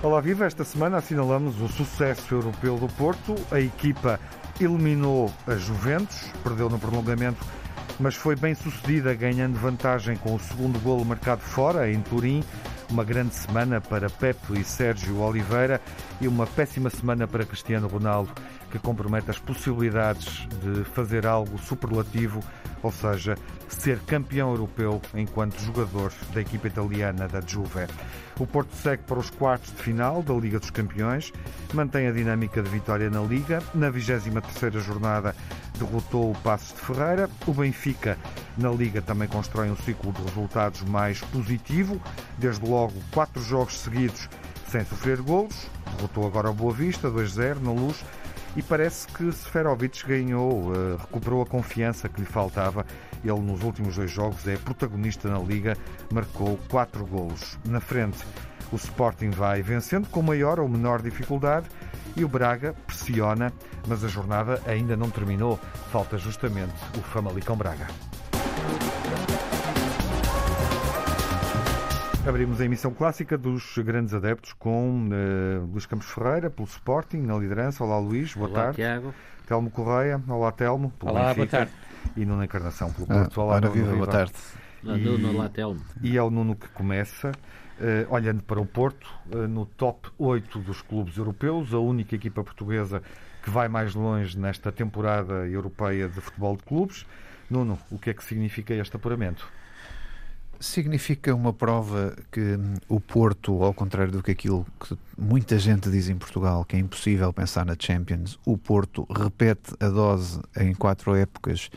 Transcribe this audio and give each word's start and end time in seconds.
Olá 0.00 0.22
Viva, 0.22 0.46
esta 0.46 0.64
semana 0.64 0.96
assinalamos 0.96 1.60
o 1.60 1.68
sucesso 1.68 2.34
europeu 2.34 2.76
do 2.76 2.88
Porto. 2.88 3.34
A 3.52 3.60
equipa 3.60 4.18
eliminou 4.60 5.30
a 5.46 5.54
Juventus, 5.54 6.24
perdeu 6.42 6.68
no 6.68 6.78
prolongamento, 6.78 7.44
mas 8.00 8.14
foi 8.14 8.34
bem 8.34 8.54
sucedida, 8.54 9.14
ganhando 9.14 9.58
vantagem 9.58 10.16
com 10.16 10.34
o 10.34 10.40
segundo 10.40 10.80
golo 10.80 11.04
marcado 11.04 11.42
fora, 11.42 11.88
em 11.92 12.00
Turim. 12.00 12.42
Uma 12.90 13.04
grande 13.04 13.34
semana 13.34 13.80
para 13.80 14.08
Pepe 14.08 14.58
e 14.58 14.64
Sérgio 14.64 15.20
Oliveira 15.20 15.80
e 16.20 16.26
uma 16.26 16.46
péssima 16.46 16.88
semana 16.88 17.28
para 17.28 17.44
Cristiano 17.44 17.86
Ronaldo, 17.86 18.32
que 18.70 18.78
compromete 18.78 19.30
as 19.30 19.38
possibilidades 19.38 20.46
de 20.62 20.84
fazer 20.84 21.26
algo 21.26 21.58
superlativo, 21.58 22.40
ou 22.82 22.92
seja, 22.92 23.36
ser 23.68 23.98
campeão 24.00 24.50
europeu 24.50 25.00
enquanto 25.14 25.60
jogador 25.60 26.12
da 26.32 26.40
equipa 26.40 26.68
italiana 26.68 27.28
da 27.28 27.40
Juve. 27.40 27.86
O 28.38 28.46
Porto 28.46 28.74
segue 28.76 29.02
para 29.02 29.18
os 29.18 29.30
quartos 29.30 29.74
de 29.74 29.82
final 29.82 30.22
da 30.22 30.32
Liga 30.32 30.60
dos 30.60 30.70
Campeões, 30.70 31.32
mantém 31.74 32.06
a 32.06 32.12
dinâmica 32.12 32.62
de 32.62 32.70
vitória 32.70 33.10
na 33.10 33.20
Liga. 33.20 33.60
Na 33.74 33.90
23ª 33.90 34.78
jornada 34.78 35.34
derrotou 35.76 36.30
o 36.30 36.34
Passos 36.36 36.72
de 36.72 36.80
Ferreira. 36.80 37.28
O 37.46 37.52
Benfica 37.52 38.16
na 38.56 38.70
Liga 38.70 39.02
também 39.02 39.26
constrói 39.26 39.70
um 39.70 39.76
ciclo 39.76 40.12
de 40.12 40.22
resultados 40.22 40.82
mais 40.82 41.20
positivo. 41.20 42.00
Desde 42.36 42.64
logo, 42.64 42.94
quatro 43.12 43.42
jogos 43.42 43.78
seguidos 43.78 44.28
sem 44.68 44.84
sofrer 44.84 45.20
golos. 45.20 45.66
Derrotou 45.96 46.26
agora 46.26 46.50
o 46.50 46.54
Boa 46.54 46.72
Vista, 46.72 47.10
2-0 47.10 47.60
na 47.60 47.72
Luz 47.72 48.04
e 48.56 48.62
parece 48.62 49.06
que 49.08 49.30
Seferovic 49.30 50.06
ganhou, 50.06 50.72
eh, 50.74 50.96
recuperou 50.98 51.42
a 51.42 51.46
confiança 51.46 52.08
que 52.08 52.20
lhe 52.20 52.26
faltava. 52.26 52.84
Ele, 53.24 53.40
nos 53.40 53.62
últimos 53.62 53.96
dois 53.96 54.10
jogos, 54.10 54.46
é 54.46 54.56
protagonista 54.56 55.28
na 55.28 55.38
Liga, 55.38 55.76
marcou 56.12 56.58
quatro 56.68 57.04
golos. 57.06 57.58
Na 57.64 57.80
frente, 57.80 58.18
o 58.72 58.76
Sporting 58.76 59.30
vai 59.30 59.62
vencendo 59.62 60.08
com 60.08 60.22
maior 60.22 60.60
ou 60.60 60.68
menor 60.68 61.02
dificuldade 61.02 61.66
e 62.16 62.24
o 62.24 62.28
Braga 62.28 62.74
pressiona, 62.86 63.52
mas 63.86 64.04
a 64.04 64.08
jornada 64.08 64.60
ainda 64.66 64.96
não 64.96 65.10
terminou. 65.10 65.58
Falta 65.90 66.18
justamente 66.18 66.74
o 66.96 67.00
Famalicão 67.00 67.56
Braga. 67.56 67.86
Abrimos 72.28 72.60
a 72.60 72.64
emissão 72.66 72.92
clássica 72.92 73.38
dos 73.38 73.78
grandes 73.78 74.12
adeptos 74.12 74.52
com 74.52 75.08
uh, 75.08 75.64
Luís 75.72 75.86
Campos 75.86 76.10
Ferreira, 76.10 76.50
pelo 76.50 76.68
Sporting, 76.68 77.18
na 77.22 77.36
liderança. 77.38 77.82
Olá, 77.82 77.98
Luís, 77.98 78.34
boa 78.34 78.48
Olá, 78.50 78.60
tarde. 78.64 78.76
Tiago. 78.76 79.14
Telmo 79.46 79.70
Correia, 79.70 80.22
olá, 80.28 80.52
Telmo. 80.52 80.90
Pelo 80.98 81.12
Olá, 81.12 81.32
Benfica. 81.32 81.36
boa 81.36 81.48
tarde. 81.48 81.72
E 82.16 82.26
Nuno 82.26 82.44
Encarnação, 82.44 82.92
pelo 82.92 83.06
Ah, 83.10 83.14
Porto. 83.22 83.40
olá, 83.40 83.54
ora 83.54 83.68
Nuno, 83.68 83.72
viva, 83.82 83.94
boa 83.96 84.06
tarde. 84.06 84.32
Olá, 84.84 84.98
E- 84.98 85.00
Nuno, 85.04 85.28
olá, 85.34 85.48
Telmo. 85.48 85.80
E 86.02 86.18
é 86.18 86.22
o 86.22 86.28
Nuno 86.30 86.54
que 86.54 86.68
começa, 86.68 87.32
eh, 87.80 88.06
olhando 88.10 88.42
para 88.42 88.60
o 88.60 88.66
Porto, 88.66 89.08
eh, 89.30 89.46
no 89.46 89.64
top 89.64 90.10
8 90.18 90.58
dos 90.58 90.82
clubes 90.82 91.16
europeus, 91.16 91.72
a 91.72 91.78
única 91.78 92.14
equipa 92.14 92.44
portuguesa 92.44 93.02
que 93.42 93.48
vai 93.48 93.68
mais 93.68 93.94
longe 93.94 94.38
nesta 94.38 94.70
temporada 94.70 95.46
europeia 95.48 96.06
de 96.08 96.20
futebol 96.20 96.56
de 96.58 96.62
clubes. 96.64 97.06
Nuno, 97.48 97.78
o 97.90 97.98
que 97.98 98.10
é 98.10 98.14
que 98.14 98.22
significa 98.22 98.74
este 98.74 98.94
apuramento? 98.96 99.48
Significa 100.60 101.32
uma 101.34 101.52
prova 101.52 102.16
que 102.32 102.40
hum, 102.40 102.74
o 102.88 103.00
Porto, 103.00 103.62
ao 103.62 103.72
contrário 103.72 104.10
do 104.10 104.22
que 104.22 104.32
aquilo 104.32 104.66
que 104.80 104.98
muita 105.16 105.56
gente 105.58 105.88
diz 105.88 106.08
em 106.08 106.16
Portugal, 106.16 106.64
que 106.64 106.74
é 106.74 106.80
impossível 106.80 107.32
pensar 107.32 107.64
na 107.64 107.76
Champions, 107.78 108.38
o 108.44 108.58
Porto 108.58 109.06
repete 109.08 109.74
a 109.78 109.88
dose 109.88 110.40
em 110.56 110.74
quatro 110.74 111.14
épocas, 111.14 111.70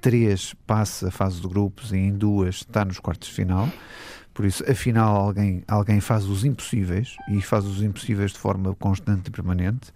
três 0.00 0.52
passa 0.66 1.08
a 1.08 1.10
fase 1.12 1.40
de 1.40 1.46
grupos 1.46 1.92
e 1.92 1.96
em 1.96 2.12
duas 2.12 2.56
está 2.56 2.84
nos 2.84 2.98
quartos 2.98 3.28
de 3.28 3.34
final. 3.34 3.68
Por 4.34 4.44
isso, 4.44 4.68
afinal, 4.68 5.14
alguém, 5.14 5.62
alguém 5.68 6.00
faz 6.00 6.24
os 6.24 6.44
impossíveis 6.44 7.16
e 7.28 7.40
faz 7.40 7.64
os 7.64 7.80
impossíveis 7.82 8.32
de 8.32 8.38
forma 8.38 8.74
constante 8.74 9.28
e 9.28 9.30
permanente. 9.30 9.92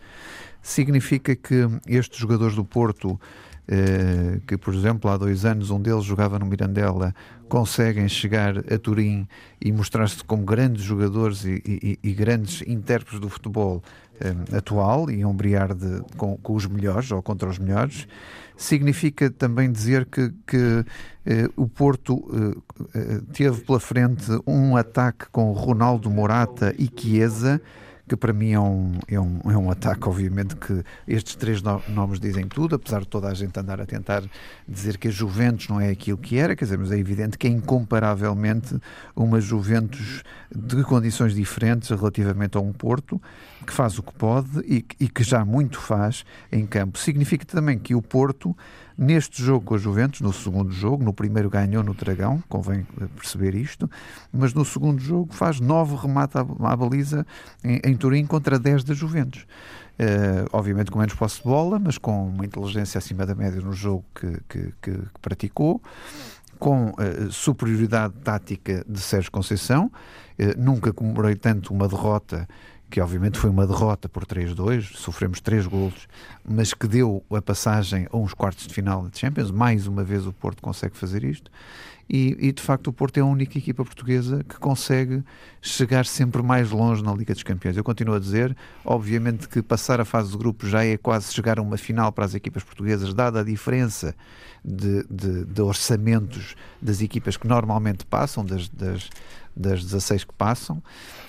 Significa 0.63 1.35
que 1.35 1.67
estes 1.89 2.21
jogadores 2.21 2.55
do 2.55 2.65
Porto 2.65 3.21
eh, 3.69 4.41
que, 4.47 4.57
por 4.57 4.75
exemplo, 4.75 5.11
há 5.11 5.17
dois 5.17 5.45
anos 5.45 5.71
um 5.71 5.81
deles 5.81 6.05
jogava 6.05 6.39
no 6.39 6.47
Mirandela, 6.47 7.15
conseguem 7.49 8.09
chegar 8.09 8.59
a 8.59 8.79
Turim 8.79 9.27
e 9.61 9.71
mostrar-se 9.73 10.23
como 10.25 10.43
grandes 10.45 10.83
jogadores 10.83 11.45
e, 11.45 11.63
e- 11.67 11.99
e 12.03 12.13
grandes 12.13 12.63
intérpretes 12.67 13.21
do 13.21 13.29
futebol 13.29 13.83
eh, 14.21 14.35
atual 14.57 15.11
e 15.11 15.25
ombrear 15.25 15.75
de, 15.75 16.03
com, 16.17 16.37
com 16.39 16.55
os 16.55 16.67
melhores 16.67 17.11
ou 17.13 17.23
contra 17.23 17.49
os 17.49 17.59
melhores. 17.59 18.07
Significa 18.57 19.31
também 19.31 19.71
dizer 19.71 20.05
que, 20.07 20.33
que, 20.47 20.85
eh, 21.27 21.49
o 21.57 21.69
Porto 21.69 22.25
eh, 22.95 23.21
teve 23.33 23.61
pela 23.63 23.79
frente 23.79 24.31
um 24.47 24.77
ataque 24.77 25.27
com 25.31 25.53
Ronaldo 25.53 26.11
Morata 26.11 26.75
e 26.79 26.91
Chiesa 26.95 27.61
que 28.09 28.17
para 28.17 28.33
mim 28.33 28.53
é 28.53 28.61
um, 28.61 28.93
é 29.07 29.21
um, 29.21 29.41
é 29.45 29.57
um 29.57 29.71
ataque, 29.71 30.09
obviamente, 30.09 30.57
que 30.57 30.83
estes 31.07 31.37
três 31.37 31.61
no- 31.63 31.83
nomes 31.89 32.19
dizem 32.19 32.49
tudo, 32.49 32.75
apesar 32.77 33.01
de 33.01 33.07
toda 33.09 33.29
a 33.29 33.35
gente 33.35 33.59
andar 33.61 33.81
a 33.81 33.87
tentar 33.87 34.25
dizer 34.67 34.97
que 34.97 35.09
a 35.09 35.11
Juventus 35.11 35.69
não 35.69 35.81
é 35.81 35.91
aquilo 35.91 36.17
que 36.19 36.39
era, 36.39 36.57
quer 36.57 36.65
dizer, 36.65 36.79
mas 36.79 36.91
é 36.91 36.99
evidente 36.99 37.37
que 37.37 37.47
é 37.47 37.51
incomparavelmente 37.51 38.77
uma 39.15 39.41
Juventus 39.41 40.23
de 40.55 40.83
condições 40.85 41.35
diferentes 41.35 41.91
relativamente 41.91 42.57
a 42.57 42.61
um 42.61 42.73
Porto, 42.73 43.21
que 43.67 43.73
faz 43.73 43.99
o 43.99 44.03
que 44.03 44.13
pode 44.15 44.61
e, 44.65 44.83
que- 44.83 44.97
e 45.05 45.09
que 45.09 45.23
já 45.23 45.45
muito 45.45 45.79
faz 45.81 46.25
em 46.51 46.67
campo. 46.67 46.99
Significa 46.99 47.45
também 47.45 47.79
que 47.79 47.95
o 47.95 48.01
Porto, 48.03 48.57
neste 48.97 49.43
jogo 49.43 49.65
com 49.67 49.75
a 49.75 49.79
Juventus, 49.79 50.21
no 50.21 50.33
segundo 50.33 50.71
jogo, 50.73 51.05
no 51.05 51.13
primeiro 51.13 51.49
ganhou 51.51 51.83
no 51.83 51.95
Dragão, 51.95 52.43
convém 52.49 52.87
eh, 53.01 53.07
perceber 53.17 53.55
isto, 53.55 53.91
mas 54.33 54.55
no 54.55 54.65
segundo 54.65 55.01
jogo 55.01 55.33
faz 55.35 55.61
nove 55.61 55.95
remates 55.97 56.37
à, 56.37 56.45
baliza 56.77 57.27
em, 57.63 57.81
em 57.85 57.97
Turim 57.97 58.25
contra 58.27 58.59
10 58.59 58.85
da 58.85 58.95
Juventus. 58.95 59.47
Eh, 59.99 60.45
obviamente 60.53 60.91
com 60.91 60.99
menos 61.01 61.15
posse 61.15 61.39
de 61.39 61.45
bola, 61.45 61.79
mas 61.79 61.99
com 61.99 62.29
uma 62.29 62.45
inteligência 62.47 62.99
acima 62.99 63.27
da 63.27 63.35
média 63.35 63.61
no 63.61 63.73
jogo 63.73 64.05
que, 64.15 64.31
que- 64.49 64.73
que- 64.81 64.93
que 64.93 65.21
praticou, 65.21 65.83
com 66.59 66.93
eh, 66.99 67.29
superioridade 67.31 68.15
tática 68.23 68.85
de 68.89 69.01
Sérgio 69.01 69.31
Conceição. 69.31 69.91
Eh, 70.39 70.55
nunca 70.57 70.93
comemorei 70.93 71.35
tanto 71.35 71.73
uma 71.75 71.89
derrota, 71.89 72.49
que 72.91 73.01
obviamente 73.01 73.39
foi 73.39 73.51
uma 73.51 73.67
derrota 73.67 74.09
por 74.09 74.25
3-2, 74.25 74.97
sofremos 74.97 75.41
3 75.41 75.67
golos, 75.67 76.09
mas 76.45 76.73
que 76.73 76.87
deu 76.87 77.23
a 77.31 77.43
passagem 77.43 78.07
a 78.11 78.17
uns 78.17 78.33
quartos 78.33 78.67
de 78.67 78.73
final 78.75 79.09
de 79.09 79.19
Champions. 79.19 79.51
Mais 79.51 79.87
uma 79.87 80.03
vez 80.03 80.27
o 80.27 80.33
Porto 80.33 80.63
consegue 80.63 80.97
fazer 80.97 81.23
isto. 81.25 81.51
E, 82.11 82.35
e, 82.41 82.53
de 82.53 82.63
facto 82.63 82.87
o 82.87 82.93
Porto 82.93 83.19
é 83.19 83.21
a 83.21 83.25
única 83.27 83.59
equipa 83.59 83.85
portuguesa 83.85 84.43
que 84.43 84.59
consegue 84.59 85.23
chegar 85.61 86.07
sempre 86.07 86.43
mais 86.43 86.71
longe 86.71 87.03
na 87.05 87.13
Liga 87.13 87.35
dos 87.35 87.43
Campeões. 87.43 87.77
Eu 87.77 87.85
continuo 87.85 88.15
a 88.15 88.19
dizer, 88.19 88.57
obviamente 88.83 89.47
que 89.47 89.61
passar 89.61 90.01
a 90.01 90.07
fase 90.07 90.31
de 90.33 90.39
grupo 90.39 90.67
já 90.67 90.83
é 90.83 90.97
quase 90.97 91.35
chegar 91.35 91.59
a 91.59 91.63
uma 91.63 91.77
final 91.77 92.11
para 92.11 92.25
as 92.25 92.35
equipas 92.35 92.63
portuguesas, 92.65 93.13
dada 93.13 93.41
a 93.41 93.45
diferença 93.45 94.15
de, 94.65 95.05
de- 95.11 95.45
de 95.45 95.61
orçamentos 95.61 96.55
das 96.81 97.03
equipas 97.03 97.37
que 97.37 97.47
normalmente 97.47 98.07
passam, 98.07 98.43
das, 98.43 98.71
das, 98.71 99.11
das 99.59 99.83
16 99.85 100.25
que 100.25 100.33
passam, 100.35 100.83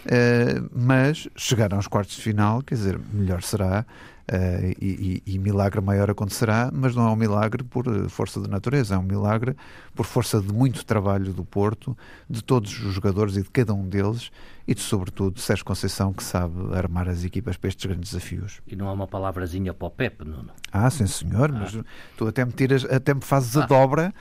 eh, 0.05 0.61
mas 0.73 1.27
chegar 1.35 1.73
aos 1.73 1.87
quartos 1.87 2.15
de 2.15 2.21
final, 2.21 2.61
quer 2.61 2.75
dizer, 2.75 2.99
melhor 3.11 3.41
será. 3.43 3.85
eh, 4.31 4.75
e, 4.79 5.21
e- 5.25 5.33
e 5.33 5.39
milagre 5.39 5.81
maior 5.81 6.07
acontecerá, 6.11 6.69
mas 6.71 6.95
não 6.95 7.07
é 7.07 7.11
um 7.11 7.15
milagre 7.15 7.63
por 7.63 7.87
eh, 7.87 8.07
força 8.09 8.39
de 8.39 8.47
natureza, 8.47 8.93
é 8.93 8.97
um 8.99 9.01
milagre 9.01 9.55
por 9.95 10.05
força 10.05 10.39
de 10.39 10.53
muito 10.53 10.85
trabalho 10.85 11.33
do 11.33 11.43
Porto, 11.43 11.97
de 12.29 12.43
todos 12.43 12.71
os 12.85 12.93
jogadores 12.93 13.35
e 13.37 13.41
de 13.41 13.49
cada 13.49 13.73
um 13.73 13.89
deles, 13.89 14.29
e 14.67 14.75
de, 14.75 14.81
sobretudo, 14.81 15.39
Sérgio 15.39 15.65
Conceição, 15.65 16.13
que 16.13 16.21
sabe 16.21 16.53
armar 16.75 17.09
as 17.09 17.23
equipas 17.23 17.57
para 17.57 17.69
estes 17.69 17.83
grandes 17.87 18.11
desafios. 18.11 18.61
E 18.67 18.75
não 18.75 18.87
há 18.87 18.93
uma 18.93 19.07
palavrazinha 19.07 19.73
para 19.73 19.87
o 19.87 19.89
Pepe, 19.89 20.23
Nuno. 20.23 20.51
Ah, 20.71 20.91
sim 20.91 21.07
senhor, 21.07 21.51
mas 21.51 21.75
tu 22.15 22.27
até 22.27 22.45
me 22.45 22.51
tiras, 22.51 22.85
até 22.85 23.15
me 23.15 23.21
fazes 23.21 23.57
a 23.57 23.65
dobra 23.65 24.13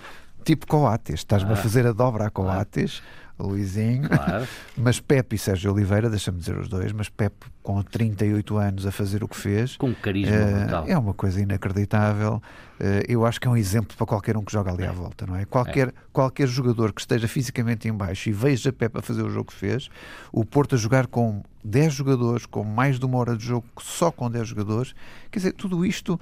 tipo 0.43 0.67
Coates. 0.67 1.17
Estás-me 1.17 1.53
a 1.53 1.57
fazer 1.57 1.87
a 1.87 1.93
dobra 1.93 2.29
a 2.29 2.31
Coates, 2.31 3.03
Luizinho. 3.43 4.09
Claro. 4.09 4.47
Mas 4.77 5.01
Pepe 5.01 5.37
e 5.37 5.39
Sérgio 5.39 5.73
Oliveira, 5.73 6.09
deixa-me 6.09 6.39
dizer 6.39 6.57
os 6.57 6.69
dois, 6.69 6.93
mas 6.93 7.09
Pepe 7.09 7.47
com 7.63 7.83
38 7.83 8.57
anos 8.57 8.87
a 8.87 8.91
fazer 8.91 9.23
o 9.23 9.29
que 9.29 9.37
fez. 9.37 9.77
Com 9.77 9.89
um 9.89 9.95
carisma 9.95 10.35
eh, 10.35 10.61
brutal. 10.61 10.85
é 10.87 10.97
uma 10.97 11.13
coisa 11.13 11.41
inacreditável. 11.41 12.41
Eh, 12.81 13.05
eu 13.09 13.27
acho 13.27 13.41
que 13.41 13.47
é 13.47 13.51
um 13.51 13.57
exemplo 13.57 13.97
para 13.97 14.07
qualquer 14.07 14.37
um 14.37 14.43
que 14.43 14.53
joga 14.53 14.73
ali 14.73 14.87
à 14.87 14.93
volta, 14.93 15.27
não 15.27 15.37
é? 15.37 15.45
Qualquer, 15.45 15.93
qualquer 16.13 16.47
jogador 16.47 16.93
que 16.93 17.01
esteja 17.01 17.29
fisicamente 17.29 17.89
em 17.89 17.93
baixo 17.93 18.29
e 18.29 18.33
veja 18.33 18.73
Pepe 18.73 18.99
a 18.99 19.03
fazer 19.03 19.23
o 19.23 19.29
jogo 19.29 19.51
que 19.51 19.55
fez, 19.55 19.91
o 20.33 20.45
Porto 20.45 20.77
a 20.77 20.79
jogar 20.79 21.07
com 21.07 21.43
10 21.63 21.93
jogadores, 21.93 22.47
com 22.47 22.65
mais 22.65 22.99
de 22.99 23.05
uma 23.05 23.19
hora 23.19 23.37
de 23.37 23.45
jogo, 23.45 23.67
só 23.81 24.11
com 24.11 24.31
10 24.31 24.49
jogadores, 24.49 24.95
quer 25.31 25.41
dizer, 25.41 25.53
tudo 25.53 25.85
isto, 25.85 26.19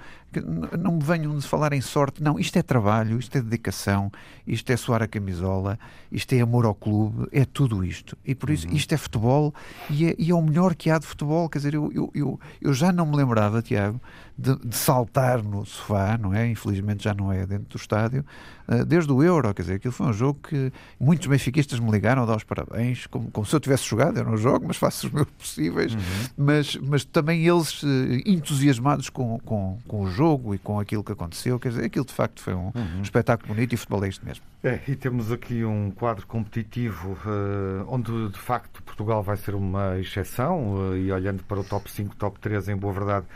não 0.77 0.93
me 0.93 1.05
venham 1.05 1.37
de 1.39 1.47
falar 1.47 1.73
em 1.73 1.81
sorte, 1.81 2.23
não, 2.23 2.39
isto 2.39 2.59
é 2.59 2.63
trabalho, 2.63 3.19
isto 3.19 3.37
é 3.39 3.41
dedicação, 3.41 4.11
isto 4.47 4.69
é 4.71 4.77
suar 4.77 5.03
a 5.03 5.07
camisola, 5.07 5.79
isto 6.11 6.33
é 6.33 6.41
amor 6.41 6.65
ao 6.65 6.75
clube, 6.75 7.06
clube 7.07 7.29
é 7.33 7.45
tudo 7.45 7.85
isto. 7.85 8.17
E 8.25 8.35
por 8.35 8.51
isso, 8.51 8.67
uhum. 8.69 8.75
isto 8.75 8.93
é 8.93 8.97
futebol 8.97 9.55
e 9.91 10.07
é, 10.07 10.15
e 10.19 10.31
é, 10.31 10.35
o 10.35 10.43
melhor 10.43 10.75
que 10.75 10.91
há 10.91 10.99
de 10.99 11.07
futebol. 11.07 11.49
Quer 11.49 11.59
dizer, 11.59 11.75
eu, 11.75 11.91
eu, 11.93 12.11
eu, 12.15 12.41
eu 12.61 12.75
já 12.75 12.93
não 12.93 13.07
me 13.07 13.17
lembrava, 13.17 13.63
Tiago, 13.63 14.01
de, 14.39 14.57
de, 14.57 14.77
saltar 14.77 15.43
no 15.43 15.65
sofá, 15.65 16.19
não 16.19 16.35
é? 16.35 16.49
Infelizmente 16.49 17.05
já 17.05 17.15
não 17.15 17.33
é 17.33 17.47
dentro 17.47 17.69
do 17.71 17.77
estádio, 17.77 18.25
uh, 18.69 18.85
desde 18.85 19.11
o 19.11 19.23
Euro. 19.23 19.53
Quer 19.55 19.63
dizer, 19.63 19.75
aquilo 19.75 19.93
foi 19.93 20.07
um 20.07 20.13
jogo 20.13 20.41
que 20.49 20.73
muitos 21.01 21.27
benfiquistas 21.27 21.79
me 21.79 21.91
ligaram 21.91 22.23
a 22.23 22.27
dar 22.27 22.37
os 22.37 22.45
parabéns, 22.45 23.07
como, 23.07 23.31
como 23.31 23.47
se 23.47 23.55
eu 23.55 23.61
tivesse 23.61 23.85
jogado. 23.85 24.19
Eu 24.19 24.25
não 24.25 24.37
jogo, 24.37 24.67
mas 24.69 24.77
faço 24.77 25.07
os 25.07 25.13
meus 25.13 25.29
possíveis. 25.31 25.95
Uhum. 25.95 26.01
Mas, 26.37 26.77
mas 26.77 27.05
também 27.05 27.47
eles 27.47 27.83
uh, 27.83 27.87
entusiasmados 28.27 29.09
com, 29.09 29.39
com, 29.41 29.79
com 29.87 30.03
o 30.03 30.11
jogo 30.11 30.55
e 30.55 30.59
com 30.59 30.79
aquilo 30.79 31.03
que 31.03 31.13
aconteceu. 31.13 31.59
Quer 31.59 31.71
dizer, 31.71 31.85
aquilo 31.85 32.05
de 32.05 32.13
facto 32.13 32.43
foi 32.43 32.55
um 32.55 32.73
uhum. 32.75 33.03
espetáculo 33.03 33.55
bonito 33.55 33.73
e 33.73 33.77
futebol 33.77 34.05
é 34.05 34.09
isto 34.09 34.25
mesmo. 34.25 34.45
É, 34.63 34.81
e 34.89 34.97
temos 34.97 35.31
aqui 35.31 35.65
um 35.65 35.93
quadro 35.93 36.27
competitivo 36.27 37.13
uh, 37.13 37.87
onde 37.87 38.31
de 38.31 38.39
facto 38.39 38.83
Portugal 38.83 39.23
vai 39.23 39.37
ser 39.37 39.55
uma 39.55 39.97
exceção 39.99 40.75
uh, 40.75 40.97
e 40.97 41.13
olhando 41.13 41.45
para 41.45 41.61
o 41.61 41.65
top 41.65 41.89
5, 41.89 42.17
top 42.17 42.41
3, 42.41 42.71
em 42.71 42.77
boa 42.77 42.93
verdade, 42.93 43.27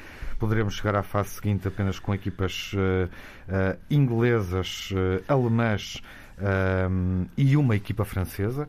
poderemos 0.40 0.74
chegar 0.74 0.96
à 0.96 1.02
fase 1.02 1.28
seguinte 1.28 1.68
apenas 1.68 1.98
com 1.98 2.12
equipas 2.14 2.72
uh, 2.72 3.78
inglesas, 3.90 4.90
alemãs 5.28 6.02
e 7.36 7.54
uma 7.56 7.76
equipa 7.76 8.02
francesa. 8.02 8.66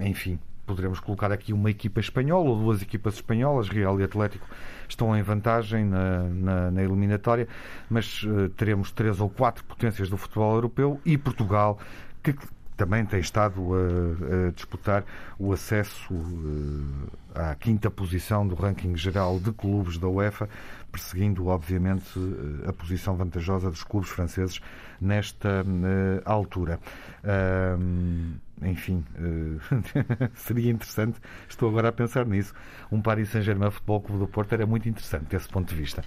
enfim, 0.00 0.38
poderemos 0.66 1.00
colocar 1.00 1.30
aqui 1.30 1.52
uma 1.52 1.70
equipa 1.70 2.00
espanhola 2.00 2.50
ou 2.50 2.58
duas 2.58 2.82
equipas 2.82 3.14
espanholas, 3.14 3.68
Real 3.68 4.00
e 4.00 4.04
Atlético, 4.04 4.46
estão 4.88 5.16
em 5.16 5.22
vantagem 5.22 5.84
na, 5.84 6.22
na, 6.24 6.70
na 6.70 6.82
eliminatória, 6.82 7.48
mas 7.88 8.22
uh, 8.22 8.48
teremos 8.50 8.90
três 8.90 9.20
ou 9.20 9.28
quatro 9.28 9.64
potências 9.64 10.08
do 10.08 10.16
futebol 10.16 10.54
europeu 10.54 11.00
e 11.04 11.16
Portugal, 11.16 11.78
que 12.22 12.34
também 12.76 13.04
tem 13.04 13.20
estado 13.20 13.70
a, 13.74 14.48
a 14.48 14.50
disputar 14.50 15.04
o 15.38 15.52
acesso 15.52 16.12
uh, 16.12 17.08
à 17.34 17.54
quinta 17.54 17.90
posição 17.90 18.46
do 18.46 18.54
ranking 18.54 18.96
geral 18.96 19.40
de 19.40 19.52
clubes 19.52 19.98
da 19.98 20.08
UEFA, 20.08 20.48
perseguindo, 20.90 21.48
obviamente, 21.48 22.06
a 22.66 22.72
posição 22.72 23.16
vantajosa 23.16 23.68
dos 23.68 23.82
clubes 23.82 24.08
franceses 24.08 24.60
nesta 25.00 25.62
uh, 25.62 26.22
altura. 26.24 26.78
Uh, 27.24 28.38
enfim, 28.62 29.04
uh, 29.18 29.60
seria 30.34 30.70
interessante, 30.70 31.18
estou 31.48 31.68
agora 31.68 31.88
a 31.88 31.92
pensar 31.92 32.24
nisso, 32.24 32.54
um 32.92 33.02
Paris 33.02 33.30
Saint-Germain 33.30 33.72
Futebol 33.72 34.00
Clube 34.00 34.20
do 34.20 34.28
Porto 34.28 34.52
era 34.52 34.64
muito 34.64 34.88
interessante 34.88 35.24
desse 35.24 35.48
ponto 35.48 35.68
de 35.68 35.74
vista, 35.74 36.04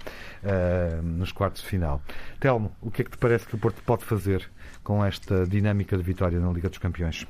nos 1.02 1.30
quartos 1.30 1.62
de 1.62 1.68
final. 1.68 2.02
Telmo, 2.40 2.72
o 2.80 2.90
que 2.90 3.02
é 3.02 3.04
que 3.04 3.10
te 3.10 3.18
parece 3.18 3.46
que 3.46 3.54
o 3.54 3.58
Porto 3.58 3.82
pode 3.82 4.04
fazer 4.04 4.50
com 4.82 5.04
esta 5.04 5.46
dinâmica 5.46 5.96
de 5.96 6.02
vitória 6.02 6.40
na 6.40 6.50
Liga 6.50 6.70
dos 6.70 6.78
Campeões? 6.78 7.26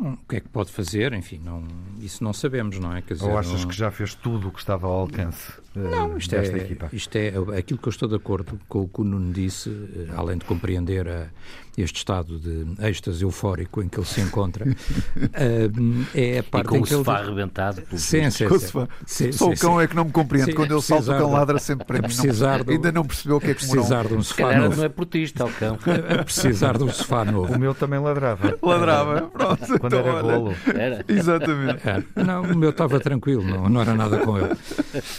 O 0.00 0.16
que 0.28 0.36
é 0.36 0.40
que 0.40 0.48
pode 0.48 0.72
fazer? 0.72 1.12
Enfim, 1.12 1.40
não, 1.44 1.62
isso 2.00 2.24
não 2.24 2.32
sabemos, 2.32 2.78
não 2.78 2.96
é? 2.96 3.02
Dizer, 3.02 3.24
Ou 3.24 3.38
achas 3.38 3.62
não... 3.62 3.68
que 3.68 3.76
já 3.76 3.90
fez 3.90 4.14
tudo 4.14 4.48
o 4.48 4.52
que 4.52 4.58
estava 4.58 4.86
ao 4.86 4.92
alcance 4.92 5.52
não, 5.74 6.16
isto 6.16 6.30
desta 6.30 6.56
é, 6.56 6.60
equipa? 6.60 6.88
Isto 6.92 7.16
é 7.16 7.28
aquilo 7.58 7.78
que 7.78 7.88
eu 7.88 7.90
estou 7.90 8.08
de 8.08 8.16
acordo 8.16 8.58
com 8.68 8.82
o 8.82 8.88
que 8.88 9.00
o 9.00 9.04
Nuno 9.04 9.32
disse, 9.32 9.68
uh, 9.68 10.12
além 10.16 10.38
de 10.38 10.44
compreender 10.44 11.08
a, 11.08 11.28
este 11.76 11.98
estado 11.98 12.38
de 12.38 12.66
êxtase 12.84 13.22
eufórico 13.22 13.82
em 13.82 13.88
que 13.88 13.98
ele 13.98 14.06
se 14.06 14.20
encontra, 14.20 14.66
é 16.14 16.38
a 16.38 16.42
parte 16.42 16.66
e 16.66 16.68
com 16.68 16.76
em 16.76 16.80
o 16.80 16.82
que 16.82 16.90
sofá 16.90 17.18
ele... 17.18 17.26
arrebentado. 17.26 17.82
Sim, 17.92 18.30
sim, 18.30 18.46
sim. 19.06 19.32
Só 19.32 19.50
o 19.50 19.56
cão 19.56 19.80
é 19.80 19.86
que 19.86 19.94
não 19.94 20.04
me 20.04 20.10
compreende. 20.10 20.52
Quando 20.52 20.72
ele 20.72 20.82
salta, 20.82 21.14
o 21.14 21.18
cão 21.18 21.32
ladra 21.32 21.58
sempre 21.58 21.86
para 21.86 21.98
mim. 21.98 22.02
Precisar 22.02 22.64
do... 22.64 22.72
Ainda 22.72 22.92
não 22.92 23.04
percebeu 23.04 23.36
o 23.36 23.40
que 23.40 23.50
é 23.50 23.54
que 23.54 23.66
precisar 23.66 24.06
de 24.06 24.14
um 24.14 24.22
sofá 24.22 24.56
novo. 24.56 24.76
não 24.76 24.84
é 24.84 24.88
portista, 24.88 25.44
o 25.44 25.52
cão. 25.52 25.78
A 26.18 26.22
precisar 26.24 26.76
de 26.76 26.84
um 26.84 26.92
sofá 26.92 27.24
novo. 27.24 27.54
O 27.54 27.58
meu 27.58 27.74
também 27.74 28.00
ladrava. 28.00 28.58
Ladrava, 28.62 29.22
pronto. 29.32 29.78
Quando 29.78 29.96
então, 29.96 30.08
era 30.08 30.22
golo. 30.22 30.54
Era. 30.74 31.04
Exatamente. 31.08 31.88
É. 31.88 32.02
Não, 32.22 32.42
o 32.42 32.56
meu 32.56 32.70
estava 32.70 32.98
tranquilo, 33.00 33.42
não, 33.42 33.68
não 33.68 33.80
era 33.80 33.94
nada 33.94 34.18
com 34.18 34.38
ele. 34.38 34.56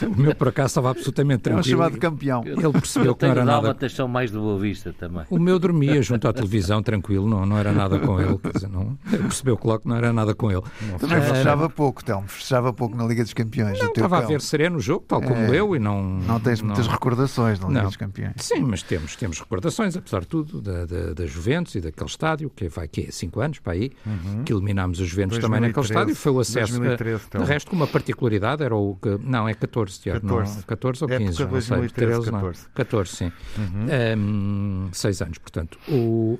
O 0.05 0.21
meu, 0.21 0.35
por 0.41 0.47
acaso, 0.47 0.69
estava 0.69 0.89
absolutamente 0.89 1.43
tranquilo. 1.43 1.61
É 1.61 1.75
um 1.75 1.83
chamado 1.83 1.99
campeão. 1.99 2.43
Ele 2.43 2.71
percebeu 2.71 3.13
que 3.13 3.25
não 3.25 3.31
era 3.31 3.45
nada. 3.45 3.69
atenção 3.69 4.07
mais 4.07 4.31
do 4.31 4.41
Boa 4.41 4.57
Vista 4.57 4.91
também. 4.91 5.23
O 5.29 5.37
meu 5.37 5.59
dormia 5.59 6.01
junto 6.01 6.27
à 6.27 6.33
televisão, 6.33 6.81
tranquilo, 6.81 7.29
não, 7.29 7.45
não 7.45 7.59
era 7.59 7.71
nada 7.71 7.99
com 7.99 8.19
ele. 8.19 8.39
Quer 8.39 8.53
dizer, 8.53 8.67
não, 8.67 8.95
percebeu 9.05 9.55
que 9.55 9.67
logo 9.67 9.83
não 9.85 9.95
era 9.95 10.11
nada 10.11 10.33
com 10.33 10.49
ele. 10.49 10.63
Também 10.99 11.19
uh, 11.19 11.21
festejava 11.21 11.69
pouco, 11.69 12.03
Telmo, 12.03 12.27
festejava 12.27 12.73
pouco 12.73 12.97
na 12.97 13.05
Liga 13.05 13.21
dos 13.21 13.35
Campeões. 13.35 13.77
Não, 13.77 13.89
estava 13.89 14.17
cão. 14.17 14.25
a 14.25 14.27
ver 14.27 14.41
sereno 14.41 14.77
o 14.77 14.81
jogo, 14.81 15.05
tal 15.07 15.21
como 15.21 15.35
é, 15.35 15.59
eu, 15.59 15.75
e 15.75 15.79
não... 15.79 16.01
Não 16.01 16.39
tens 16.39 16.59
muitas 16.59 16.87
não, 16.87 16.93
recordações 16.93 17.59
na 17.59 17.67
Liga 17.67 17.81
não. 17.81 17.87
dos 17.89 17.97
Campeões. 17.97 18.33
Sim, 18.37 18.61
mas 18.61 18.81
temos, 18.81 19.15
temos 19.15 19.39
recordações, 19.39 19.95
apesar 19.95 20.21
de 20.21 20.27
tudo, 20.27 20.59
da, 20.59 20.87
da, 20.87 21.13
da 21.13 21.25
Juventus 21.27 21.75
e 21.75 21.81
daquele 21.81 22.09
estádio, 22.09 22.49
que 22.49 22.67
vai 22.67 22.87
que 22.87 23.01
é 23.01 23.11
5 23.11 23.39
anos 23.39 23.59
para 23.59 23.73
aí, 23.73 23.91
uhum. 24.07 24.43
que 24.43 24.51
eliminámos 24.51 24.99
os 24.99 25.07
Juventus 25.07 25.37
2013, 25.37 25.41
também 25.41 25.61
naquele 25.61 25.85
estádio, 25.85 26.15
foi 26.15 26.31
o 26.31 26.39
acesso. 26.39 26.79
2013, 26.79 27.25
então. 27.27 27.43
De 27.43 27.47
resto, 27.47 27.69
com 27.69 27.75
uma 27.75 27.87
particularidade, 27.87 28.63
era 28.63 28.75
o 28.75 28.95
que. 28.95 29.19
Não, 29.23 29.47
é 29.47 29.53
14, 29.53 29.99
Tiago. 29.99 30.30
14. 30.37 30.55
Não, 30.55 30.63
14 30.63 31.03
ou 31.03 31.09
15, 31.09 31.23
Época 31.23 31.43
não 31.43 31.51
2013, 31.51 32.11
sei. 32.11 32.21
13, 32.21 32.31
14. 32.31 32.61
Não. 32.61 32.71
14, 32.73 33.15
sim. 33.15 33.31
Uhum. 33.57 33.87
Um, 34.17 34.89
seis 34.93 35.21
anos, 35.21 35.37
portanto. 35.37 35.77
O, 35.87 36.39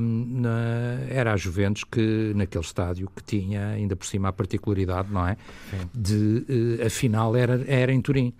um, 0.00 0.40
na, 0.40 0.98
era 1.08 1.32
a 1.32 1.36
Juventus 1.36 1.84
que, 1.84 2.32
naquele 2.34 2.64
estádio, 2.64 3.10
que 3.14 3.22
tinha 3.22 3.68
ainda 3.68 3.96
por 3.96 4.06
cima 4.06 4.28
a 4.28 4.32
particularidade, 4.32 5.12
não 5.12 5.26
é? 5.26 5.36
Sim. 5.70 5.90
De, 5.94 6.78
uh, 6.82 6.86
a 6.86 6.90
final 6.90 7.36
era, 7.36 7.64
era 7.66 7.92
em 7.92 8.00
Turim 8.00 8.34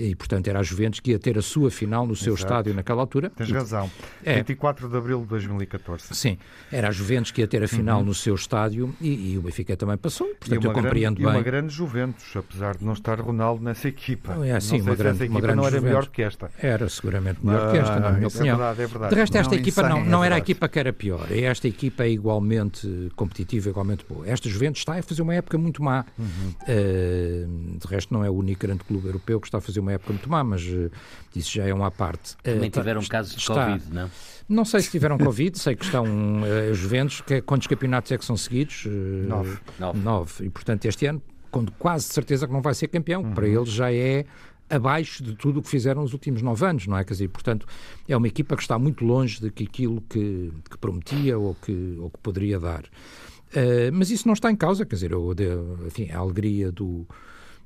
e, 0.00 0.14
portanto, 0.14 0.48
era 0.48 0.60
a 0.60 0.62
Juventus 0.62 1.00
que 1.00 1.10
ia 1.10 1.18
ter 1.18 1.36
a 1.38 1.42
sua 1.42 1.70
final 1.70 2.06
no 2.06 2.16
seu 2.16 2.34
Exato. 2.34 2.44
estádio 2.44 2.74
naquela 2.74 3.02
altura. 3.02 3.30
Tens 3.30 3.50
razão. 3.50 3.90
É, 4.24 4.36
24 4.36 4.88
de 4.88 4.96
abril 4.96 5.20
de 5.20 5.26
2014. 5.26 6.14
Sim, 6.14 6.38
era 6.72 6.88
a 6.88 6.90
Juventus 6.90 7.30
que 7.30 7.40
ia 7.40 7.48
ter 7.48 7.62
a 7.62 7.68
final 7.68 8.00
uhum. 8.00 8.06
no 8.06 8.14
seu 8.14 8.34
estádio 8.34 8.94
e, 9.00 9.32
e, 9.32 9.38
o 9.38 9.42
Benfica 9.42 9.76
também 9.76 9.96
passou, 9.96 10.26
portanto 10.28 10.64
eu 10.64 10.72
compreendo 10.72 11.16
grande, 11.16 11.22
bem. 11.22 11.32
E 11.32 11.36
uma 11.36 11.42
grande 11.42 11.74
Juventus, 11.74 12.36
apesar 12.36 12.76
de 12.76 12.84
não 12.84 12.92
estar 12.92 13.20
Ronaldo 13.20 13.62
nessa 13.62 13.88
equipa. 13.88 14.34
É, 14.46 14.58
sim, 14.60 14.78
não 14.78 14.86
uma 14.86 14.94
grande, 14.94 15.16
essa 15.16 15.24
equipa 15.24 15.38
uma 15.38 15.40
grande 15.40 15.56
não 15.56 15.64
era 15.64 15.76
Juventus. 15.76 15.88
melhor 15.88 16.08
que 16.08 16.22
esta. 16.22 16.50
Era 16.58 16.88
seguramente 16.88 17.44
melhor 17.44 17.68
ah, 17.68 17.70
que 17.70 17.78
esta, 17.78 18.00
na 18.00 18.10
minha 18.12 18.24
é 18.24 18.26
opinião. 18.26 18.56
Verdade, 18.56 18.82
é 18.82 18.86
verdade. 18.86 19.14
De 19.14 19.20
resto, 19.20 19.36
esta 19.36 19.54
não, 19.54 19.60
equipa 19.60 19.82
não, 19.88 19.98
é 19.98 20.04
não 20.04 20.24
era 20.24 20.34
a 20.34 20.38
equipa 20.38 20.68
que 20.68 20.78
era 20.78 20.92
pior. 20.92 21.26
Esta 21.30 21.68
equipa 21.68 22.04
é 22.04 22.10
igualmente 22.10 23.10
competitiva, 23.16 23.68
igualmente 23.68 24.04
boa. 24.08 24.28
Esta 24.28 24.48
Juventus 24.48 24.80
está 24.80 24.98
a 24.98 25.02
fazer 25.02 25.22
uma 25.22 25.34
época 25.34 25.58
muito 25.58 25.82
má. 25.82 26.04
Uhum. 26.18 26.26
Uh, 26.62 27.78
de 27.78 27.86
resto, 27.86 28.12
não 28.12 28.24
é 28.24 28.30
o 28.30 28.34
único 28.34 28.60
grande 28.60 28.84
clube 28.84 29.06
europeu 29.06 29.40
que 29.40 29.46
está 29.46 29.58
a 29.58 29.60
fazer 29.60 29.80
uma 29.80 29.89
época 29.92 30.12
muito 30.12 30.28
má, 30.28 30.42
mas 30.42 30.62
uh, 30.62 30.90
isso 31.34 31.52
já 31.52 31.66
é 31.66 31.74
uma 31.74 31.90
parte. 31.90 32.36
Também 32.42 32.68
uh, 32.68 32.72
tiveram 32.72 33.04
casos 33.04 33.34
de 33.34 33.40
está, 33.40 33.66
Covid, 33.66 33.84
não? 33.92 34.10
Não 34.48 34.64
sei 34.64 34.80
se 34.80 34.90
tiveram 34.90 35.16
Covid, 35.16 35.58
sei 35.58 35.76
que 35.76 35.84
estão 35.84 36.04
uh, 36.04 36.74
Juventus, 36.74 37.20
que, 37.20 37.40
quantos 37.40 37.66
campeonatos 37.68 38.10
é 38.10 38.18
que 38.18 38.24
são 38.24 38.36
seguidos? 38.36 38.84
Uh, 38.86 39.28
nove. 39.28 39.58
nove. 39.78 39.98
Nove. 39.98 40.46
E, 40.46 40.50
portanto, 40.50 40.84
este 40.86 41.06
ano, 41.06 41.22
com 41.50 41.64
quase 41.78 42.06
certeza 42.06 42.46
que 42.46 42.52
não 42.52 42.60
vai 42.60 42.74
ser 42.74 42.88
campeão, 42.88 43.22
uhum. 43.22 43.32
para 43.32 43.46
eles 43.46 43.68
já 43.68 43.92
é 43.92 44.24
abaixo 44.68 45.22
de 45.22 45.34
tudo 45.34 45.58
o 45.58 45.62
que 45.62 45.68
fizeram 45.68 46.02
nos 46.02 46.12
últimos 46.12 46.42
nove 46.42 46.64
anos, 46.64 46.86
não 46.86 46.96
é? 46.96 47.04
Quer 47.04 47.14
dizer, 47.14 47.28
portanto, 47.28 47.66
é 48.08 48.16
uma 48.16 48.28
equipa 48.28 48.56
que 48.56 48.62
está 48.62 48.78
muito 48.78 49.04
longe 49.04 49.40
de 49.40 49.50
que 49.50 49.64
aquilo 49.64 50.00
que, 50.08 50.52
que 50.70 50.78
prometia 50.78 51.36
ou 51.36 51.54
que, 51.54 51.96
ou 52.00 52.10
que 52.10 52.18
poderia 52.18 52.58
dar. 52.58 52.84
Uh, 52.84 53.90
mas 53.92 54.10
isso 54.10 54.28
não 54.28 54.34
está 54.34 54.50
em 54.50 54.56
causa, 54.56 54.86
quer 54.86 54.94
dizer, 54.94 55.10
eu, 55.10 55.34
de, 55.34 55.46
enfim, 55.86 56.08
a 56.10 56.18
alegria 56.18 56.70
do, 56.70 57.04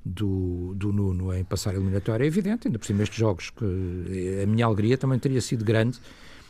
do, 0.04 0.74
do 0.76 0.92
Nuno 0.92 1.32
em 1.32 1.42
passar 1.44 1.70
a 1.70 1.74
eliminatória 1.74 2.24
é 2.24 2.26
evidente, 2.26 2.68
ainda 2.68 2.78
por 2.78 2.86
cima 2.86 3.02
estes 3.02 3.18
jogos, 3.18 3.50
que 3.50 4.40
a 4.42 4.46
minha 4.46 4.66
alegria 4.66 4.98
também 4.98 5.18
teria 5.18 5.40
sido 5.40 5.64
grande 5.64 5.98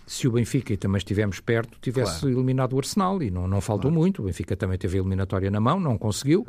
se 0.06 0.28
o 0.28 0.32
Benfica, 0.32 0.72
e 0.72 0.76
também 0.76 0.98
estivemos 0.98 1.40
perto, 1.40 1.78
tivesse 1.80 2.20
claro. 2.20 2.36
eliminado 2.36 2.74
o 2.74 2.78
Arsenal, 2.78 3.22
e 3.22 3.30
não, 3.30 3.48
não 3.48 3.60
faltou 3.60 3.90
claro. 3.90 4.00
muito, 4.00 4.22
o 4.22 4.26
Benfica 4.26 4.56
também 4.56 4.76
teve 4.76 4.98
a 4.98 5.00
eliminatória 5.00 5.50
na 5.50 5.60
mão, 5.60 5.80
não 5.80 5.96
conseguiu, 5.96 6.46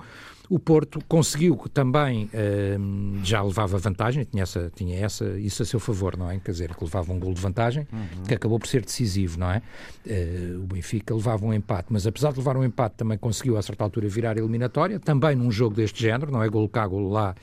o 0.49 0.59
Porto 0.59 0.99
conseguiu 1.07 1.55
também, 1.73 2.25
uh, 2.25 3.23
já 3.23 3.41
levava 3.41 3.77
vantagem, 3.77 4.25
tinha, 4.25 4.43
essa, 4.43 4.71
tinha 4.75 5.03
essa, 5.03 5.25
isso 5.39 5.63
a 5.63 5.65
seu 5.65 5.79
favor, 5.79 6.17
não 6.17 6.29
é? 6.29 6.39
Quer 6.39 6.51
dizer, 6.51 6.75
que 6.75 6.83
levava 6.83 7.11
um 7.11 7.19
gol 7.19 7.33
de 7.33 7.41
vantagem, 7.41 7.87
uhum. 7.91 8.23
que 8.27 8.33
acabou 8.33 8.59
por 8.59 8.67
ser 8.67 8.83
decisivo, 8.83 9.39
não 9.39 9.51
é? 9.51 9.61
Uh, 10.05 10.63
o 10.63 10.67
Benfica 10.67 11.15
levava 11.15 11.45
um 11.45 11.53
empate, 11.53 11.87
mas 11.89 12.05
apesar 12.05 12.31
de 12.31 12.37
levar 12.37 12.57
um 12.57 12.63
empate, 12.63 12.95
também 12.95 13.17
conseguiu 13.17 13.57
a 13.57 13.61
certa 13.61 13.83
altura 13.83 14.07
virar 14.07 14.37
a 14.37 14.39
eliminatória, 14.39 14.99
também 14.99 15.35
num 15.35 15.51
jogo 15.51 15.75
deste 15.75 16.01
género, 16.01 16.31
não 16.31 16.43
é? 16.43 16.49
Golo 16.49 16.69
cá, 16.69 16.85
golo 16.85 17.09
lá, 17.09 17.35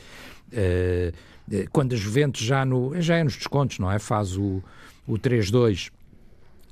uh, 0.52 1.66
quando 1.72 1.94
a 1.94 1.96
Juventus 1.96 2.42
já, 2.42 2.64
no, 2.64 3.00
já 3.00 3.16
é 3.16 3.24
nos 3.24 3.36
descontos, 3.36 3.78
não 3.78 3.90
é? 3.90 3.98
Faz 3.98 4.36
o, 4.36 4.62
o 5.06 5.18
3-2 5.18 5.90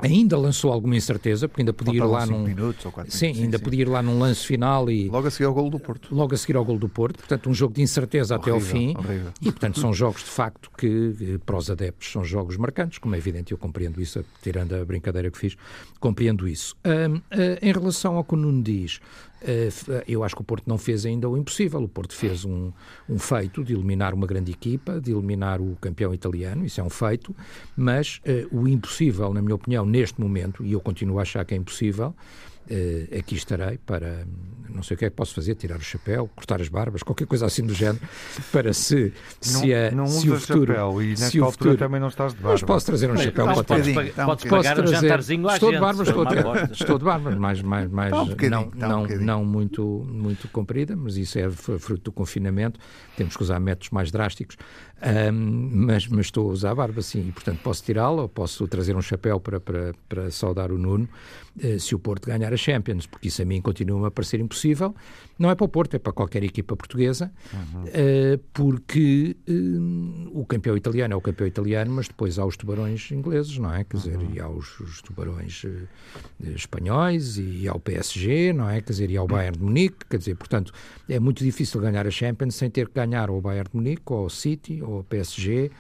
Ainda 0.03 0.37
lançou 0.37 0.73
alguma 0.73 0.97
incerteza, 0.97 1.49
porque 1.49 1.63
ainda 1.63 1.73
podia 1.73 1.95
ir 1.95 2.05
lá 2.05 2.27
num. 2.27 2.45
Minutos 2.45 2.85
ou 2.85 2.93
quatro 2.93 3.13
sim, 3.13 3.27
minutos, 3.27 3.45
ainda 3.45 3.59
sim, 3.59 3.65
podia 3.65 3.83
ir 3.83 3.89
lá 3.89 4.03
num 4.03 4.19
lance 4.19 4.45
final 4.45 4.91
e. 4.91 5.09
Logo 5.09 5.27
a 5.27 5.31
seguir 5.31 5.45
ao 5.45 5.55
golo 5.55 5.71
do 5.71 5.79
Porto. 5.79 6.15
Logo 6.15 6.35
a 6.35 6.39
seguir 6.39 6.57
ao 6.57 6.65
golo 6.65 6.79
do 6.79 6.89
Porto. 6.89 7.19
Portanto, 7.19 7.51
um 7.51 7.55
jogo 7.55 7.75
de 7.75 7.83
incerteza 7.83 8.37
horrível, 8.37 8.57
até 8.57 8.65
ao 8.65 8.71
fim. 8.71 8.97
Horrível. 8.97 9.33
E, 9.41 9.51
portanto, 9.51 9.81
são 9.81 9.93
jogos 9.93 10.23
de 10.23 10.31
facto 10.31 10.71
que, 10.77 11.39
para 11.45 11.57
os 11.57 11.71
adeptos, 11.71 12.11
são 12.11 12.25
jogos 12.25 12.57
marcantes, 12.57 12.99
como 12.99 13.15
é 13.15 13.19
evidente, 13.19 13.53
eu 13.53 13.59
compreendo 13.59 14.01
isso, 14.01 14.25
tirando 14.43 14.75
a 14.75 14.85
brincadeira 14.85 15.31
que 15.31 15.39
fiz, 15.39 15.57
compreendo 15.99 16.49
isso. 16.49 16.75
Uh, 16.85 17.17
uh, 17.17 17.23
em 17.61 17.73
relação 17.73 18.17
ao 18.17 18.25
que 18.25 18.35
o 18.35 18.37
Nuno 18.37 18.63
diz, 18.63 19.01
eh, 19.01 19.30
eu 20.07 20.23
acho 20.23 20.35
que 20.35 20.43
o 20.43 20.45
Porto 20.45 20.67
não 20.67 20.77
fez 20.77 21.07
ainda 21.07 21.29
o 21.29 21.37
impossível. 21.37 21.83
O 21.83 21.89
Porto 21.89 22.15
fez 22.15 22.45
um, 22.45 22.73
um, 23.09 23.19
feito 23.19 23.65
de 23.65 23.75
eliminar 23.75 24.15
uma 24.15 24.27
grande 24.27 24.53
equipa, 24.53 25.01
de 25.01 25.13
eliminar 25.13 25.61
o 25.61 25.77
campeão 25.81 26.13
italiano, 26.13 26.65
isso 26.65 26.81
é 26.81 26.85
um 26.85 26.91
feito, 26.91 27.35
mas 27.77 28.21
uh, 28.27 28.57
o 28.57 28.69
impossível, 28.69 29.33
na 29.33 29.41
minha 29.41 29.55
opinião, 29.55 29.87
neste 29.87 30.21
momento, 30.21 30.65
e 30.65 30.73
eu 30.73 30.81
continuo 30.81 31.19
a 31.19 31.23
achar 31.23 31.45
que 31.45 31.55
é 31.55 31.57
impossível, 31.57 32.15
uh, 32.71 33.19
aqui 33.19 33.35
estarei 33.35 33.79
para, 33.79 34.27
não 34.69 34.83
sei 34.83 34.95
o 34.95 34.99
que 34.99 35.05
é 35.05 35.11
que 35.11 35.17
posso 35.17 35.35
fazer, 35.35 35.55
tirar 35.55 35.77
o 35.77 35.83
chapéu, 35.83 36.29
cortar 36.35 36.61
as 36.61 36.69
barbas, 36.69 37.03
qualquer 37.03 37.27
coisa 37.27 37.47
assim 37.47 37.65
do 37.65 37.75
género, 37.75 38.01
para 38.53 38.73
se, 38.73 39.13
se, 39.41 39.67
não, 39.67 39.77
a, 39.77 39.91
não 39.91 40.07
se 40.07 40.31
o 40.31 40.39
futuro... 40.39 40.73
Chapéu, 40.73 41.03
e 41.03 41.09
nesta 41.09 41.25
altura 41.25 41.53
futuro, 41.53 41.77
também 41.77 42.01
não 42.01 42.09
estás 42.09 42.33
de 42.33 42.39
barba. 42.39 42.53
Mas 42.53 42.63
posso 42.63 42.87
trazer 42.87 43.11
um 43.11 43.17
chapéu. 43.17 43.47
Mas, 43.47 43.63
podes, 43.63 43.95
podes, 43.95 44.15
podes, 44.15 44.45
pagar 44.45 44.75
trazer, 44.75 44.97
um 44.97 45.01
jantarzinho 45.01 45.49
à 45.49 45.55
estou 45.55 45.71
gente, 45.71 45.79
de 45.79 45.85
barbas, 45.85 46.09
estou, 46.09 46.25
estou 46.73 46.99
de 46.99 47.05
barbas, 47.05 47.37
mais, 47.37 47.63
mais, 47.63 47.91
mais 47.91 48.13
um 48.13 48.27
não, 48.49 48.71
não, 48.75 49.03
um 49.03 49.21
não 49.21 49.45
muito, 49.45 50.07
muito 50.09 50.49
comprida, 50.49 50.97
mas 50.97 51.17
isso 51.17 51.39
é 51.39 51.51
fruto 51.51 52.05
do 52.05 52.13
confinamento, 52.13 52.79
temos 53.17 53.37
que 53.37 53.43
usar 53.43 53.61
métodos 53.61 53.91
mais 53.91 54.11
drásticos, 54.11 54.57
um, 55.03 55.71
mas, 55.73 56.07
mas 56.09 56.27
estou 56.27 56.51
a 56.51 56.53
usar 56.53 56.73
a 56.73 56.75
barba, 56.75 57.01
sim, 57.01 57.29
e 57.29 57.33
portanto 57.33 57.61
posso 57.63 57.83
tirá-la 57.83 58.23
ou 58.23 58.29
posso 58.29 58.69
trazer 58.69 58.95
um 58.95 59.01
chapéu 59.01 59.41
para, 59.41 59.59
para, 59.59 59.95
para 60.09 60.31
saudar 60.31 60.71
o 60.71 60.77
Nuno 60.77 61.09
uh, 61.57 61.81
se 61.81 61.95
o 61.95 61.99
Porto 61.99 62.27
ganhar 62.27 62.53
a 62.53 62.57
Champions, 62.57 63.07
porque 63.07 63.29
isso 63.29 63.41
a 63.41 63.45
mim 63.47 63.63
continua 63.63 64.09
a 64.09 64.11
parecer 64.11 64.41
impossível. 64.41 64.95
Não 65.39 65.51
é 65.51 65.55
para 65.55 65.65
o 65.65 65.69
Porto, 65.69 65.95
é 65.95 65.99
para 65.99 66.13
qualquer 66.13 66.45
equipa 66.45 66.77
portuguesa, 66.77 67.33
uhum. 67.53 67.85
uh, 67.85 68.39
porque 68.53 69.37
uh, 69.49 70.39
o 70.39 70.45
campeão 70.45 70.77
italiano 70.77 71.15
é 71.15 71.17
o 71.17 71.21
campeão 71.21 71.47
italiano, 71.47 71.91
mas 71.93 72.07
depois 72.07 72.39
há 72.39 72.45
os 72.45 72.59
tubarões 72.59 73.11
ingleses, 73.11 73.57
não 73.57 73.75
é? 73.75 73.85
Quer 73.85 73.97
dizer, 73.97 74.19
uhum. 74.19 74.35
e 74.35 74.41
há 74.41 74.49
os, 74.49 74.81
os 74.81 75.01
tubarões 75.01 75.65
espanhóis, 76.55 77.39
e 77.39 77.67
há 77.67 77.73
o 77.73 77.81
PSG, 77.81 78.53
não 78.53 78.69
é? 78.69 78.83
Quer 78.83 78.93
dizer, 78.93 79.11
e 79.11 79.17
há 79.17 79.23
o 79.23 79.27
Bayern 79.27 79.57
de 79.57 79.65
Munique, 79.65 80.05
quer 80.11 80.19
dizer, 80.19 80.35
portanto, 80.37 80.73
é 81.09 81.19
muito 81.19 81.43
difícil 81.43 81.81
ganhar 81.81 82.07
a 82.07 82.11
Champions 82.11 82.55
sem 82.55 82.69
ter 82.69 82.89
que 82.89 82.95
ganhar 82.95 83.31
ou 83.31 83.39
o 83.39 83.41
Bayern 83.41 83.69
de 83.71 83.77
Munique, 83.77 84.03
ou 84.07 84.27
o 84.27 84.31
City, 84.31 84.83
ou 84.91 85.01
o 85.01 85.05
PSG, 85.05 85.71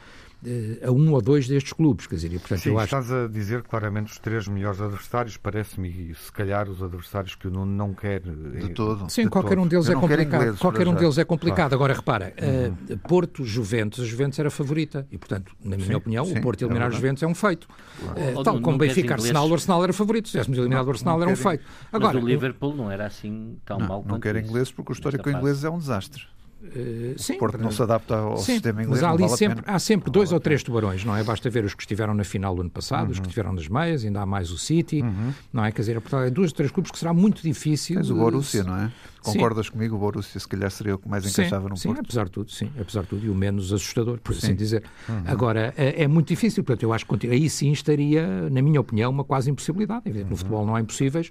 eh, 0.44 0.86
a 0.86 0.90
um 0.90 1.12
ou 1.12 1.20
dois 1.20 1.46
destes 1.46 1.72
clubes. 1.72 2.06
Quer 2.06 2.14
dizer, 2.14 2.32
e, 2.32 2.38
portanto, 2.38 2.60
Sim, 2.60 2.70
eu 2.70 2.78
acho... 2.78 2.96
estás 2.96 3.12
a 3.12 3.28
dizer 3.28 3.62
claramente 3.62 4.12
os 4.12 4.18
três 4.18 4.48
melhores 4.48 4.80
adversários, 4.80 5.36
parece-me, 5.36 6.14
se 6.14 6.32
calhar 6.32 6.68
os 6.68 6.82
adversários 6.82 7.34
que 7.34 7.46
o 7.46 7.50
Nuno 7.50 7.70
não 7.70 7.92
quer. 7.92 8.20
De 8.20 8.70
todo. 8.70 9.10
Sim, 9.10 9.24
de 9.24 9.30
qualquer 9.30 9.56
todo. 9.56 9.64
um 9.64 9.68
deles 9.68 9.86
eu 9.88 9.98
é 9.98 10.00
complicado. 10.00 10.40
Ingleses, 10.40 10.58
qualquer 10.58 10.88
um 10.88 10.94
deles 10.94 11.18
é 11.18 11.24
complicado. 11.24 11.56
Claro. 11.56 11.74
Agora, 11.74 11.94
repara, 11.94 12.34
uhum. 12.40 12.94
uh, 12.94 12.98
Porto, 13.06 13.44
Juventus, 13.44 14.00
a 14.00 14.06
Juventus 14.06 14.38
era 14.38 14.48
a 14.48 14.50
favorita. 14.50 15.06
E, 15.10 15.18
portanto, 15.18 15.54
na 15.62 15.76
minha 15.76 15.88
sim, 15.88 15.94
opinião, 15.94 16.24
sim, 16.24 16.38
o 16.38 16.40
Porto 16.40 16.62
eliminar 16.62 16.88
é 16.88 16.90
os 16.90 16.96
Juventus 16.96 17.22
é 17.22 17.26
um 17.26 17.34
feito. 17.34 17.68
Uh, 18.02 18.42
tal 18.42 18.60
como 18.62 18.78
Benfica, 18.78 19.14
Arsenal, 19.14 19.46
o 19.46 19.52
Arsenal 19.52 19.84
era 19.84 19.92
favorito. 19.92 20.28
Se 20.28 20.32
tivéssemos 20.32 20.58
eliminado 20.58 20.86
o 20.86 20.90
Arsenal, 20.90 21.20
era 21.20 21.30
um 21.30 21.36
feito. 21.36 21.64
Agora, 21.92 22.14
Mas 22.14 22.22
o 22.22 22.26
Liverpool 22.26 22.74
não 22.74 22.90
era 22.90 23.06
assim 23.06 23.58
tão 23.66 23.78
não, 23.78 23.86
mal 23.86 24.04
Não 24.06 24.18
quer 24.18 24.36
ingleses 24.36 24.72
porque 24.72 24.92
o 24.92 24.94
histórico 24.94 25.28
inglês 25.28 25.64
é 25.64 25.70
um 25.70 25.78
desastre. 25.78 26.22
Uh, 26.62 27.14
sim, 27.16 27.34
o 27.34 27.38
Porto 27.38 27.56
não 27.56 27.70
se 27.70 27.82
adapta 27.82 28.16
ao 28.16 28.36
sim, 28.36 28.52
sistema 28.52 28.82
inglês. 28.82 29.00
Mas 29.00 29.10
há, 29.10 29.12
ali 29.12 29.22
vale 29.22 29.36
sempre, 29.36 29.64
há 29.66 29.78
sempre 29.78 30.10
dois 30.10 30.30
ou 30.30 30.38
três 30.38 30.62
tubarões, 30.62 31.04
não 31.04 31.16
é? 31.16 31.24
Basta 31.24 31.48
ver 31.48 31.64
os 31.64 31.72
que 31.72 31.82
estiveram 31.82 32.12
na 32.12 32.22
final 32.22 32.54
do 32.54 32.60
ano 32.60 32.70
passado, 32.70 33.06
uhum. 33.06 33.10
os 33.12 33.18
que 33.18 33.22
uhum. 33.22 33.28
estiveram 33.28 33.52
nas 33.54 33.66
meias, 33.66 34.04
ainda 34.04 34.20
há 34.20 34.26
mais 34.26 34.50
o 34.50 34.58
City, 34.58 35.00
uhum. 35.00 35.32
não 35.50 35.64
é? 35.64 35.72
Quer 35.72 35.80
dizer, 35.80 35.96
é, 35.96 36.26
é 36.26 36.30
dois 36.30 36.50
ou 36.50 36.56
três 36.56 36.70
clubes 36.70 36.92
que 36.92 36.98
será 36.98 37.14
muito 37.14 37.42
difícil. 37.42 37.96
Mas 37.96 38.10
o 38.10 38.14
Borussia, 38.14 38.62
não 38.62 38.76
é? 38.76 38.92
Concordas 39.22 39.66
sim. 39.66 39.72
comigo? 39.72 39.96
O 39.96 39.98
Borussia 39.98 40.38
se 40.38 40.46
calhar 40.46 40.70
seria 40.70 40.94
o 40.94 40.98
que 40.98 41.08
mais 41.08 41.24
encaixava 41.24 41.68
no 41.68 41.76
sim, 41.76 41.88
Porto. 41.88 41.98
Sim, 41.98 42.04
apesar 42.04 42.24
de 42.24 42.30
tudo, 42.30 42.50
sim, 42.50 42.70
apesar 42.78 43.02
de 43.02 43.08
tudo, 43.08 43.24
e 43.24 43.30
o 43.30 43.34
menos 43.34 43.72
assustador, 43.72 44.18
por 44.18 44.32
assim 44.34 44.54
dizer. 44.54 44.82
Uhum. 45.08 45.22
Agora, 45.26 45.72
é, 45.78 46.02
é, 46.02 46.08
muito 46.08 46.28
difícil, 46.28 46.62
portanto, 46.62 46.82
eu 46.82 46.92
acho 46.92 47.06
que 47.06 47.26
aí 47.26 47.48
sim 47.48 47.72
estaria, 47.72 48.50
na 48.50 48.60
minha 48.60 48.80
opinião, 48.80 49.10
uma 49.10 49.24
quase 49.24 49.50
impossibilidade. 49.50 50.10
No 50.10 50.20
uhum. 50.20 50.36
futebol 50.36 50.66
não 50.66 50.74
há 50.74 50.80
impossíveis, 50.80 51.30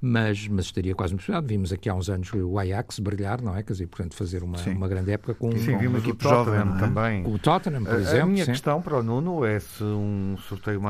mas, 0.00 0.46
mas 0.48 0.66
estaria 0.66 0.94
quase 0.94 1.14
impressionado. 1.14 1.46
Vimos 1.46 1.72
aqui 1.72 1.88
há 1.88 1.94
uns 1.94 2.08
anos 2.10 2.30
o 2.32 2.58
Ajax 2.58 2.98
brilhar, 2.98 3.40
não 3.40 3.56
é? 3.56 3.62
Quer 3.62 3.72
dizer, 3.72 3.86
portanto, 3.86 4.14
fazer 4.14 4.42
uma, 4.42 4.58
uma 4.58 4.88
grande 4.88 5.12
época 5.12 5.34
com, 5.34 5.50
sim, 5.52 5.72
com 5.72 5.78
vimos 5.78 6.06
o 6.06 6.14
Tottenham 6.14 6.44
jovem, 6.44 6.76
é? 6.76 6.78
também. 6.78 7.22
Com 7.22 7.32
o 7.32 7.38
Tottenham, 7.38 7.84
por 7.84 7.94
a, 7.94 7.98
exemplo. 7.98 8.22
A 8.22 8.26
minha 8.26 8.44
sim. 8.44 8.52
questão 8.52 8.82
para 8.82 8.98
o 8.98 9.02
Nuno 9.02 9.44
é 9.44 9.58
se 9.58 9.82
um 9.82 10.36
sorteio, 10.48 10.80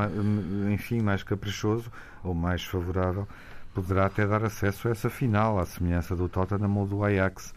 enfim, 0.71 1.01
mais 1.01 1.23
caprichoso 1.23 1.91
ou 2.23 2.33
mais 2.33 2.63
favorável 2.63 3.27
poderá 3.73 4.07
até 4.07 4.25
dar 4.25 4.43
acesso 4.43 4.87
a 4.87 4.91
essa 4.91 5.09
final, 5.09 5.59
à 5.59 5.65
semelhança 5.65 6.15
do 6.15 6.27
Tottenham 6.27 6.75
ou 6.77 6.87
do 6.87 7.03
Ajax. 7.03 7.53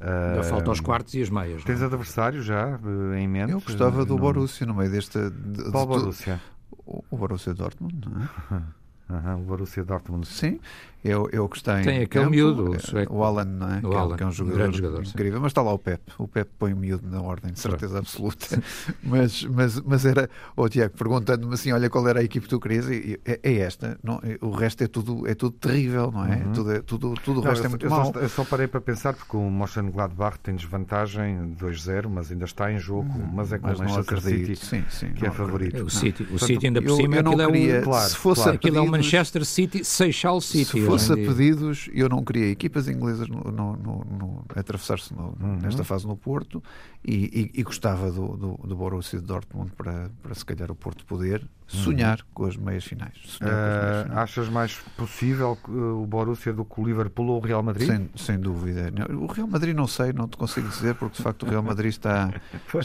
Ainda 0.00 0.40
uh, 0.40 0.44
falta 0.44 0.70
os 0.70 0.80
quartos 0.80 1.14
e 1.14 1.22
as 1.22 1.28
meias. 1.28 1.62
Tens 1.62 1.80
não? 1.80 1.86
adversário 1.86 2.42
já 2.42 2.78
uh, 2.78 3.14
em 3.14 3.28
mente? 3.28 3.52
Eu 3.52 3.60
gostava 3.60 4.04
do 4.04 4.14
no... 4.14 4.20
Borussia 4.20 4.66
no 4.66 4.74
meio 4.74 4.90
deste. 4.90 5.18
De, 5.30 5.70
Qual 5.70 5.86
Borussia? 5.86 6.40
O, 6.72 7.04
o 7.10 7.16
Borussia 7.16 7.52
Dortmund, 7.52 8.08
não 8.08 8.22
é? 8.22 8.62
Uhum, 9.10 9.34
o 9.34 9.44
Borussia 9.44 9.82
Dortmund. 9.84 10.26
Sim, 10.26 10.60
eu, 11.02 11.28
eu 11.32 11.48
gostei. 11.48 11.82
Tem 11.82 12.02
aquele 12.02 12.08
campo, 12.08 12.30
miúdo, 12.30 12.74
é, 12.74 13.06
o 13.08 13.24
Alan, 13.24 13.44
não 13.44 13.72
é? 13.72 13.78
O 13.78 13.90
que, 13.90 13.96
Alan, 13.96 14.16
que 14.16 14.22
é 14.22 14.26
um 14.26 14.32
jogador, 14.32 14.58
grande 14.58 14.76
jogador 14.76 15.02
incrível. 15.02 15.38
Sim. 15.38 15.42
Mas 15.42 15.50
está 15.50 15.62
lá 15.62 15.72
o 15.72 15.78
Pep. 15.78 16.00
O 16.18 16.28
Pep 16.28 16.50
põe 16.58 16.72
o 16.72 16.76
miúdo 16.76 17.08
na 17.08 17.22
ordem, 17.22 17.52
de 17.52 17.60
certeza 17.60 17.98
absoluta. 17.98 18.62
mas, 19.02 19.42
mas, 19.44 19.80
mas 19.80 20.04
era, 20.04 20.28
o 20.56 20.62
oh, 20.62 20.68
Tiago, 20.68 20.94
perguntando-me 20.96 21.54
assim: 21.54 21.72
olha, 21.72 21.88
qual 21.88 22.06
era 22.06 22.20
a 22.20 22.22
equipe 22.22 22.44
que 22.44 22.50
tu 22.50 22.60
querias? 22.60 22.88
E, 22.88 23.18
é, 23.24 23.40
é, 23.42 23.54
esta. 23.60 23.98
Não, 24.02 24.20
é, 24.22 24.38
o 24.40 24.50
resto 24.50 24.84
é 24.84 24.86
tudo, 24.86 25.26
é 25.26 25.34
tudo 25.34 25.52
terrível, 25.52 26.10
não 26.12 26.26
é? 26.26 26.36
Uhum. 26.36 26.52
Tudo, 26.52 26.72
é, 26.72 26.80
tudo, 26.82 27.14
tudo 27.24 27.40
o 27.40 27.42
resto 27.42 27.60
não, 27.60 27.66
é 27.66 27.68
muito 27.70 27.86
eu 27.86 27.90
mau. 27.90 28.12
Só, 28.12 28.20
eu 28.20 28.28
só 28.28 28.44
parei 28.44 28.66
para 28.66 28.80
pensar 28.80 29.14
porque 29.14 29.36
o 29.36 29.50
Mönchengladbach 29.50 30.38
tem 30.40 30.54
desvantagem 30.54 31.56
2-0, 31.58 32.08
mas 32.08 32.30
ainda 32.30 32.44
está 32.44 32.70
em 32.70 32.78
jogo. 32.78 33.08
Uhum. 33.08 33.30
Mas 33.32 33.52
é 33.52 33.58
com 33.58 33.68
o 33.68 33.78
Manchester 33.78 34.20
City 34.20 34.56
sim, 34.56 34.84
sim, 34.90 35.12
que 35.12 35.26
é 35.26 35.30
favorito. 35.30 35.78
É 35.78 35.82
o 35.82 35.88
City, 35.88 36.26
o 36.30 36.38
City 36.38 36.66
ainda 36.66 36.82
por 36.82 36.96
cima, 36.96 37.16
eu, 37.16 37.22
eu 37.22 37.30
aquilo, 37.30 37.52
queria, 37.52 37.74
é 37.76 37.80
o, 37.80 37.84
claro, 37.84 38.08
se 38.10 38.16
fosse 38.16 38.42
claro. 38.42 38.56
aquilo 38.56 38.78
é 38.78 38.80
o 38.80 38.86
Manchester 38.86 39.44
City, 39.44 39.84
Seixal 39.84 40.40
City. 40.40 40.89
Se 40.98 41.08
fosse 41.08 41.12
a 41.12 41.16
pedidos, 41.16 41.88
eu 41.92 42.08
não 42.08 42.24
queria 42.24 42.48
equipas 42.48 42.88
inglesas 42.88 43.28
no, 43.28 43.42
no, 43.44 43.76
no, 43.76 44.04
no 44.04 44.44
atravessar-se 44.54 45.14
uhum. 45.14 45.58
nesta 45.62 45.84
fase 45.84 46.06
no 46.06 46.16
Porto 46.16 46.62
e, 47.04 47.50
e, 47.54 47.60
e 47.60 47.62
gostava 47.62 48.10
do, 48.10 48.36
do, 48.36 48.60
do, 48.62 48.76
Borussia 48.76 49.20
de 49.20 49.26
Dortmund 49.26 49.72
para, 49.72 50.10
para 50.22 50.34
se 50.34 50.44
calhar 50.44 50.70
o 50.70 50.74
Porto 50.74 51.04
poder 51.06 51.42
sonhar 51.66 52.18
uhum. 52.18 52.24
com 52.34 52.44
as 52.46 52.56
meias 52.56 52.84
finais. 52.84 53.38
Uh, 53.40 53.44
meias 53.44 54.02
finais. 54.02 54.18
Achas 54.18 54.48
mais 54.48 54.74
possível 54.96 55.56
o 55.68 56.04
Borussia 56.06 56.52
do 56.52 56.64
que 56.64 56.80
o 56.80 56.84
Liverpool 56.84 57.28
ou 57.28 57.38
o 57.38 57.40
Real 57.40 57.62
Madrid? 57.62 57.88
Sem, 57.88 58.10
sem 58.16 58.38
dúvida. 58.38 58.92
O 59.14 59.26
Real 59.26 59.46
Madrid 59.46 59.74
não 59.74 59.86
sei, 59.86 60.12
não 60.12 60.28
te 60.28 60.36
consigo 60.36 60.68
dizer, 60.68 60.94
porque 60.96 61.16
de 61.16 61.22
facto 61.22 61.44
o 61.44 61.48
Real 61.48 61.62
Madrid 61.62 61.90
está, 61.90 62.34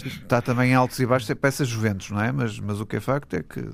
está 0.05 0.41
também 0.41 0.71
em 0.71 0.75
altos 0.75 0.99
e 0.99 1.05
baixos, 1.05 1.29
é 1.29 1.35
peça 1.35 1.65
Juventus, 1.65 2.11
não 2.11 2.21
é? 2.21 2.31
Mas, 2.31 2.59
mas 2.59 2.79
o 2.79 2.85
que 2.85 2.97
é 2.97 2.99
facto 2.99 3.33
é 3.33 3.43
que 3.43 3.67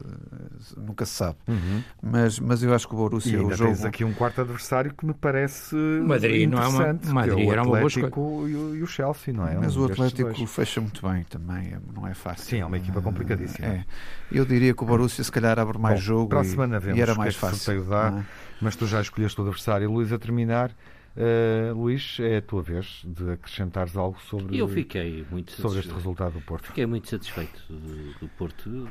nunca 0.77 1.05
se 1.05 1.13
sabe. 1.13 1.38
Uhum. 1.48 1.83
Mas, 2.01 2.39
mas 2.39 2.63
eu 2.63 2.74
acho 2.74 2.88
que 2.88 2.93
o 2.95 2.98
Borussia. 2.98 3.33
E 3.33 3.36
ainda 3.41 3.53
o 3.53 3.57
jogo... 3.57 3.71
tens 3.74 3.86
aqui 3.86 4.03
um 4.03 4.13
quarto 4.13 4.41
adversário 4.41 4.93
que 4.93 5.05
me 5.05 5.13
parece 5.13 5.75
Madrid 5.75 6.50
não 6.50 6.63
é 6.63 6.67
uma 6.67 7.00
Madrid 7.13 7.39
é 7.39 7.51
era 7.51 7.63
uma 7.63 7.79
boa 7.79 8.50
e 8.50 8.55
o, 8.55 8.75
e 8.75 8.81
o 8.81 8.88
Chelsea, 8.88 9.33
não 9.33 9.48
é? 9.48 9.57
Mas 9.57 9.75
um 9.75 9.81
o 9.81 9.86
Atlético 9.86 10.30
fecha 10.47 10.81
muito 10.81 11.07
bem 11.07 11.23
também, 11.23 11.77
não 11.93 12.07
é 12.07 12.13
fácil. 12.13 12.45
Sim, 12.45 12.59
é 12.59 12.65
uma 12.65 12.77
equipa 12.77 13.01
complicadíssima. 13.01 13.67
É. 13.67 13.85
Eu 14.31 14.45
diria 14.45 14.73
que 14.73 14.83
o 14.83 14.85
Borussia 14.85 15.23
se 15.23 15.31
calhar 15.31 15.57
abre 15.59 15.77
mais 15.77 16.00
Bom, 16.00 16.05
jogo 16.05 16.29
para 16.29 16.41
a 16.41 16.43
semana 16.43 16.79
vemos 16.79 16.97
e 16.97 17.01
era 17.01 17.15
mais 17.15 17.35
que 17.35 17.39
fácil. 17.39 17.83
Dá, 17.85 18.19
é? 18.19 18.25
Mas 18.61 18.75
tu 18.75 18.85
já 18.85 19.01
escolheste 19.01 19.39
o 19.39 19.43
adversário. 19.43 19.91
Luís, 19.91 20.11
a 20.11 20.19
terminar, 20.19 20.71
uh, 20.71 21.73
Luís, 21.73 22.17
é 22.19 22.38
a 22.38 22.41
tua 22.41 22.61
vez 22.61 23.01
de 23.05 23.31
acrescentares 23.31 23.95
algo 23.95 24.19
sobre, 24.21 24.57
Eu 24.57 24.67
fiquei 24.67 25.25
muito 25.29 25.51
sobre 25.53 25.79
este 25.79 25.93
resultado 25.93 26.33
do 26.33 26.41
Porto. 26.41 26.67
Fiquei 26.67 26.85
muito 26.85 27.09
satisfeito 27.09 27.61
do, 27.69 28.19
do 28.19 28.27
Porto. 28.29 28.89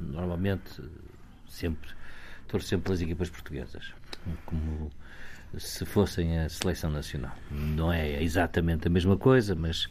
Normalmente, 0.00 0.82
sempre, 1.48 1.90
torço 2.48 2.68
sempre 2.68 2.84
pelas 2.84 3.00
equipas 3.00 3.30
portuguesas. 3.30 3.92
Como 4.44 4.90
se 5.58 5.84
fossem 5.84 6.38
a 6.38 6.48
seleção 6.48 6.90
nacional. 6.90 7.36
Não 7.50 7.92
é 7.92 8.22
exatamente 8.22 8.86
a 8.86 8.90
mesma 8.90 9.16
coisa, 9.16 9.54
mas 9.54 9.88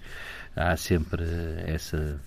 há 0.55 0.75
sempre 0.77 1.23
essa 1.65 2.19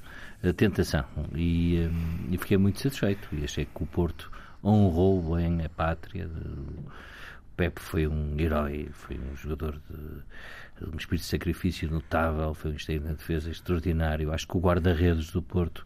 tentação. 0.53 1.05
E, 1.35 1.89
e 2.31 2.39
fiquei 2.39 2.57
muito 2.57 2.81
satisfeito. 2.81 3.29
E 3.33 3.45
achei 3.45 3.65
que 3.65 3.83
o 3.83 3.87
Porto 3.87 4.31
honrou 4.63 5.37
bem 5.37 5.65
a 5.65 5.69
pátria. 5.69 6.27
O 6.27 7.57
Pepe 7.57 7.81
foi 7.81 8.07
um 8.07 8.39
herói, 8.39 8.89
foi 8.93 9.17
um 9.19 9.37
jogador 9.37 9.81
de, 9.89 10.85
de 10.85 10.95
um 10.95 10.97
espírito 10.97 11.23
de 11.23 11.29
sacrifício 11.29 11.89
notável, 11.91 12.53
foi 12.55 12.73
um 12.73 12.75
esteio 12.75 13.01
na 13.01 13.13
defesa 13.13 13.51
extraordinário. 13.51 14.33
Acho 14.33 14.47
que 14.49 14.57
o 14.57 14.61
guarda-redes 14.61 15.31
do 15.31 15.41
Porto 15.41 15.85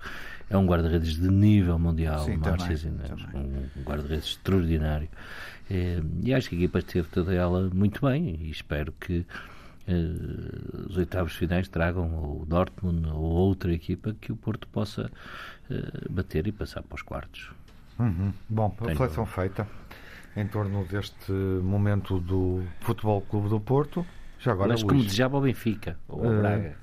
é 0.48 0.56
um 0.56 0.66
guarda-redes 0.66 1.16
de 1.16 1.28
nível 1.28 1.78
mundial, 1.78 2.24
Sim, 2.24 2.38
também, 2.38 2.78
um 3.76 3.82
guarda-redes 3.82 4.28
extraordinário. 4.28 5.08
E, 5.70 6.02
e 6.24 6.34
acho 6.34 6.48
que 6.48 6.54
a 6.54 6.58
equipa 6.58 6.78
esteve 6.78 7.08
toda 7.08 7.34
ela 7.34 7.68
muito 7.72 8.06
bem 8.06 8.38
e 8.40 8.50
espero 8.50 8.92
que 8.98 9.26
os 10.88 10.96
oitavos 10.96 11.34
finais 11.34 11.68
tragam 11.68 12.06
o 12.06 12.44
Dortmund 12.46 13.08
ou 13.08 13.22
outra 13.22 13.72
equipa 13.72 14.14
que 14.20 14.30
o 14.32 14.36
Porto 14.36 14.68
possa 14.68 15.10
uh, 15.70 16.12
bater 16.12 16.46
e 16.46 16.52
passar 16.52 16.82
para 16.82 16.94
os 16.94 17.02
quartos. 17.02 17.50
Uhum. 17.98 18.32
Bom, 18.48 18.74
a 18.80 18.88
reflexão 18.88 19.26
feita 19.26 19.66
em 20.36 20.46
torno 20.46 20.84
deste 20.84 21.32
momento 21.32 22.20
do 22.20 22.62
Futebol 22.80 23.20
Clube 23.22 23.48
do 23.48 23.58
Porto. 23.58 24.06
Já 24.38 24.52
agora, 24.52 24.68
Mas 24.68 24.82
como 24.82 25.02
desejava 25.02 25.36
o 25.36 25.40
Benfica 25.40 25.98
ou 26.06 26.24
o 26.24 26.32
uh, 26.32 26.38
Braga. 26.38 26.76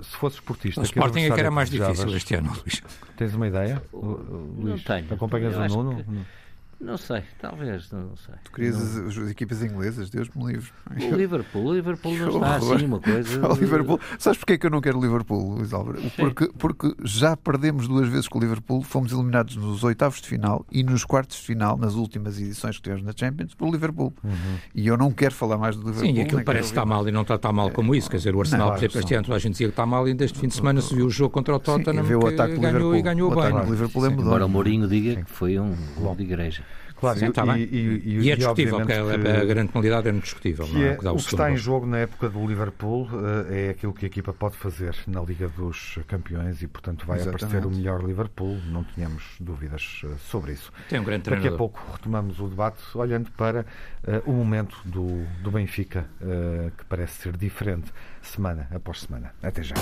Se 0.00 0.16
fosse 0.16 0.36
esportista, 0.36 0.80
o 0.80 0.84
Sporting 0.84 1.20
é 1.20 1.30
que 1.30 1.40
era 1.40 1.50
mais 1.50 1.70
difícil 1.70 2.14
este 2.14 2.34
ano, 2.34 2.52
Luís. 2.52 2.82
Tens 3.16 3.34
uma 3.34 3.48
ideia? 3.48 3.82
Luís, 3.92 4.58
não 4.58 4.78
tenho. 4.78 5.12
Acompanhas 5.12 5.56
o 5.56 5.82
Nuno? 5.82 6.04
Que... 6.04 6.43
Não 6.84 6.98
sei, 6.98 7.22
talvez, 7.40 7.90
não 7.90 8.14
sei. 8.16 8.34
Tu 8.44 8.52
querias 8.52 8.76
não... 8.76 9.08
as, 9.08 9.18
as, 9.18 9.30
equipas 9.30 9.62
inglesas, 9.62 10.10
Deus 10.10 10.28
me 10.34 10.52
livre. 10.52 10.70
O 10.90 11.16
Liverpool, 11.16 11.64
o 11.64 11.74
Liverpool 11.74 12.14
não 12.16 12.28
está 12.28 12.56
assim 12.56 12.84
uma 12.84 13.00
coisa. 13.00 13.44
O 13.54 13.54
Liverpool. 13.54 14.00
Sabes 14.18 14.38
porquê 14.38 14.58
que 14.58 14.66
eu 14.66 14.70
não 14.70 14.80
quero 14.80 14.98
o 14.98 15.02
Liverpool, 15.02 15.54
Luís 15.54 15.72
Álvaro? 15.72 15.98
Porque, 16.16 16.48
porque 16.58 16.94
já 17.02 17.36
perdemos 17.36 17.88
duas 17.88 18.08
vezes 18.08 18.28
com 18.28 18.38
o 18.38 18.40
Liverpool, 18.40 18.82
fomos 18.82 19.12
eliminados 19.12 19.56
nos 19.56 19.82
oitavos 19.82 20.20
de 20.20 20.28
final 20.28 20.66
e 20.70 20.82
nos 20.82 21.04
quartos 21.04 21.38
de 21.38 21.42
final, 21.42 21.76
nas 21.78 21.94
últimas 21.94 22.38
edições 22.38 22.76
que 22.76 22.82
tivemos 22.82 23.04
na 23.04 23.12
Champions, 23.16 23.54
pelo 23.54 23.70
Liverpool. 23.70 24.12
Uhum. 24.22 24.58
E 24.74 24.86
eu 24.86 24.96
não 24.96 25.10
quero 25.10 25.34
falar 25.34 25.56
mais 25.56 25.76
do 25.76 25.82
Liverpool. 25.82 26.06
Sim, 26.06 26.18
e 26.18 26.20
aquilo 26.20 26.44
parece 26.44 26.68
que 26.68 26.72
está 26.72 26.84
mal 26.84 27.06
e 27.08 27.12
não 27.12 27.22
está 27.22 27.38
tão 27.38 27.52
mal 27.52 27.70
como 27.70 27.94
isso. 27.94 28.10
Quer 28.10 28.18
dizer, 28.18 28.34
o 28.34 28.40
Arsenal, 28.40 28.68
não, 28.68 28.74
por 28.74 28.80
exemplo, 28.80 29.00
este 29.00 29.14
ano 29.14 29.34
a 29.34 29.38
gente 29.38 29.52
dizia 29.52 29.66
que 29.68 29.72
está 29.72 29.86
mal 29.86 30.06
e 30.08 30.14
deste 30.14 30.38
fim 30.38 30.48
de 30.48 30.54
semana 30.54 30.80
se 30.80 30.94
viu 30.94 31.06
o 31.06 31.10
jogo 31.10 31.30
contra 31.30 31.54
o 31.54 31.58
Tottenham 31.58 32.04
Sim, 32.04 32.14
o 32.14 32.26
ataque 32.26 32.58
ganhou 32.58 32.94
e 32.94 33.02
ganhou 33.02 33.32
o 33.32 33.34
bem. 33.34 33.52
O 33.52 33.70
Liverpool 33.70 34.06
é 34.06 34.08
Embora 34.10 34.46
o 34.46 34.48
Mourinho 34.48 34.88
diga 34.88 35.22
que 35.22 35.30
foi 35.30 35.58
um 35.58 35.74
gol 35.96 36.14
de 36.14 36.22
igreja. 36.22 36.62
Claro, 37.04 37.18
Sim, 37.18 37.26
está 37.26 37.58
e, 37.58 37.62
e, 37.62 38.02
e, 38.04 38.20
e, 38.20 38.30
é 38.30 38.36
discutível, 38.36 38.78
porque 38.78 38.92
que, 38.92 39.28
a 39.28 39.44
grande 39.44 39.72
penalidade 39.72 40.08
é 40.08 40.12
discutível. 40.12 40.66
Que 40.66 40.84
é, 40.84 40.98
o, 41.10 41.12
o 41.12 41.16
que 41.16 41.22
está 41.22 41.50
em 41.50 41.56
jogo 41.56 41.86
na 41.86 41.98
época 41.98 42.28
do 42.30 42.46
Liverpool 42.46 43.08
eh, 43.48 43.66
é 43.66 43.70
aquilo 43.70 43.92
que 43.92 44.06
a 44.06 44.08
equipa 44.08 44.32
pode 44.32 44.56
fazer 44.56 44.96
na 45.06 45.20
Liga 45.20 45.48
dos 45.48 45.98
Campeões 46.06 46.62
e, 46.62 46.66
portanto, 46.66 47.06
vai 47.06 47.18
Exatamente. 47.18 47.44
aparecer 47.44 47.66
o 47.66 47.70
melhor 47.70 48.02
Liverpool, 48.02 48.58
não 48.70 48.84
tínhamos 48.84 49.22
dúvidas 49.38 50.00
eh, 50.04 50.08
sobre 50.30 50.52
isso. 50.52 50.72
Tem 50.88 50.98
um 50.98 51.04
grande 51.04 51.24
treinador. 51.24 51.50
Daqui 51.50 51.54
a 51.54 51.58
pouco 51.58 51.92
retomamos 51.92 52.40
o 52.40 52.48
debate 52.48 52.82
olhando 52.94 53.30
para 53.32 53.60
uh, 53.60 54.30
o 54.30 54.32
momento 54.32 54.76
do, 54.84 55.24
do 55.42 55.50
Benfica, 55.50 56.06
uh, 56.20 56.70
que 56.76 56.84
parece 56.86 57.22
ser 57.22 57.36
diferente 57.36 57.92
semana 58.22 58.68
após 58.72 59.02
semana. 59.02 59.34
Até 59.42 59.62
já. 59.62 59.74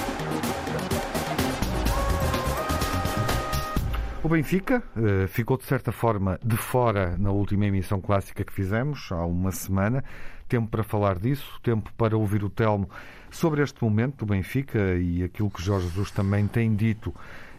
O 4.24 4.28
Benfica 4.28 4.80
uh, 4.96 5.26
ficou, 5.26 5.56
de 5.56 5.64
certa 5.64 5.90
forma, 5.90 6.38
de 6.44 6.56
fora 6.56 7.16
na 7.18 7.32
última 7.32 7.66
emissão 7.66 8.00
clássica 8.00 8.44
que 8.44 8.52
fizemos, 8.52 9.10
há 9.10 9.26
uma 9.26 9.50
semana. 9.50 10.04
Tempo 10.48 10.68
para 10.68 10.84
falar 10.84 11.18
disso, 11.18 11.58
tempo 11.60 11.92
para 11.98 12.16
ouvir 12.16 12.44
o 12.44 12.50
Telmo 12.50 12.88
sobre 13.32 13.62
este 13.62 13.82
momento 13.82 14.18
do 14.18 14.26
Benfica 14.26 14.94
e 14.94 15.24
aquilo 15.24 15.50
que 15.50 15.60
Jorge 15.60 15.88
Jesus 15.88 16.12
também 16.12 16.46
tem 16.46 16.72
dito 16.76 17.12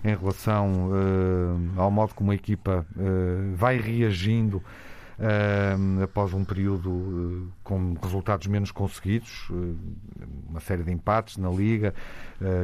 em 0.06 0.16
relação 0.16 0.90
uh, 0.90 1.82
ao 1.82 1.92
modo 1.92 2.14
como 2.14 2.32
a 2.32 2.36
equipa 2.36 2.86
uh, 2.96 3.56
vai 3.56 3.78
reagindo 3.78 4.64
após 6.04 6.34
um 6.34 6.44
período 6.44 7.48
com 7.64 7.94
resultados 8.02 8.48
menos 8.48 8.72
conseguidos, 8.72 9.48
uma 10.50 10.60
série 10.60 10.84
de 10.84 10.92
empates 10.92 11.38
na 11.38 11.50
Liga 11.50 11.94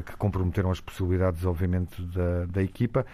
que 0.05 0.15
comprometeram 0.17 0.71
as 0.71 0.79
possibilidades, 0.79 1.45
obviamente, 1.45 2.01
da, 2.01 2.45
da 2.45 2.63
equipa 2.63 3.05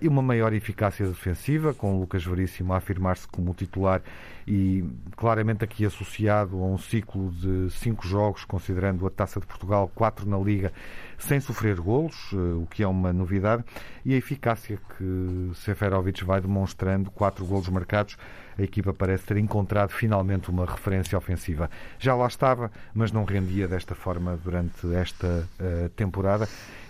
e 0.00 0.08
uma 0.08 0.22
maior 0.22 0.52
eficácia 0.52 1.06
defensiva, 1.06 1.72
com 1.72 1.96
o 1.96 2.00
Lucas 2.00 2.24
Veríssimo 2.24 2.72
a 2.72 2.76
afirmar-se 2.78 3.28
como 3.28 3.54
titular 3.54 4.02
e 4.46 4.84
claramente 5.16 5.62
aqui 5.62 5.84
associado 5.84 6.56
a 6.56 6.66
um 6.66 6.78
ciclo 6.78 7.30
de 7.30 7.70
cinco 7.70 8.06
jogos, 8.06 8.44
considerando 8.44 9.06
a 9.06 9.10
Taça 9.10 9.38
de 9.38 9.46
Portugal, 9.46 9.90
quatro 9.94 10.28
na 10.28 10.38
Liga, 10.38 10.72
sem 11.18 11.38
sofrer 11.38 11.80
golos, 11.80 12.32
o 12.32 12.66
que 12.70 12.82
é 12.82 12.86
uma 12.86 13.12
novidade, 13.12 13.64
e 14.04 14.14
a 14.14 14.16
eficácia 14.16 14.78
que 14.96 15.50
Seferovic 15.54 16.24
vai 16.24 16.40
demonstrando, 16.40 17.10
quatro 17.10 17.44
golos 17.44 17.68
marcados, 17.68 18.16
a 18.58 18.62
equipa 18.62 18.92
parece 18.92 19.24
ter 19.24 19.36
encontrado 19.36 19.90
finalmente 19.90 20.50
uma 20.50 20.64
referência 20.66 21.16
ofensiva. 21.16 21.70
Já 21.98 22.14
lá 22.14 22.26
estava, 22.26 22.72
mas 22.92 23.12
não 23.12 23.24
rendia 23.24 23.68
desta 23.68 23.94
forma 23.94 24.36
durante 24.42 24.92
esta 24.94 25.46
uh, 25.60 25.88
temporada. 25.90 26.07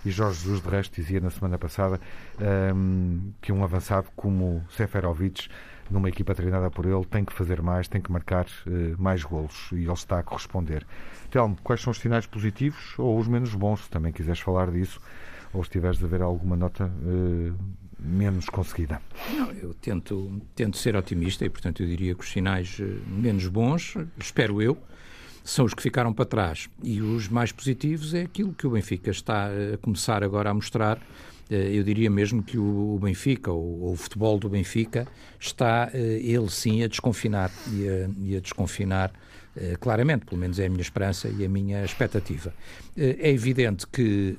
E 0.05 0.11
Jorge 0.11 0.39
Jesus, 0.39 0.61
de 0.61 0.69
resto, 0.69 0.95
dizia 0.95 1.19
na 1.19 1.29
semana 1.29 1.57
passada 1.57 1.99
um, 2.39 2.43
ehm, 2.43 3.33
que 3.41 3.51
um 3.51 3.63
avançado 3.63 4.07
como 4.15 4.63
Seferovic 4.69 5.49
numa 5.89 6.09
equipa 6.09 6.35
treinada 6.35 6.69
por 6.69 6.85
ele, 6.85 7.03
tem 7.05 7.25
que 7.25 7.33
fazer 7.33 7.61
mais, 7.61 7.87
tem 7.87 8.01
que 8.01 8.11
marcar 8.11 8.45
uh, 8.45 9.01
mais 9.01 9.23
golos 9.23 9.69
e 9.71 9.83
ele 9.83 9.91
está 9.91 10.19
a 10.19 10.23
corresponder. 10.23 10.85
Telmo, 11.31 11.57
quais 11.63 11.81
são 11.81 11.91
os 11.91 11.99
sinais 11.99 12.25
positivos 12.25 12.93
ou 12.97 13.17
os 13.17 13.27
menos 13.27 13.53
bons, 13.55 13.83
se 13.83 13.89
também 13.89 14.11
quiseres 14.11 14.39
falar 14.39 14.71
disso, 14.71 14.99
ou 15.53 15.63
se 15.63 15.69
tiveres 15.69 16.03
a 16.03 16.07
ver 16.07 16.21
alguma 16.21 16.55
nota 16.55 16.85
uh, 16.85 17.55
menos 17.99 18.45
conseguida? 18.49 19.01
Não, 19.35 19.51
eu 19.51 19.73
tento, 19.73 20.41
tento 20.55 20.77
ser 20.77 20.95
otimista 20.95 21.43
e, 21.43 21.49
portanto, 21.49 21.81
eu 21.81 21.87
diria 21.87 22.13
que 22.13 22.21
os 22.21 22.31
sinais 22.31 22.77
eh, 22.79 22.85
menos 23.07 23.47
bons, 23.47 23.95
espero 24.17 24.61
eu, 24.61 24.77
são 25.49 25.65
os 25.65 25.73
que 25.73 25.81
ficaram 25.81 26.13
para 26.13 26.25
trás. 26.25 26.69
E 26.83 27.01
os 27.01 27.27
mais 27.27 27.51
positivos 27.51 28.13
é 28.13 28.21
aquilo 28.21 28.53
que 28.53 28.67
o 28.67 28.69
Benfica 28.69 29.09
está 29.09 29.47
a 29.47 29.77
começar 29.77 30.23
agora 30.23 30.51
a 30.51 30.53
mostrar. 30.53 30.99
Eh, 31.49 31.71
eu 31.73 31.83
diria 31.83 32.09
mesmo 32.09 32.43
que 32.43 32.57
o 32.57 32.99
Benfica, 33.01 33.51
ou 33.51 33.91
o 33.91 33.95
futebol 33.95 34.37
do 34.37 34.47
Benfica, 34.47 35.07
está 35.39 35.89
eh, 35.91 36.19
ele 36.21 36.49
sim 36.51 36.83
a 36.83 36.87
desconfinar 36.87 37.51
e 37.71 37.89
a, 37.89 38.09
e 38.19 38.37
a 38.37 38.39
desconfinar 38.39 39.11
eh, 39.57 39.75
claramente, 39.79 40.25
pelo 40.25 40.39
menos 40.39 40.59
é 40.59 40.67
a 40.67 40.69
minha 40.69 40.83
esperança 40.83 41.27
e 41.27 41.43
a 41.43 41.49
minha 41.49 41.83
expectativa. 41.83 42.53
É 42.95 43.31
evidente 43.31 43.87
que 43.87 44.35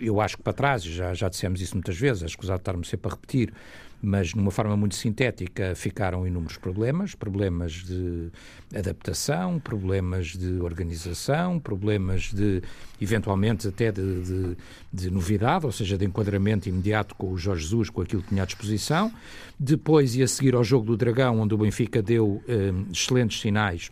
eu 0.00 0.18
acho 0.18 0.38
que 0.38 0.42
para 0.42 0.54
trás, 0.54 0.82
já, 0.82 1.12
já 1.12 1.28
dissemos 1.28 1.60
isso 1.60 1.74
muitas 1.74 1.96
vezes, 1.96 2.22
escusado 2.22 2.58
estar-me 2.58 2.86
sempre 2.86 3.08
a 3.08 3.14
repetir, 3.14 3.52
mas 4.00 4.34
numa 4.34 4.50
forma 4.50 4.76
muito 4.76 4.94
sintética 4.94 5.74
ficaram 5.74 6.26
inúmeros 6.26 6.56
problemas, 6.56 7.14
problemas 7.14 7.72
de 7.72 8.30
adaptação, 8.74 9.58
problemas 9.58 10.28
de 10.28 10.60
organização, 10.60 11.58
problemas 11.58 12.32
de, 12.32 12.62
eventualmente, 13.00 13.68
até 13.68 13.90
de, 13.90 14.22
de, 14.22 14.56
de, 14.92 15.10
novidade, 15.10 15.66
ou 15.66 15.72
seja, 15.72 15.98
de 15.98 16.04
enquadramento 16.04 16.68
imediato 16.68 17.14
com 17.14 17.32
o 17.32 17.38
Jorge 17.38 17.62
Jesus, 17.62 17.90
com 17.90 18.02
aquilo 18.02 18.22
que 18.22 18.28
tinha 18.28 18.42
à 18.42 18.46
disposição. 18.46 19.12
Depois 19.58 20.14
ia 20.14 20.28
seguir 20.28 20.54
ao 20.54 20.62
jogo 20.62 20.86
do 20.86 20.96
Dragão, 20.96 21.40
onde 21.40 21.54
o 21.54 21.58
Benfica 21.58 22.00
deu 22.00 22.42
eh, 22.46 22.72
excelentes 22.92 23.40
sinais 23.40 23.90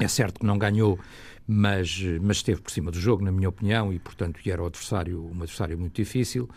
é 0.00 0.08
certo 0.08 0.40
que 0.40 0.46
não 0.46 0.58
ganhou, 0.58 0.98
mas, 1.46 2.02
mas 2.22 2.38
esteve 2.38 2.60
por 2.60 2.70
cima 2.70 2.90
do 2.90 2.98
jogo, 2.98 3.22
na 3.24 3.30
minha 3.30 3.48
opinião, 3.48 3.92
e 3.92 3.98
portanto 3.98 4.40
era 4.46 4.62
um 4.62 4.66
adversário, 4.66 5.22
um 5.22 5.42
adversário 5.42 5.78
muito 5.78 5.94
difícil. 5.94 6.48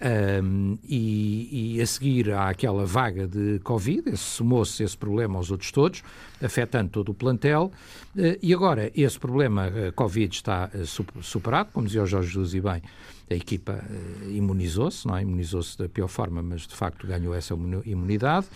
Um, 0.00 0.78
e, 0.88 1.74
e, 1.76 1.82
a 1.82 1.86
seguir 1.86 2.30
há 2.30 2.50
aquela 2.50 2.86
vaga 2.86 3.26
de 3.26 3.58
Covid, 3.64 4.16
somou-se 4.16 4.80
esse 4.80 4.96
problema 4.96 5.36
aos 5.36 5.50
outros 5.50 5.72
todos, 5.72 6.04
afetando 6.40 6.88
todo 6.90 7.08
o 7.08 7.14
plantel, 7.14 7.72
uh, 8.14 8.38
e 8.40 8.54
agora 8.54 8.92
esse 8.94 9.18
problema 9.18 9.66
uh, 9.66 9.92
Covid 9.94 10.32
está 10.32 10.70
uh, 10.72 10.86
superado, 11.20 11.70
como 11.72 11.86
dizia 11.86 12.04
o 12.04 12.06
Jorge 12.06 12.28
Jesus 12.28 12.54
e 12.54 12.60
bem, 12.60 12.80
a 13.28 13.34
equipa 13.34 13.84
imunizou-se, 14.28 15.06
não 15.06 15.16
é? 15.16 15.20
imunizou-se 15.20 15.76
da 15.76 15.86
pior 15.86 16.08
forma, 16.08 16.42
mas 16.42 16.66
de 16.66 16.74
facto 16.74 17.06
ganhou 17.06 17.34
essa 17.34 17.52
imunidade. 17.84 18.46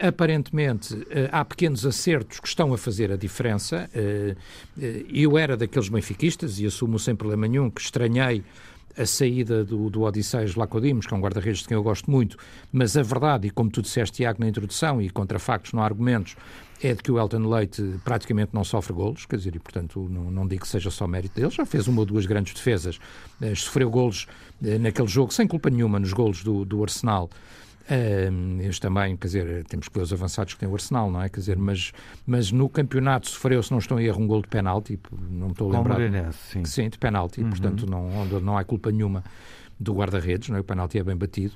Aparentemente 0.00 0.96
há 1.30 1.44
pequenos 1.44 1.86
acertos 1.86 2.40
que 2.40 2.48
estão 2.48 2.74
a 2.74 2.76
fazer 2.76 3.12
a 3.12 3.16
diferença. 3.16 3.88
Eu 5.08 5.38
era 5.38 5.56
daqueles 5.56 5.88
benfiquistas 5.88 6.58
e 6.58 6.66
assumo 6.66 6.98
sem 6.98 7.14
problema 7.14 7.46
nenhum 7.46 7.70
que 7.70 7.80
estranhei 7.80 8.42
a 8.96 9.06
saída 9.06 9.64
do, 9.64 9.88
do 9.88 10.02
Odisseias 10.02 10.54
Lacodimos, 10.54 11.06
que 11.06 11.14
é 11.14 11.16
um 11.16 11.20
guarda-redes 11.20 11.60
de 11.60 11.68
quem 11.68 11.76
eu 11.76 11.82
gosto 11.82 12.10
muito, 12.10 12.36
mas 12.72 12.96
a 12.96 13.02
verdade, 13.02 13.48
e 13.48 13.50
como 13.50 13.70
tu 13.70 13.82
disseste, 13.82 14.16
Tiago, 14.16 14.40
na 14.40 14.48
introdução, 14.48 15.00
e 15.00 15.08
contra 15.10 15.38
factos 15.38 15.72
não 15.72 15.82
há 15.82 15.84
argumentos, 15.84 16.36
é 16.82 16.94
de 16.94 17.02
que 17.02 17.12
o 17.12 17.18
Elton 17.18 17.46
Leite 17.48 17.82
praticamente 18.04 18.54
não 18.54 18.64
sofre 18.64 18.92
golos, 18.92 19.26
quer 19.26 19.36
dizer, 19.36 19.54
e 19.54 19.58
portanto 19.58 20.08
não, 20.10 20.30
não 20.30 20.46
digo 20.46 20.62
que 20.62 20.68
seja 20.68 20.90
só 20.90 21.06
mérito 21.06 21.38
dele, 21.38 21.50
já 21.50 21.66
fez 21.66 21.86
uma 21.86 22.00
ou 22.00 22.06
duas 22.06 22.24
grandes 22.24 22.54
defesas, 22.54 22.98
sofreu 23.54 23.90
golos 23.90 24.26
naquele 24.80 25.08
jogo 25.08 25.32
sem 25.32 25.46
culpa 25.46 25.68
nenhuma 25.68 25.98
nos 25.98 26.12
golos 26.12 26.42
do, 26.42 26.64
do 26.64 26.82
Arsenal, 26.82 27.28
Uh, 27.90 28.60
eles 28.62 28.78
também, 28.78 29.16
quer 29.16 29.26
dizer, 29.26 29.64
temos 29.64 29.88
que 29.88 29.98
ver 29.98 30.04
os 30.04 30.12
avançados 30.12 30.54
que 30.54 30.60
tem 30.60 30.68
o 30.68 30.74
Arsenal, 30.74 31.10
não 31.10 31.20
é? 31.20 31.28
Quer 31.28 31.40
dizer, 31.40 31.58
mas, 31.58 31.92
mas 32.24 32.52
no 32.52 32.68
campeonato 32.68 33.28
sofreu, 33.28 33.60
se 33.62 33.72
não 33.72 33.78
estou 33.78 33.98
em 33.98 34.04
erro, 34.04 34.22
um 34.22 34.28
gol 34.28 34.42
de 34.42 34.48
penalti, 34.48 34.98
não 35.28 35.46
me 35.46 35.52
estou 35.52 35.72
a 35.72 35.76
lembrar. 35.76 35.94
Moreirense, 35.94 36.38
sim. 36.52 36.64
Sim, 36.64 36.88
de 36.88 36.98
penalti, 36.98 37.40
uhum. 37.40 37.50
portanto 37.50 37.86
não, 37.86 38.24
não 38.40 38.56
há 38.56 38.62
culpa 38.62 38.92
nenhuma 38.92 39.24
do 39.78 39.92
guarda-redes, 39.94 40.50
não 40.50 40.56
é? 40.56 40.60
O 40.60 40.64
penalti 40.64 40.98
é 40.98 41.02
bem 41.02 41.16
batido. 41.16 41.54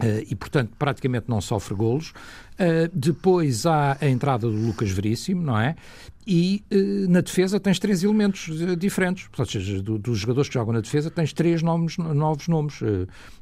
Uh, 0.00 0.26
e, 0.28 0.34
portanto, 0.34 0.72
praticamente 0.76 1.26
não 1.28 1.40
sofre 1.40 1.72
golos. 1.72 2.10
Uh, 2.54 2.90
depois 2.92 3.64
há 3.64 3.96
a 4.00 4.08
entrada 4.08 4.48
do 4.48 4.56
Lucas 4.56 4.90
Veríssimo, 4.90 5.40
não 5.40 5.56
é? 5.56 5.76
E 6.26 6.64
uh, 6.72 7.10
na 7.10 7.20
defesa 7.20 7.60
tens 7.60 7.78
três 7.78 8.02
elementos 8.02 8.48
diferentes. 8.78 9.28
Ou 9.36 9.46
seja, 9.46 9.82
do, 9.82 9.98
dos 9.98 10.18
jogadores 10.18 10.48
que 10.48 10.54
jogam 10.54 10.72
na 10.72 10.80
defesa 10.80 11.10
tens 11.10 11.32
três 11.32 11.62
nomes, 11.62 11.98
novos 11.98 12.48
nomes. 12.48 12.80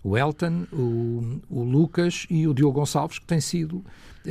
o 0.03 0.17
Elton, 0.17 0.67
o, 0.73 1.41
o, 1.49 1.63
Lucas 1.63 2.27
e 2.29 2.47
o 2.47 2.55
Diogo 2.55 2.81
Gonçalves, 2.81 3.19
que 3.19 3.27
tem 3.27 3.41
sido 3.41 3.85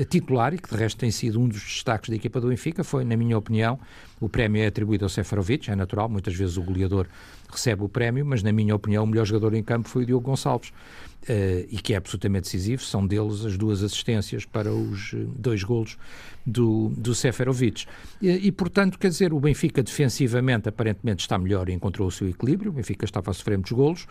titular 0.09 0.53
e 0.53 0.57
que 0.57 0.69
de 0.69 0.75
resto 0.75 0.97
tem 0.97 1.11
sido 1.11 1.39
um 1.39 1.47
dos 1.47 1.61
destaques 1.61 2.09
da 2.09 2.15
equipa 2.15 2.39
do 2.39 2.47
Benfica. 2.47 2.83
Foi, 2.83 3.03
na 3.03 3.17
minha 3.17 3.37
opinião, 3.37 3.79
o 4.19 4.29
prémio 4.29 4.61
é 4.61 4.67
atribuído 4.67 5.05
ao 5.05 5.09
Seferovic, 5.09 5.69
é 5.69 5.75
natural, 5.75 6.07
muitas 6.07 6.33
vezes 6.33 6.57
o 6.57 6.61
goleador 6.61 7.07
recebe 7.51 7.83
o 7.83 7.89
prémio, 7.89 8.25
mas 8.25 8.41
na 8.41 8.51
minha 8.51 8.73
opinião 8.73 9.03
o 9.03 9.07
melhor 9.07 9.25
jogador 9.25 9.53
em 9.53 9.63
campo 9.63 9.89
foi 9.89 10.03
o 10.03 10.05
Diogo 10.05 10.25
Gonçalves 10.25 10.69
uh, 10.69 11.67
e 11.69 11.77
que 11.81 11.93
é 11.93 11.97
absolutamente 11.97 12.43
decisivo. 12.43 12.81
São 12.81 13.05
deles 13.05 13.45
as 13.45 13.57
duas 13.57 13.83
assistências 13.83 14.45
para 14.45 14.71
os 14.71 15.13
eh, 15.13 15.25
dois 15.35 15.63
golos 15.63 15.97
do, 16.45 16.89
do 16.97 17.13
Seferovic. 17.13 17.85
E, 18.21 18.29
e, 18.47 18.51
portanto, 18.51 18.97
quer 18.97 19.09
dizer, 19.09 19.33
o 19.33 19.39
Benfica 19.39 19.83
defensivamente 19.83 20.69
aparentemente 20.69 21.21
está 21.21 21.37
melhor 21.37 21.69
e 21.69 21.73
encontrou 21.73 22.07
o 22.07 22.11
seu 22.11 22.27
equilíbrio, 22.27 22.71
o 22.71 22.73
Benfica 22.73 23.05
estava 23.05 23.31
a 23.31 23.33
sofrer 23.33 23.57
muitos 23.57 23.71
golos, 23.71 24.07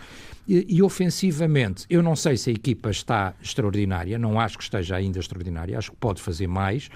e, 0.47 0.67
e 0.69 0.83
ofensivamente, 0.83 1.87
eu 1.89 2.03
não 2.03 2.17
sei 2.17 2.37
se 2.37 2.51
a 2.51 2.53
equipa 2.53 2.91
está 2.91 3.35
extraordinária, 3.43 4.19
não 4.19 4.39
acho 4.39 4.57
que 4.57 4.65
esteja 4.65 4.97
ainda 4.97 5.19
extraordinária, 5.19 5.77
acho 5.77 5.91
que 5.91 5.97
pode 5.97 6.21
fazer 6.21 6.47
mais, 6.47 6.89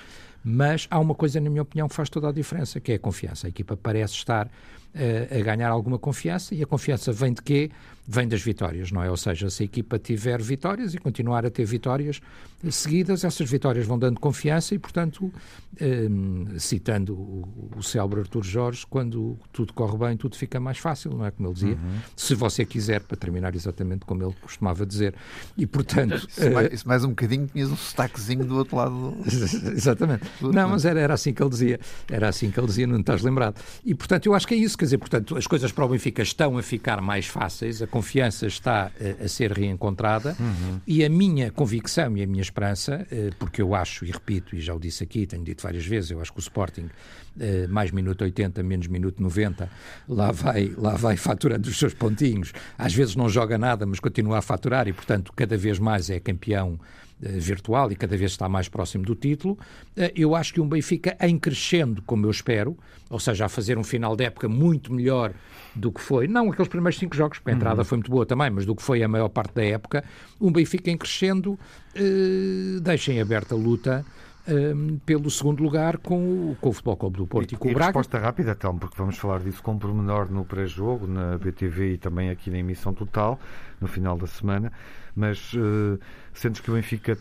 mas 0.45 0.87
há 0.91 0.99
uma 0.99 1.15
coisa, 1.15 1.41
na 1.41 1.49
minha 1.49 1.63
opinião, 1.63 1.89
que 1.89 1.95
faz 1.95 2.11
toda 2.11 2.29
a 2.29 2.33
diferença, 2.33 2.79
que 2.79 2.93
é 2.93 2.95
a 2.97 2.99
confiança. 2.99 3.47
A 3.47 3.49
equipa 3.49 3.79
parece 3.79 4.13
estar 4.13 4.47
uh, 4.47 5.41
a 5.41 5.43
ganhar 5.43 5.71
alguma 5.71 5.99
confiança, 5.99 6.55
e 6.55 6.63
a 6.63 6.67
confiança 6.67 7.13
vem 7.13 7.33
de 7.33 7.41
quê? 7.41 7.71
Vem 8.07 8.29
das 8.29 8.43
vitórias, 8.43 8.93
não 8.93 9.03
é? 9.03 9.11
Ou 9.11 9.17
seja, 9.17 9.49
se 9.49 9.63
a 9.63 9.67
equipa 9.67 9.99
tiver 9.99 10.41
vitórias 10.43 10.95
e 10.95 10.99
continuar 10.99 11.47
a 11.47 11.51
ter 11.51 11.65
vitórias 11.65 12.21
seguidas, 12.71 13.25
essas 13.25 13.49
vitórias 13.49 13.87
vão 13.87 13.99
dando 13.99 14.21
confiança 14.21 14.75
e, 14.75 14.79
portanto, 14.79 15.33
um, 15.81 16.59
citando 16.59 17.15
o, 17.15 17.71
o 17.77 17.83
célebre 17.83 18.21
Artur 18.21 18.43
Jorge, 18.43 18.87
quando 18.89 19.39
tudo 19.53 19.73
corre 19.73 19.99
bem, 19.99 20.17
tudo 20.17 20.37
fica 20.37 20.61
mais 20.61 20.79
fácil, 20.79 21.11
não 21.11 21.25
é? 21.25 21.31
Como 21.31 21.49
ele 21.49 21.55
dizia. 21.55 21.75
Uhum. 21.75 21.99
Se 22.17 22.35
você 22.35 22.65
quiser, 22.65 23.01
para 23.01 23.17
terminar 23.17 23.55
exatamente 23.55 24.05
como 24.05 24.23
ele 24.23 24.35
costumava 24.41 24.87
dizer. 24.87 25.15
E, 25.57 25.67
portanto... 25.67 26.15
Isso, 26.35 26.51
mais, 26.51 26.73
isso 26.73 26.89
mais 26.89 27.05
um 27.05 27.11
bocadinho, 27.11 27.47
tinhas 27.47 27.71
um 27.71 27.77
sotaquezinho 27.77 28.45
do 28.45 28.57
outro 28.57 28.77
lado. 28.77 29.13
Do... 29.13 29.25
exatamente. 29.73 30.25
Do 30.41 30.53
não, 30.53 30.69
mas 30.69 30.85
era, 30.85 31.01
era 31.01 31.15
assim 31.15 31.33
que 31.33 31.43
ele 31.43 31.51
dizia. 31.51 31.81
Era 32.11 32.29
assim 32.29 32.51
que 32.51 32.59
ele 32.59 32.67
dizia, 32.67 32.87
não 32.87 33.01
estás 33.01 33.23
lembrado. 33.23 33.61
E, 33.85 33.95
portanto, 33.95 34.27
eu 34.27 34.35
acho 34.35 34.47
que 34.47 34.55
é 34.55 34.57
isso. 34.57 34.77
Quer 34.77 34.87
dizer, 34.87 34.99
portanto, 34.99 35.37
as 35.37 35.47
coisas 35.47 35.71
para 35.73 35.85
o 35.85 35.89
Benfica 35.89 36.23
estão 36.23 36.59
a 36.59 36.63
ficar 36.63 37.01
mais 37.01 37.27
fáceis, 37.27 37.81
a 37.81 37.87
confiança 37.95 38.49
está 38.49 38.91
a, 39.21 39.25
a 39.25 39.29
ser 39.29 39.53
reencontrada 39.53 40.35
uhum. 40.41 40.81
e 40.85 41.05
a 41.05 41.09
minha 41.09 41.53
convicção 41.53 42.17
e 42.17 42.25
a 42.25 42.27
minha 42.27 42.43
esperança, 42.43 43.07
eh, 43.09 43.31
porque 43.39 43.63
eu 43.63 43.73
acho, 43.73 44.05
e 44.05 44.11
repito, 44.11 44.57
e 44.57 44.61
já 44.61 44.75
o 44.75 44.81
disse 44.81 45.05
aqui, 45.05 45.29
tenho 45.29 45.45
dito 45.45 45.63
várias 45.63 45.87
vezes, 45.87 46.11
eu 46.11 46.21
acho 46.21 46.33
que 46.33 46.41
o 46.41 46.41
Sporting, 46.41 46.91
eh, 47.39 47.69
mais 47.69 47.93
minuto 47.93 48.23
80, 48.23 48.65
menos 48.65 48.89
minuto 48.89 49.23
90, 49.23 49.71
lá 50.09 50.33
vai, 50.33 50.75
lá 50.77 50.97
vai 50.97 51.17
faturando 51.17 51.69
os 51.69 51.79
seus 51.79 51.95
pontinhos. 51.95 52.53
Às 52.77 52.93
vezes 52.93 53.15
não 53.15 53.29
joga 53.29 53.57
nada, 53.57 53.87
mas 53.87 54.01
continua 54.01 54.39
a 54.39 54.43
faturar 54.43 54.89
e, 54.89 54.93
portanto, 54.93 55.33
cada 55.33 55.57
vez 55.57 55.79
mais 55.79 56.11
é 56.11 56.19
campeão 56.19 56.81
eh, 56.81 57.04
virtual 57.21 57.91
e 57.91 57.97
cada 57.97 58.17
vez 58.17 58.33
está 58.33 58.49
mais 58.49 58.69
próximo 58.69 59.05
do 59.05 59.15
título. 59.15 59.59
Eu 60.15 60.35
acho 60.35 60.53
que 60.53 60.61
um 60.61 60.69
Benfica 60.69 61.17
em 61.21 61.39
crescendo, 61.39 62.03
como 62.03 62.27
eu 62.27 62.31
espero, 62.31 62.77
ou 63.09 63.21
seja, 63.21 63.47
a 63.47 63.49
fazer 63.49 63.79
um 63.79 63.85
final 63.85 64.17
de 64.17 64.25
época 64.25 64.49
muito 64.49 64.93
melhor 64.93 65.33
do 65.75 65.91
que 65.91 66.01
foi, 66.01 66.27
não 66.27 66.51
aqueles 66.51 66.69
primeiros 66.69 66.99
cinco 66.99 67.15
jogos, 67.15 67.39
porque 67.39 67.51
a 67.51 67.55
entrada 67.55 67.81
uhum. 67.81 67.85
foi 67.85 67.99
muito 67.99 68.11
boa 68.11 68.25
também, 68.25 68.51
mas 68.51 68.65
do 68.65 68.75
que 68.75 68.83
foi 68.83 69.03
a 69.03 69.09
maior 69.09 69.29
parte 69.29 69.55
da 69.55 69.65
época, 69.65 70.05
um 70.41 70.53
Benfica 70.53 70.91
em 70.91 70.97
crescendo, 70.97 71.59
eh, 71.95 72.81
deixem 72.81 73.21
aberta 73.21 73.55
a 73.55 73.59
luta 73.59 74.05
eh, 74.47 74.73
pelo 75.05 75.31
segundo 75.31 75.63
lugar 75.63 75.99
com 75.99 76.51
o, 76.51 76.57
com 76.61 76.69
o 76.69 76.73
Futebol 76.73 76.97
Clube 76.97 77.19
do 77.19 77.27
Porto 77.27 77.53
e, 77.53 77.55
e 77.55 77.59
com 77.59 77.69
o 77.69 77.73
Braga. 77.73 77.87
resposta 77.87 78.19
rápida, 78.19 78.53
então, 78.53 78.77
porque 78.79 78.97
vamos 78.97 79.17
falar 79.17 79.41
disso 79.41 79.63
com 79.63 79.79
pormenor 79.79 80.31
no 80.31 80.45
pré-jogo, 80.45 81.07
na 81.07 81.39
BTV 81.39 81.95
e 81.95 81.99
também 81.99 82.31
aqui 82.31 82.51
na 82.51 82.59
emissão 82.59 82.95
total, 82.95 83.39
no 83.81 83.89
final 83.89 84.17
da 84.17 84.27
semana, 84.27 84.73
mas 85.15 85.53
uh, 85.55 85.99
sentes 86.33 86.61
que 86.61 86.71
o 86.71 86.75
Benfica 86.75 87.19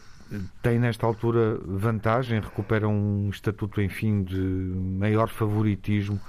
tem 0.61 0.79
nesta 0.79 1.05
altura 1.05 1.59
vantagem, 1.65 2.39
recupera 2.39 2.87
um 2.87 3.29
estatuto, 3.29 3.81
enfim, 3.81 4.23
de 4.23 4.39
maior 4.39 5.29
favoritismo 5.29 6.19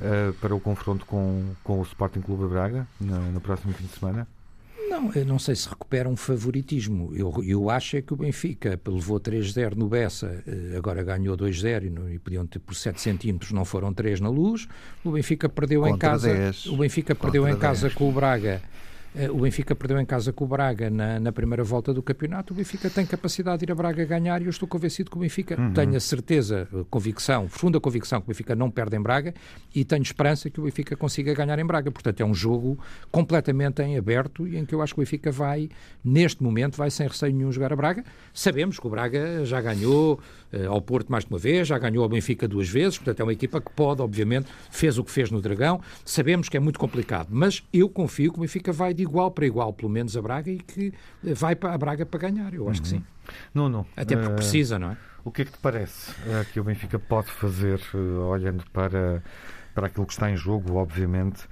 uh, 0.00 0.32
para 0.34 0.54
o 0.54 0.60
confronto 0.60 1.04
com, 1.06 1.44
com 1.64 1.80
o 1.80 1.82
Sporting 1.82 2.20
Clube 2.20 2.46
Braga 2.46 2.86
no, 3.00 3.32
no, 3.32 3.40
próximo 3.40 3.72
fim 3.72 3.86
de 3.86 3.92
semana? 3.92 4.28
Não, 4.88 5.12
eu 5.12 5.24
não 5.24 5.38
sei 5.38 5.54
se 5.54 5.68
recupera 5.68 6.08
um 6.08 6.16
favoritismo. 6.16 7.12
Eu, 7.14 7.34
eu 7.44 7.68
acho 7.68 7.96
é 7.98 8.02
que 8.02 8.12
o 8.12 8.16
Benfica 8.16 8.80
levou 8.86 9.20
3-0 9.20 9.74
no 9.74 9.86
Bessa, 9.86 10.42
eh, 10.46 10.76
agora 10.78 11.02
ganhou 11.02 11.36
2-0 11.36 11.82
e, 11.84 12.14
e 12.14 12.18
podiam 12.18 12.46
ter 12.46 12.58
por 12.58 12.74
7 12.74 12.98
centímetros, 12.98 13.52
não 13.52 13.66
foram 13.66 13.92
3 13.92 14.18
na 14.20 14.30
luz. 14.30 14.66
O 15.04 15.10
Benfica 15.10 15.46
perdeu 15.46 15.82
Contra 15.82 15.94
em 15.94 15.98
casa. 15.98 16.32
10. 16.32 16.66
O 16.66 16.76
Benfica 16.78 17.14
Contra 17.14 17.30
perdeu 17.30 17.46
em 17.46 17.50
10. 17.50 17.60
casa 17.60 17.90
com 17.90 18.08
o 18.08 18.12
Braga 18.12 18.62
o 19.32 19.40
Benfica 19.40 19.74
perdeu 19.74 19.98
em 20.00 20.04
casa 20.04 20.32
com 20.32 20.44
o 20.44 20.48
Braga 20.48 20.90
na, 20.90 21.18
na, 21.18 21.32
primeira 21.32 21.64
volta 21.64 21.92
do 21.92 22.02
campeonato. 22.02 22.52
O 22.52 22.56
Benfica 22.56 22.90
tem 22.90 23.06
capacidade 23.06 23.58
de 23.58 23.64
ir 23.64 23.72
a 23.72 23.74
Braga 23.74 24.04
ganhar 24.04 24.40
e 24.42 24.44
eu 24.44 24.50
estou 24.50 24.68
convencido 24.68 25.10
que 25.10 25.16
o 25.16 25.20
Benfica 25.20 25.60
uhum. 25.60 25.72
tenho 25.72 25.96
a 25.96 26.00
certeza, 26.00 26.68
convicção, 26.90 27.48
profunda 27.48 27.80
convicção 27.80 28.20
que 28.20 28.26
o 28.26 28.28
Benfica 28.28 28.54
não 28.54 28.70
perde 28.70 28.96
em 28.96 29.00
Braga 29.00 29.34
e 29.74 29.84
tenho 29.84 30.02
esperança 30.02 30.50
que 30.50 30.60
o 30.60 30.64
Benfica 30.64 30.96
consiga 30.96 31.34
ganhar 31.34 31.58
em 31.58 31.64
Braga. 31.64 31.90
Portanto, 31.90 32.20
é 32.20 32.24
um 32.24 32.34
jogo 32.34 32.78
completamente 33.10 33.82
em 33.82 33.96
aberto 33.96 34.46
e 34.46 34.56
em 34.56 34.64
que 34.64 34.74
eu 34.74 34.82
acho 34.82 34.94
que 34.94 35.00
o 35.00 35.02
Benfica 35.02 35.30
vai, 35.30 35.68
neste 36.04 36.42
momento, 36.42 36.76
vai 36.76 36.90
sem 36.90 37.06
receio 37.06 37.34
nenhum 37.34 37.50
jogar 37.50 37.72
a 37.72 37.76
Braga. 37.76 38.04
Sabemos 38.32 38.78
que 38.78 38.86
o 38.86 38.90
Braga 38.90 39.44
já 39.44 39.60
ganhou 39.60 40.20
uh, 40.52 40.68
ao 40.70 40.80
Porto 40.80 41.10
mais 41.10 41.24
de 41.24 41.30
uma 41.30 41.38
vez, 41.38 41.68
já 41.68 41.78
ganhou 41.78 42.02
ao 42.02 42.08
Benfica 42.08 42.46
duas 42.46 42.68
vezes, 42.68 42.98
portanto 42.98 43.20
é 43.20 43.22
uma 43.22 43.32
equipa 43.32 43.60
que 43.60 43.70
pode, 43.72 44.02
obviamente, 44.02 44.48
fez 44.70 44.98
o 44.98 45.04
que 45.04 45.10
fez 45.10 45.30
no 45.30 45.40
Dragão. 45.40 45.80
Sabemos 46.04 46.48
que 46.48 46.56
é 46.56 46.60
muito 46.60 46.78
complicado, 46.78 47.28
mas 47.30 47.62
eu 47.72 47.88
confio 47.88 48.32
que 48.32 48.38
o 48.38 48.42
Benfica 48.42 48.72
vai 48.72 48.94
de 48.98 49.04
igual 49.04 49.30
para 49.30 49.46
igual, 49.46 49.72
pelo 49.72 49.88
menos 49.88 50.16
a 50.16 50.20
Braga, 50.20 50.50
e 50.50 50.58
que 50.58 50.92
vai 51.22 51.54
para 51.54 51.72
a 51.72 51.78
Braga 51.78 52.04
para 52.04 52.18
ganhar. 52.18 52.52
Eu 52.52 52.68
acho 52.68 52.80
uhum. 52.80 52.82
que 52.82 52.88
sim. 52.88 53.04
Não, 53.54 53.68
não. 53.68 53.86
Até 53.96 54.16
porque 54.16 54.32
uh, 54.32 54.34
precisa, 54.34 54.76
não 54.76 54.90
é? 54.90 54.96
O 55.24 55.30
que 55.30 55.42
é 55.42 55.44
que 55.44 55.52
te 55.52 55.58
parece 55.58 56.10
uh, 56.10 56.44
que 56.52 56.58
o 56.58 56.64
Benfica 56.64 56.98
pode 56.98 57.30
fazer, 57.30 57.80
uh, 57.94 58.26
olhando 58.26 58.64
para, 58.72 59.22
para 59.72 59.86
aquilo 59.86 60.04
que 60.04 60.12
está 60.12 60.28
em 60.30 60.36
jogo, 60.36 60.74
obviamente, 60.74 61.46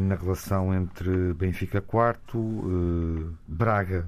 na 0.00 0.14
relação 0.14 0.72
entre 0.72 1.34
Benfica 1.34 1.80
quarto, 1.80 2.38
Braga 3.48 4.06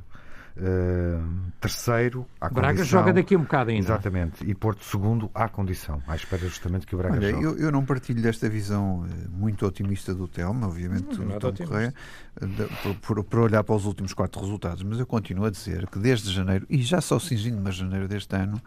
Uh, 0.59 1.53
terceiro, 1.61 2.27
à 2.41 2.49
Braga 2.49 2.79
condição, 2.79 3.01
joga 3.01 3.13
daqui 3.13 3.37
um 3.37 3.43
bocado 3.43 3.71
ainda. 3.71 3.85
Exatamente. 3.85 4.43
E 4.43 4.55
Porto 4.55 4.83
segundo, 4.85 5.31
à 5.35 5.51
condição. 5.51 6.03
À 6.07 6.17
espera 6.17 6.43
justamente 6.49 6.87
que 6.87 6.95
o 6.95 6.99
Braga 6.99 7.17
Olha, 7.17 7.31
jogue. 7.31 7.45
Eu, 7.45 7.59
eu 7.59 7.73
não 7.73 7.85
partilho 7.85 8.23
desta 8.23 8.49
visão 8.49 9.07
eh, 9.07 9.29
muito 9.29 9.67
otimista 9.67 10.15
do 10.15 10.27
Telmo, 10.27 10.65
obviamente, 10.65 11.19
não, 11.19 11.39
do 11.39 11.39
Tom 11.39 11.67
Correia, 11.67 11.95
por, 13.03 13.23
por, 13.23 13.41
olhar 13.41 13.63
para 13.63 13.75
os 13.75 13.85
últimos 13.85 14.15
quatro 14.15 14.41
resultados, 14.41 14.83
mas 14.83 14.99
eu 14.99 15.05
continuo 15.05 15.45
a 15.45 15.51
dizer 15.51 15.87
que 15.89 15.99
desde 15.99 16.33
janeiro, 16.33 16.67
e 16.71 16.81
já 16.83 17.03
só 17.03 17.19
cingindo 17.19 17.61
mas 17.63 17.75
janeiro 17.75 18.09
deste 18.09 18.35
ano, 18.35 18.59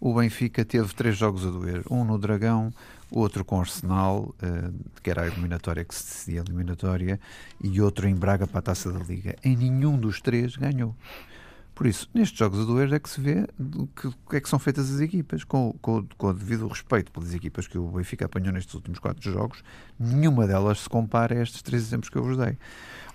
o 0.00 0.14
Benfica 0.14 0.64
teve 0.64 0.94
três 0.94 1.14
jogos 1.14 1.46
a 1.46 1.50
doer. 1.50 1.82
Um 1.90 2.04
no 2.04 2.18
Dragão, 2.18 2.72
outro 3.10 3.44
com 3.44 3.60
Arsenal, 3.60 4.34
uh, 4.42 4.74
que 5.02 5.10
era 5.10 5.22
a 5.22 5.26
eliminatória 5.26 5.84
que 5.84 5.94
se 5.94 6.04
decidia 6.04 6.40
a 6.40 6.44
eliminatória, 6.44 7.20
e 7.62 7.82
outro 7.82 8.08
em 8.08 8.14
Braga 8.14 8.46
para 8.46 8.60
a 8.60 8.62
Taça 8.62 8.90
da 8.90 9.00
Liga. 9.00 9.36
Em 9.44 9.54
nenhum 9.54 9.98
dos 9.98 10.22
três 10.22 10.56
ganhou. 10.56 10.94
Por 11.74 11.86
isso, 11.86 12.08
nestes 12.14 12.38
jogos 12.38 12.60
a 12.60 12.64
doer 12.64 12.92
é 12.92 13.00
que 13.00 13.10
se 13.10 13.20
vê 13.20 13.48
o 13.58 13.86
que, 13.88 14.08
que, 14.30 14.36
é 14.36 14.40
que 14.40 14.48
são 14.48 14.60
feitas 14.60 14.94
as 14.94 15.00
equipas, 15.00 15.42
com, 15.42 15.72
com, 15.82 16.06
com 16.16 16.26
o 16.28 16.32
devido 16.32 16.68
respeito 16.68 17.10
pelas 17.10 17.34
equipas 17.34 17.66
que 17.66 17.76
o 17.76 17.88
Benfica 17.88 18.26
apanhou 18.26 18.52
nestes 18.52 18.74
últimos 18.74 19.00
quatro 19.00 19.28
jogos, 19.32 19.64
nenhuma 19.98 20.46
delas 20.46 20.80
se 20.80 20.88
compara 20.88 21.34
a 21.34 21.42
estes 21.42 21.62
três 21.62 21.82
exemplos 21.82 22.08
que 22.08 22.16
eu 22.16 22.22
vos 22.22 22.36
dei. 22.36 22.56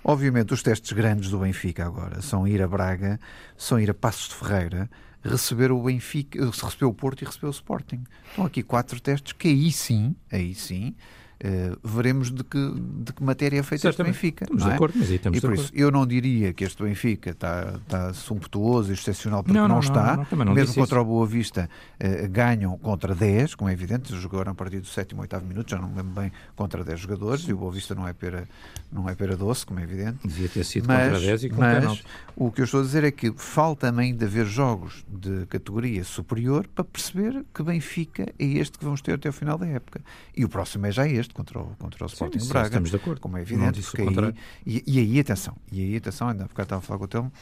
Obviamente, 0.04 0.52
os 0.52 0.62
testes 0.62 0.92
grandes 0.92 1.30
do 1.30 1.38
Benfica 1.38 1.86
agora 1.86 2.20
são 2.20 2.46
ir 2.46 2.60
a 2.60 2.68
Braga, 2.68 3.18
são 3.56 3.80
ir 3.80 3.90
a 3.90 3.94
Passos 3.94 4.28
de 4.28 4.34
Ferreira, 4.34 4.90
receber 5.22 5.72
o 5.72 5.82
Benfica, 5.82 6.44
receber 6.44 6.84
o 6.84 6.92
Porto 6.92 7.22
e 7.22 7.24
receber 7.24 7.46
o 7.46 7.50
Sporting. 7.50 8.04
Estão 8.28 8.44
aqui 8.44 8.62
quatro 8.62 9.00
testes 9.00 9.32
que 9.32 9.48
aí 9.48 9.72
sim, 9.72 10.14
aí 10.30 10.54
sim, 10.54 10.94
Uh, 11.42 11.76
veremos 11.82 12.30
de 12.30 12.44
que, 12.44 12.74
de 13.02 13.12
que 13.14 13.22
matéria 13.22 13.60
é 13.60 13.62
feita 13.62 13.88
este 13.88 14.02
Benfica. 14.02 14.44
Estamos 14.44 14.64
de 14.64 14.70
é? 14.70 14.74
acordo, 14.74 14.98
mas 14.98 15.08
aí 15.08 15.16
estamos 15.16 15.38
e 15.38 15.40
por 15.40 15.54
isso, 15.54 15.72
eu 15.74 15.90
não 15.90 16.06
diria 16.06 16.52
que 16.52 16.64
este 16.64 16.82
Benfica 16.82 17.30
está, 17.30 17.80
está 17.82 18.12
sumptuoso 18.12 18.90
e 18.90 18.94
excepcional 18.94 19.42
porque 19.42 19.56
não, 19.56 19.66
não, 19.66 19.76
não 19.76 19.80
está. 19.80 20.16
Não, 20.16 20.54
Mesmo 20.54 20.74
contra 20.74 20.98
isso. 20.98 21.00
o 21.00 21.04
Boa 21.04 21.26
Vista 21.26 21.70
uh, 21.98 22.28
ganham 22.28 22.76
contra 22.78 23.14
10, 23.14 23.54
como 23.54 23.70
é 23.70 23.72
evidente, 23.72 24.14
jogaram 24.16 24.52
a 24.52 24.54
partir 24.54 24.80
do 24.80 24.86
sétimo, 24.86 25.22
oitavo 25.22 25.46
minuto, 25.46 25.70
já 25.70 25.78
não 25.78 25.88
me 25.88 25.96
lembro 25.96 26.20
bem, 26.20 26.32
contra 26.54 26.84
10 26.84 27.00
jogadores, 27.00 27.48
e 27.48 27.52
o 27.52 27.56
Boa 27.56 27.72
Vista 27.72 27.94
não 27.94 28.06
é 28.06 28.12
pera, 28.12 28.46
não 28.92 29.08
é 29.08 29.14
pera 29.14 29.36
doce, 29.36 29.64
como 29.64 29.80
é 29.80 29.82
evidente. 29.82 30.18
Devia 30.26 30.48
ter 30.48 30.64
sido 30.64 30.86
mas, 30.86 31.04
contra 31.04 31.20
10 31.20 31.44
e 31.44 31.48
com 31.48 31.60
Mas 31.60 32.04
o 32.36 32.50
que 32.50 32.60
eu 32.60 32.64
estou 32.64 32.80
a 32.80 32.82
dizer 32.82 33.04
é 33.04 33.10
que 33.10 33.32
falta 33.36 33.90
de 33.90 34.24
haver 34.24 34.46
jogos 34.46 35.04
de 35.08 35.46
categoria 35.46 36.04
superior 36.04 36.66
para 36.68 36.84
perceber 36.84 37.44
que 37.54 37.62
Benfica 37.62 38.32
é 38.38 38.44
este 38.44 38.78
que 38.78 38.84
vamos 38.84 39.00
ter 39.00 39.14
até 39.14 39.28
o 39.28 39.32
final 39.32 39.58
da 39.58 39.66
época. 39.66 40.00
E 40.36 40.44
o 40.44 40.48
próximo 40.48 40.86
é 40.86 40.92
já 40.92 41.06
este 41.06 41.29
contra 41.34 41.58
o, 41.58 41.76
contra 41.76 42.04
o 42.04 42.06
Sporting 42.06 42.38
sim, 42.38 42.48
Braga. 42.48 42.68
Estamos 42.68 42.90
de 42.90 42.96
acordo. 42.96 43.20
Como 43.20 43.36
é 43.36 43.42
evidente. 43.42 43.80
Aí, 43.98 44.34
e, 44.66 44.84
e, 44.86 44.98
aí, 44.98 45.20
atenção, 45.20 45.56
e 45.70 45.80
aí, 45.80 45.96
atenção, 45.96 46.28
ainda 46.28 46.44
há 46.44 46.48
bocado 46.48 46.66
estava 46.66 46.78
a 46.78 46.82
falar 46.82 46.98
com 46.98 47.04
o 47.04 47.08
Telmo, 47.08 47.32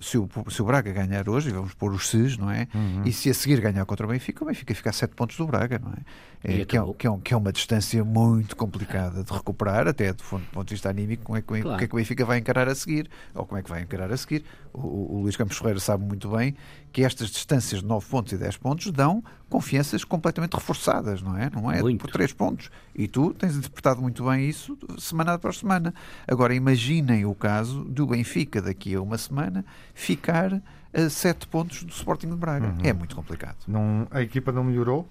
se 0.00 0.18
o, 0.18 0.28
se 0.50 0.60
o 0.60 0.64
Braga 0.64 0.92
ganhar 0.92 1.28
hoje, 1.28 1.50
vamos 1.50 1.72
pôr 1.74 1.92
os 1.92 2.08
SES, 2.08 2.36
não 2.36 2.50
é? 2.50 2.66
Uhum. 2.74 3.02
E 3.04 3.12
se 3.12 3.30
a 3.30 3.34
seguir 3.34 3.60
ganhar 3.60 3.84
contra 3.84 4.06
o 4.06 4.08
Benfica, 4.08 4.42
o 4.42 4.46
Benfica 4.46 4.74
fica 4.74 4.90
a 4.90 4.92
7 4.92 5.14
pontos 5.14 5.36
do 5.36 5.46
Braga, 5.46 5.78
não 5.78 5.92
é? 5.92 5.98
é 6.42 6.64
que, 6.64 6.76
é, 6.76 6.94
que, 6.96 7.06
é, 7.06 7.18
que 7.24 7.34
é 7.34 7.36
uma 7.36 7.52
distância 7.52 8.04
muito 8.04 8.56
complicada 8.56 9.22
de 9.22 9.32
recuperar, 9.32 9.88
até 9.88 10.12
do 10.12 10.22
ponto 10.22 10.64
de 10.66 10.74
vista 10.74 10.88
anímico, 10.88 11.24
como 11.24 11.38
é 11.38 11.42
que, 11.42 11.46
claro. 11.46 11.74
o 11.74 11.78
que 11.78 11.84
é 11.84 11.88
que 11.88 11.94
o 11.94 11.96
Benfica 11.96 12.24
vai 12.24 12.38
encarar 12.38 12.68
a 12.68 12.74
seguir, 12.74 13.08
ou 13.34 13.44
como 13.44 13.58
é 13.58 13.62
que 13.62 13.70
vai 13.70 13.82
encarar 13.82 14.12
a 14.12 14.16
seguir. 14.16 14.44
O, 14.72 14.80
o, 14.80 15.16
o 15.16 15.22
Luís 15.22 15.36
Campos 15.36 15.56
Ferreira 15.56 15.80
sabe 15.80 16.04
muito 16.04 16.28
bem 16.28 16.56
que 16.92 17.04
estas 17.04 17.30
distâncias 17.30 17.80
de 17.80 17.86
9 17.86 18.06
pontos 18.06 18.32
e 18.32 18.36
10 18.36 18.56
pontos 18.56 18.90
dão 18.90 19.22
confianças 19.48 20.04
completamente 20.04 20.54
reforçadas, 20.54 21.22
não 21.22 21.36
é? 21.36 21.50
Não 21.50 21.70
é 21.70 21.80
muito. 21.80 22.00
por 22.00 22.10
3 22.10 22.32
pontos. 22.32 22.70
E 22.94 23.08
tu 23.08 23.32
tens 23.34 23.56
interpretado 23.56 24.00
muito 24.00 24.24
bem 24.24 24.48
isso 24.48 24.76
semana 24.98 25.34
após 25.34 25.58
semana. 25.58 25.94
Agora 26.26 26.54
imaginem 26.54 27.24
o 27.24 27.34
caso 27.34 27.84
do 27.84 28.06
Benfica 28.06 28.60
daqui 28.60 28.94
a 28.94 29.00
uma 29.00 29.18
semana 29.18 29.64
ficar 29.94 30.62
a 30.92 31.10
7 31.10 31.46
pontos 31.48 31.82
do 31.82 31.92
Sporting 31.92 32.28
de 32.28 32.36
Braga. 32.36 32.68
Uhum. 32.68 32.78
É 32.84 32.92
muito 32.92 33.14
complicado. 33.14 33.56
Não, 33.66 34.06
a 34.10 34.22
equipa 34.22 34.52
não 34.52 34.64
melhorou? 34.64 35.08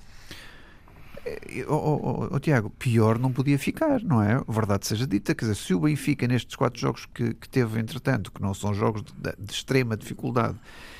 oh, 1.67 1.73
oh, 1.73 2.27
oh, 2.31 2.39
Tiago, 2.39 2.69
pior 2.69 3.19
não 3.19 3.31
podia 3.31 3.59
ficar, 3.59 4.01
não 4.01 4.21
é? 4.21 4.41
Verdade 4.47 4.87
seja 4.87 5.05
dita, 5.05 5.35
quer 5.35 5.45
dizer, 5.45 5.55
se 5.55 5.73
o 5.73 5.79
Benfica 5.79 6.27
nestes 6.27 6.55
quatro 6.55 6.79
jogos 6.79 7.05
que, 7.05 7.33
que 7.33 7.49
teve, 7.49 7.79
entretanto, 7.79 8.31
que 8.31 8.41
não 8.41 8.53
são 8.53 8.73
jogos 8.73 9.03
de, 9.03 9.33
de 9.37 9.53
extrema 9.53 9.97
dificuldade, 9.97 10.55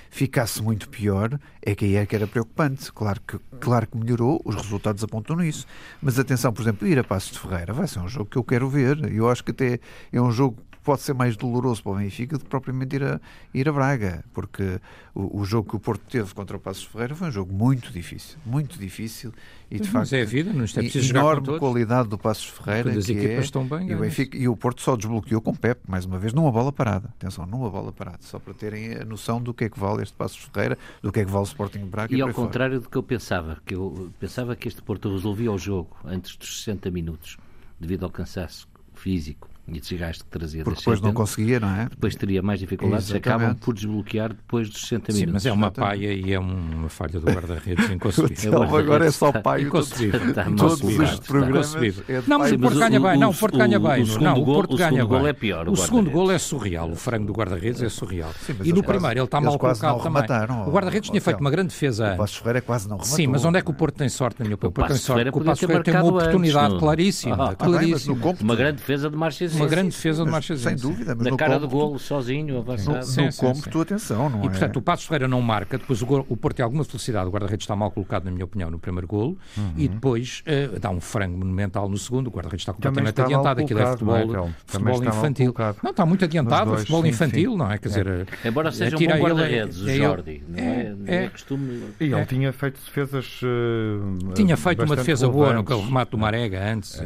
ficasse 0.10 0.62
muito 0.62 0.90
pior, 0.90 1.40
é 1.62 1.76
que 1.76 1.86
aí 1.86 1.96
é 1.96 2.06
que 2.06 2.16
era 2.16 2.28
preocupante. 2.28 2.92
Claro 2.92 3.22
que, 3.22 3.38
claro 3.60 3.88
que 3.88 3.98
melhorou, 3.98 4.42
os 4.44 4.56
resultados 4.56 5.04
apontam 5.04 5.36
nisso. 5.36 5.66
Mas 6.02 6.18
atenção, 6.18 6.52
por 6.52 6.62
exemplo, 6.62 6.88
ir 6.88 6.98
a 6.98 7.04
Passos 7.04 7.32
de 7.32 7.40
Ferreira 7.40 7.74
vai 7.74 7.88
ser 7.88 8.00
um 8.00 8.08
jogo 8.08 8.30
que 8.30 8.38
eu 8.38 8.44
quero 8.44 8.70
ver. 8.70 9.12
Eu 9.14 9.30
acho 9.30 9.44
que 9.44 9.52
até 9.52 9.80
é 10.12 10.22
um 10.22 10.32
jogo 10.32 10.58
pode 10.88 11.02
ser 11.02 11.14
mais 11.14 11.36
doloroso 11.36 11.84
para 11.84 11.92
o 11.92 11.96
Benfica 11.96 12.38
do 12.38 12.46
que 12.46 12.50
propriamente 12.50 12.96
ir 12.96 13.04
a, 13.04 13.20
ir 13.54 13.68
a 13.68 13.74
Braga, 13.74 14.24
porque 14.34 14.80
o, 15.14 15.42
o 15.42 15.44
jogo 15.44 15.72
que 15.72 15.76
o 15.76 15.80
Porto 15.82 16.02
teve 16.10 16.34
contra 16.34 16.56
o 16.56 16.60
Passos 16.62 16.86
Ferreira 16.86 17.14
foi 17.14 17.28
um 17.28 17.32
jogo 17.32 17.54
muito 17.54 17.92
difícil, 17.92 18.38
muito 18.46 18.80
difícil 18.80 19.34
e 19.70 19.76
de 19.76 19.82
Mas 19.82 19.92
facto 19.92 20.14
é 20.14 20.22
a 20.22 20.26
vida, 20.26 20.54
não 20.54 20.64
é 20.64 20.68
preciso 20.68 21.12
enorme 21.12 21.60
qualidade 21.60 22.08
do 22.08 22.18
Passos 22.18 22.46
Ferreira 22.46 22.84
Quando 22.90 23.00
as 23.00 23.10
equipas 23.10 23.32
é, 23.32 23.40
estão 23.40 23.68
bem, 23.68 23.90
e 23.90 23.96
o, 23.96 24.00
Benfica, 24.00 24.38
e 24.38 24.48
o 24.48 24.56
Porto 24.56 24.82
só 24.82 24.96
desbloqueou 24.96 25.42
com 25.42 25.54
Pep, 25.54 25.82
mais 25.86 26.06
uma 26.06 26.18
vez, 26.18 26.32
numa 26.32 26.54
bola 26.54 26.72
parada. 26.72 27.10
Atenção, 27.20 27.46
numa 27.46 27.70
bola 27.70 27.92
parada, 27.92 28.20
só 28.22 28.40
para 28.40 28.54
terem 28.54 28.94
a 28.94 29.04
noção 29.04 29.42
do 29.42 29.54
que 29.54 29.66
é 29.66 29.70
que 29.70 29.78
vale 29.78 30.04
este 30.04 30.16
Passos 30.16 30.42
Ferreira, 30.46 30.78
do 31.02 31.12
que 31.12 31.20
é 31.20 31.26
que 31.26 31.32
vale 31.32 31.44
o 31.44 31.48
Sporting 31.48 31.86
Braga. 31.86 32.16
E, 32.16 32.20
e 32.20 32.22
ao 32.22 32.32
contrário 32.32 32.76
fora. 32.76 32.84
do 32.86 32.90
que 32.90 32.98
eu 32.98 33.04
pensava, 33.04 33.62
que 33.66 33.76
eu 33.76 34.10
pensava 34.22 34.56
que 34.56 34.70
este 34.70 34.82
Porto 34.82 35.12
resolvia 35.12 35.52
o 35.52 35.58
jogo 35.58 35.98
antes 36.06 36.38
dos 36.38 36.60
60 36.64 36.90
minutos, 36.92 37.36
devido 37.78 38.06
ao 38.06 38.10
cansaço 38.10 38.70
físico 38.96 39.50
e 39.68 39.80
desgaste 39.80 40.24
que 40.24 40.30
trazia 40.30 40.64
Porque 40.64 40.80
depois 40.80 41.02
não 41.02 41.14
conseguia, 41.14 41.60
não 41.60 41.70
é? 41.70 41.88
Depois 41.90 42.16
teria 42.16 42.42
mais 42.42 42.60
dificuldades, 42.60 43.10
Exatamente. 43.10 43.28
acabam 43.44 43.56
por 43.56 43.74
desbloquear 43.74 44.30
depois 44.30 44.70
dos 44.70 44.82
60 44.82 45.12
Sim, 45.12 45.20
minutos. 45.20 45.34
mas 45.34 45.46
é 45.46 45.52
uma 45.52 45.72
paia 45.72 46.14
e 46.14 46.32
é 46.34 46.40
uma 46.40 46.88
falha 46.90 47.20
do 47.20 47.26
guarda-redes 47.26 47.90
inconcebível. 47.92 48.64
agora 48.64 49.06
é 49.06 49.12
só 49.12 49.32
paia. 49.32 49.64
Inconcebível. 49.64 50.34
Tá 50.34 50.46
Todos 50.46 50.82
os 50.82 51.20
programas. 51.20 51.76
É 51.76 52.22
não, 52.26 52.40
mas 52.40 52.52
o 52.52 52.60
Porto 52.60 52.80
ganha 52.80 53.00
bem. 53.00 53.18
Não, 53.18 53.30
o 53.30 53.36
Porto 53.36 53.58
ganha 53.58 53.80
bem. 53.80 54.06
Não, 54.20 54.42
o 54.42 54.46
Porto 54.46 54.78
ganha 54.78 55.06
bem. 55.06 55.28
é 55.28 55.34
pior. 55.34 55.68
O 55.70 55.76
segundo 55.76 56.10
gol 56.10 56.32
é 56.32 56.38
surreal. 56.38 56.90
O 56.90 56.96
frango 56.96 57.28
do 57.28 57.34
guarda-redes 57.34 57.82
é 57.82 57.90
surreal. 57.90 58.32
E 58.64 58.72
no 58.72 58.82
primeiro 58.84 59.20
ele 59.20 59.26
está 59.26 59.42
mal 59.42 59.60
colocado 59.60 60.02
também. 60.02 60.24
O 60.68 60.72
guarda-redes 60.72 61.10
tinha 61.10 61.22
feito 61.22 61.40
uma 61.40 61.52
grande 61.52 61.70
defesa. 61.70 62.14
O 62.14 62.18
Passos 62.18 62.38
Ferreira 62.38 62.62
quase 62.62 62.88
não 62.88 62.98
rematou. 62.98 63.16
Sim, 63.16 63.28
mas 63.28 63.44
onde 63.44 63.58
é 63.58 63.62
que 63.62 63.70
o 63.70 63.74
Porto 63.74 63.96
tem 63.96 64.10
sorte, 64.10 64.40
na 64.40 64.46
minha 64.46 64.56
opinião? 64.56 64.70
O 64.70 64.74
Porto 64.74 64.88
tem 64.90 64.98
sorte. 64.98 65.30
O 65.30 65.42
Passos 65.44 65.60
Ferreira 65.60 65.84
tem 65.84 65.94
uma 65.94 66.04
oportunidade 66.06 66.80
claríssima. 66.80 67.56
Uma 68.40 68.56
grande 68.56 68.78
defesa 68.78 69.10
de 69.10 69.18
Marches. 69.18 69.57
Uma 69.58 69.68
grande 69.68 69.90
defesa 69.90 70.26
de 70.26 70.60
sem 70.60 70.76
dúvida. 70.76 71.16
Mas 71.16 71.28
Na 71.28 71.38
cara 71.38 71.54
campo, 71.54 71.68
do 71.68 71.70
golo, 71.70 72.00
sozinho, 72.00 72.58
avançado. 72.58 72.98
No, 72.98 73.04
sim, 73.04 73.26
no 73.26 73.32
sim, 73.32 73.54
sim. 73.54 73.82
atenção, 73.82 74.30
não 74.30 74.44
e, 74.44 74.48
é? 74.48 74.50
portanto, 74.50 74.78
o 74.78 74.82
Passos 74.82 75.06
Ferreira 75.06 75.28
não 75.28 75.42
marca, 75.42 75.78
depois 75.78 76.02
o, 76.02 76.06
gol, 76.06 76.26
o 76.30 76.38
Porto 76.38 76.58
tem 76.58 76.64
alguma 76.64 76.84
felicidade, 76.84 77.28
o 77.28 77.32
guarda-redes 77.32 77.64
está 77.64 77.76
mal 77.76 77.92
colocado, 77.92 78.26
na 78.26 78.32
minha 78.32 78.46
opinião, 78.46 78.70
no 78.70 78.80
primeiro 78.80 79.08
golo, 79.08 79.38
uhum. 79.58 79.74
e 79.78 79.88
depois 79.88 80.44
uh, 80.48 80.80
dá 80.80 80.90
um 80.90 81.00
frango 81.00 81.38
monumental 81.38 81.90
no 81.90 81.98
segundo, 81.98 82.28
o 82.28 82.32
guarda-redes 82.32 82.62
está 82.62 82.74
completamente 82.74 83.22
adiantado, 83.22 83.62
aquilo 83.62 83.80
é 83.80 83.86
futebol, 83.88 84.16
é, 84.16 84.54
futebol 84.66 85.04
infantil. 85.04 85.54
Não, 85.84 85.92
está 85.92 86.06
muito 86.06 86.26
adiantado, 86.26 86.72
dois, 86.72 86.82
futebol 86.82 87.02
sim, 87.04 87.10
infantil, 87.10 87.58
não 87.58 87.72
é? 87.72 87.78
Quer 87.78 87.88
dizer, 87.88 88.08
é. 88.08 88.48
Embora 88.48 88.72
seja 88.72 88.96
um 88.96 89.00
bom 89.00 89.20
guarda-redes, 89.20 89.80
o 89.80 89.90
Jordi, 89.90 90.44
não 90.48 90.60
é, 90.60 90.96
é, 91.06 91.24
é 91.26 91.30
costume... 91.30 91.84
E 92.00 92.06
ele 92.06 92.26
tinha 92.26 92.54
feito 92.54 92.80
defesas 92.84 93.42
uh, 93.44 94.34
Tinha 94.34 94.58
feito 94.58 94.84
uma 94.84 94.96
defesa 94.96 95.28
boa 95.28 95.54
no 95.54 95.64
remate 95.64 96.12
do 96.12 96.18
Marega 96.18 96.64
antes. 96.64 97.02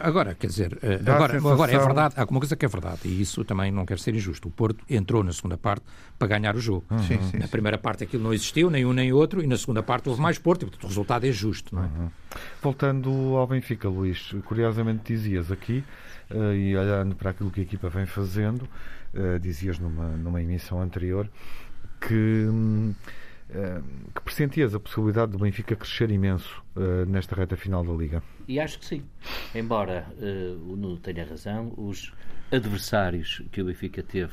Agora, 0.00 0.34
quer 0.34 0.46
dizer, 0.46 0.78
agora, 1.06 1.36
agora 1.38 1.72
é 1.74 1.78
verdade, 1.78 2.14
há 2.16 2.24
uma 2.24 2.40
coisa 2.40 2.56
que 2.56 2.64
é 2.64 2.68
verdade, 2.68 3.00
e 3.04 3.20
isso 3.20 3.44
também 3.44 3.70
não 3.70 3.84
quer 3.84 3.98
ser 3.98 4.14
injusto. 4.14 4.48
O 4.48 4.50
Porto 4.50 4.84
entrou 4.88 5.22
na 5.22 5.32
segunda 5.32 5.56
parte 5.56 5.84
para 6.18 6.28
ganhar 6.28 6.56
o 6.56 6.60
jogo. 6.60 6.84
Uhum. 6.90 6.98
Sim, 7.00 7.18
sim, 7.30 7.38
na 7.38 7.48
primeira 7.48 7.78
parte 7.78 8.04
aquilo 8.04 8.22
não 8.22 8.32
existiu, 8.32 8.70
nem 8.70 8.84
um 8.84 8.92
nem 8.92 9.12
outro, 9.12 9.42
e 9.42 9.46
na 9.46 9.56
segunda 9.56 9.82
parte 9.82 10.08
houve 10.08 10.20
mais 10.20 10.38
Porto, 10.38 10.62
e 10.62 10.64
portanto, 10.66 10.84
o 10.84 10.88
resultado 10.88 11.26
é 11.26 11.32
justo. 11.32 11.74
Não 11.74 11.82
é? 11.82 11.86
Uhum. 11.86 12.10
Voltando 12.62 13.10
ao 13.36 13.46
Benfica, 13.46 13.88
Luís, 13.88 14.34
curiosamente 14.44 15.12
dizias 15.12 15.50
aqui, 15.50 15.84
uh, 16.30 16.52
e 16.54 16.76
olhando 16.76 17.14
para 17.14 17.30
aquilo 17.30 17.50
que 17.50 17.60
a 17.60 17.62
equipa 17.62 17.88
vem 17.88 18.06
fazendo, 18.06 18.68
uh, 19.14 19.38
dizias 19.38 19.78
numa, 19.78 20.08
numa 20.16 20.42
emissão 20.42 20.80
anterior, 20.80 21.28
que. 22.00 22.46
Um, 22.48 22.94
eh, 23.06 23.23
que 24.14 24.20
pressentias 24.22 24.74
a 24.74 24.80
possibilidade 24.80 25.32
do 25.32 25.38
Benfica 25.38 25.76
crescer 25.76 26.10
imenso 26.10 26.62
uh, 26.76 27.06
nesta 27.06 27.36
reta 27.36 27.56
final 27.56 27.84
da 27.84 27.92
Liga? 27.92 28.22
E 28.48 28.58
acho 28.58 28.78
que 28.78 28.86
sim. 28.86 29.04
Embora 29.54 30.06
uh, 30.18 30.72
o 30.72 30.76
Nuno 30.76 30.96
tenha 30.98 31.24
razão, 31.24 31.72
os 31.76 32.12
adversários 32.50 33.42
que 33.52 33.60
o 33.60 33.64
Benfica 33.64 34.02
teve 34.02 34.32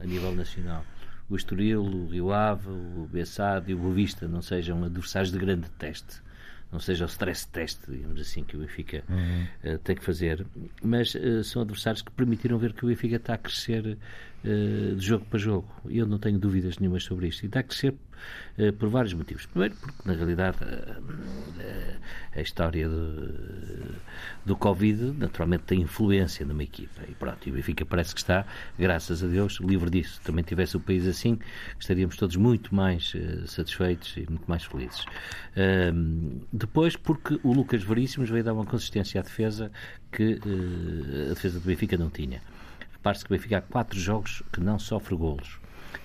a 0.00 0.04
nível 0.04 0.34
nacional, 0.34 0.84
o 1.30 1.36
Estoril, 1.36 1.82
o 1.82 2.08
Rio 2.08 2.32
Ave, 2.32 2.68
o 2.68 3.08
Bessade 3.10 3.70
e 3.70 3.74
o 3.74 3.78
Boavista, 3.78 4.26
não 4.26 4.42
sejam 4.42 4.84
adversários 4.84 5.32
de 5.32 5.38
grande 5.38 5.68
teste 5.70 6.26
não 6.70 6.78
seja 6.78 7.06
o 7.06 7.08
stress 7.08 7.48
test, 7.48 7.80
digamos 7.88 8.20
assim, 8.20 8.44
que 8.44 8.54
o 8.54 8.60
Benfica 8.60 9.02
uhum. 9.08 9.72
uh, 9.72 9.78
tem 9.78 9.96
que 9.96 10.04
fazer, 10.04 10.46
mas 10.82 11.16
são 11.44 11.62
adversários 11.62 12.02
que 12.02 12.10
permitiram 12.10 12.58
ver 12.58 12.74
que 12.74 12.84
o 12.84 12.88
Benfica 12.88 13.16
está 13.16 13.32
a 13.32 13.38
crescer 13.38 13.96
de 14.42 15.04
jogo 15.04 15.24
para 15.26 15.38
jogo. 15.38 15.68
Eu 15.88 16.06
não 16.06 16.18
tenho 16.18 16.38
dúvidas 16.38 16.78
nenhumas 16.78 17.04
sobre 17.04 17.28
isto. 17.28 17.42
E 17.42 17.46
está 17.46 17.60
a 17.60 17.62
crescer 17.62 17.94
por 18.78 18.88
vários 18.88 19.14
motivos. 19.14 19.46
Primeiro, 19.46 19.74
porque 19.76 20.08
na 20.08 20.14
realidade 20.14 20.58
a 22.34 22.40
história 22.40 22.88
do, 22.88 23.94
do 24.44 24.56
Covid 24.56 25.12
naturalmente 25.18 25.64
tem 25.64 25.80
influência 25.80 26.46
numa 26.46 26.62
equipa. 26.62 27.02
E 27.08 27.14
pronto, 27.14 27.48
e 27.48 27.50
o 27.50 27.54
Benfica 27.54 27.84
parece 27.84 28.14
que 28.14 28.20
está, 28.20 28.46
graças 28.78 29.22
a 29.22 29.26
Deus, 29.26 29.58
livre 29.60 29.90
disso. 29.90 30.20
Também 30.24 30.44
tivesse 30.44 30.76
o 30.76 30.80
país 30.80 31.06
assim, 31.06 31.38
estaríamos 31.78 32.16
todos 32.16 32.36
muito 32.36 32.74
mais 32.74 33.12
satisfeitos 33.46 34.16
e 34.16 34.26
muito 34.28 34.46
mais 34.48 34.64
felizes. 34.64 35.04
Depois, 36.52 36.96
porque 36.96 37.38
o 37.42 37.52
Lucas 37.52 37.82
Veríssimos 37.82 38.30
veio 38.30 38.44
dar 38.44 38.54
uma 38.54 38.66
consistência 38.66 39.20
à 39.20 39.24
defesa 39.24 39.70
que 40.10 40.38
a 41.26 41.34
defesa 41.34 41.60
do 41.60 41.66
Benfica 41.66 41.96
não 41.96 42.10
tinha. 42.10 42.40
Repare-se 42.98 43.24
que 43.24 43.32
o 43.32 43.36
Benfica 43.36 43.58
há 43.58 43.60
quatro 43.60 43.98
jogos 43.98 44.42
que 44.52 44.60
não 44.60 44.78
sofre 44.78 45.16
golos. 45.16 45.58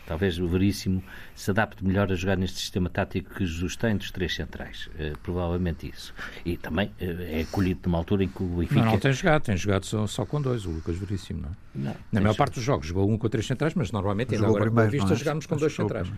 Talvez 0.05 0.37
o 0.37 0.47
Veríssimo 0.47 1.01
se 1.33 1.49
adapte 1.51 1.83
melhor 1.83 2.11
a 2.11 2.15
jogar 2.15 2.37
neste 2.37 2.59
sistema 2.59 2.89
tático 2.89 3.33
que 3.33 3.45
Jesus 3.45 3.75
tem 3.75 3.95
dos 3.95 4.11
três 4.11 4.35
centrais. 4.35 4.87
Uh, 4.87 5.17
provavelmente 5.23 5.89
isso. 5.89 6.13
E 6.45 6.57
também 6.57 6.87
uh, 7.01 7.21
é 7.21 7.41
acolhido 7.41 7.81
numa 7.85 7.97
altura 7.97 8.25
em 8.25 8.27
que 8.27 8.43
o 8.43 8.47
Benfica. 8.47 8.81
Não, 8.81 8.91
não 8.91 8.99
tem 8.99 9.13
jogado, 9.13 9.43
tem 9.43 9.55
jogado 9.55 9.85
só, 9.85 10.05
só 10.05 10.25
com 10.25 10.41
dois, 10.41 10.65
o 10.65 10.71
Lucas 10.71 10.97
Veríssimo, 10.97 11.41
não 11.41 11.49
é? 11.49 11.53
Não, 11.73 11.95
Na 12.11 12.21
maior 12.21 12.35
parte 12.35 12.55
dos 12.55 12.63
jogos 12.63 12.87
jogou 12.87 13.09
um 13.09 13.17
com 13.17 13.29
três 13.29 13.47
centrais, 13.47 13.73
mas 13.75 13.91
normalmente 13.91 14.35
ainda 14.35 14.45
agora 14.47 14.69
com 14.69 14.89
vista 14.89 15.13
é? 15.13 15.15
jogámos 15.15 15.45
com 15.45 15.55
dois 15.55 15.73
centrais. 15.73 16.11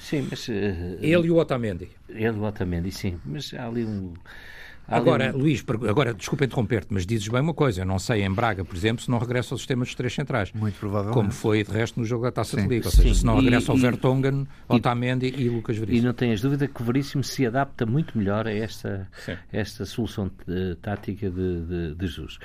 Sim, 0.00 0.26
mas. 0.28 0.48
Uh, 0.48 0.52
ele 1.00 1.28
e 1.28 1.30
o 1.30 1.36
Otamendi. 1.36 1.88
Ele 2.08 2.24
e 2.24 2.30
o 2.30 2.42
Otamendi, 2.42 2.90
sim. 2.90 3.20
Mas 3.24 3.54
há 3.54 3.66
ali 3.66 3.84
um. 3.84 4.14
Agora, 4.88 5.32
um... 5.34 5.38
Luís, 5.38 5.64
agora, 5.88 6.14
desculpa 6.14 6.44
interromper-te, 6.44 6.88
mas 6.90 7.06
dizes 7.06 7.28
bem 7.28 7.40
uma 7.40 7.54
coisa. 7.54 7.82
Eu 7.82 7.86
não 7.86 7.98
sei 7.98 8.24
em 8.24 8.32
Braga, 8.32 8.64
por 8.64 8.74
exemplo, 8.76 9.02
se 9.02 9.10
não 9.10 9.18
regressa 9.18 9.54
ao 9.54 9.58
sistema 9.58 9.84
dos 9.84 9.94
três 9.94 10.14
centrais. 10.14 10.52
Muito 10.52 10.78
provavelmente. 10.78 11.14
Como 11.14 11.30
foi, 11.30 11.62
de 11.62 11.70
resto, 11.70 12.00
no 12.00 12.06
jogo 12.06 12.24
da 12.24 12.32
Taça 12.32 12.56
sim. 12.56 12.62
de 12.62 12.68
Liga. 12.68 12.86
Ou 12.86 12.92
seja, 12.92 13.08
sim. 13.08 13.14
se 13.14 13.26
não 13.26 13.40
regressa 13.40 13.70
e, 13.70 13.70
ao 13.70 13.76
Vertonghen, 13.76 14.46
e, 14.70 14.74
Otamendi 14.74 15.26
e, 15.26 15.42
e 15.42 15.48
Lucas 15.48 15.76
Veríssimo. 15.76 16.02
E 16.02 16.06
não 16.06 16.14
tenhas 16.14 16.40
dúvida 16.40 16.66
que 16.66 16.82
o 16.82 16.84
Veríssimo 16.84 17.22
se 17.22 17.46
adapta 17.46 17.86
muito 17.86 18.16
melhor 18.16 18.46
a 18.46 18.52
esta, 18.52 19.08
esta 19.52 19.84
solução 19.84 20.26
uh, 20.26 20.74
tática 20.76 21.30
de, 21.30 21.60
de, 21.62 21.94
de 21.94 22.06
Jesus. 22.06 22.38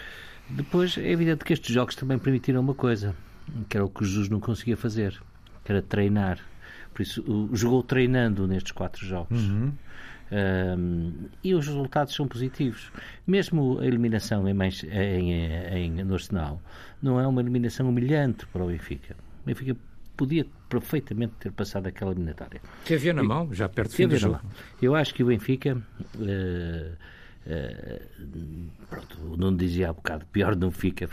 Depois, 0.49 0.97
é 0.97 1.09
evidente 1.09 1.43
que 1.45 1.53
estes 1.53 1.73
jogos 1.73 1.95
também 1.95 2.17
permitiram 2.17 2.61
uma 2.61 2.73
coisa, 2.73 3.15
que 3.69 3.77
era 3.77 3.85
o 3.85 3.89
que 3.89 4.03
Jesus 4.03 4.29
não 4.29 4.39
conseguia 4.39 4.75
fazer, 4.75 5.19
que 5.63 5.71
era 5.71 5.81
treinar 5.81 6.39
por 6.93 7.01
isso, 7.01 7.49
jogou 7.51 7.81
treinando 7.81 8.47
nestes 8.47 8.71
quatro 8.71 9.05
jogos. 9.05 9.41
Uhum. 9.41 9.73
Um, 10.33 11.27
e 11.43 11.53
os 11.53 11.67
resultados 11.67 12.15
são 12.15 12.27
positivos. 12.27 12.91
Mesmo 13.27 13.79
a 13.79 13.85
eliminação 13.85 14.47
em, 14.47 14.57
em, 14.91 15.31
em, 15.31 16.03
no 16.03 16.15
Arsenal 16.15 16.59
não 17.01 17.19
é 17.19 17.27
uma 17.27 17.39
eliminação 17.39 17.87
humilhante 17.87 18.47
para 18.47 18.63
o 18.63 18.67
Benfica. 18.67 19.15
O 19.43 19.45
Benfica 19.45 19.77
podia 20.17 20.45
perfeitamente 20.69 21.33
ter 21.39 21.51
passado 21.51 21.87
aquela 21.87 22.11
eliminatória. 22.11 22.61
Que 22.83 22.95
havia 22.95 23.13
na 23.13 23.23
mão, 23.23 23.53
já 23.53 23.69
perto 23.69 23.91
do 23.91 23.95
fim 23.95 24.07
do 24.07 24.17
jogo. 24.17 24.41
Eu 24.81 24.95
acho 24.95 25.13
que 25.13 25.23
o 25.23 25.27
Benfica. 25.27 25.77
Uh, 26.15 26.97
Uh, 27.45 27.99
pronto, 28.89 29.17
o 29.33 29.35
Nuno 29.35 29.57
dizia 29.57 29.89
há 29.89 29.93
bocado, 29.93 30.25
pior 30.31 30.55
não 30.55 30.71
fica, 30.71 31.07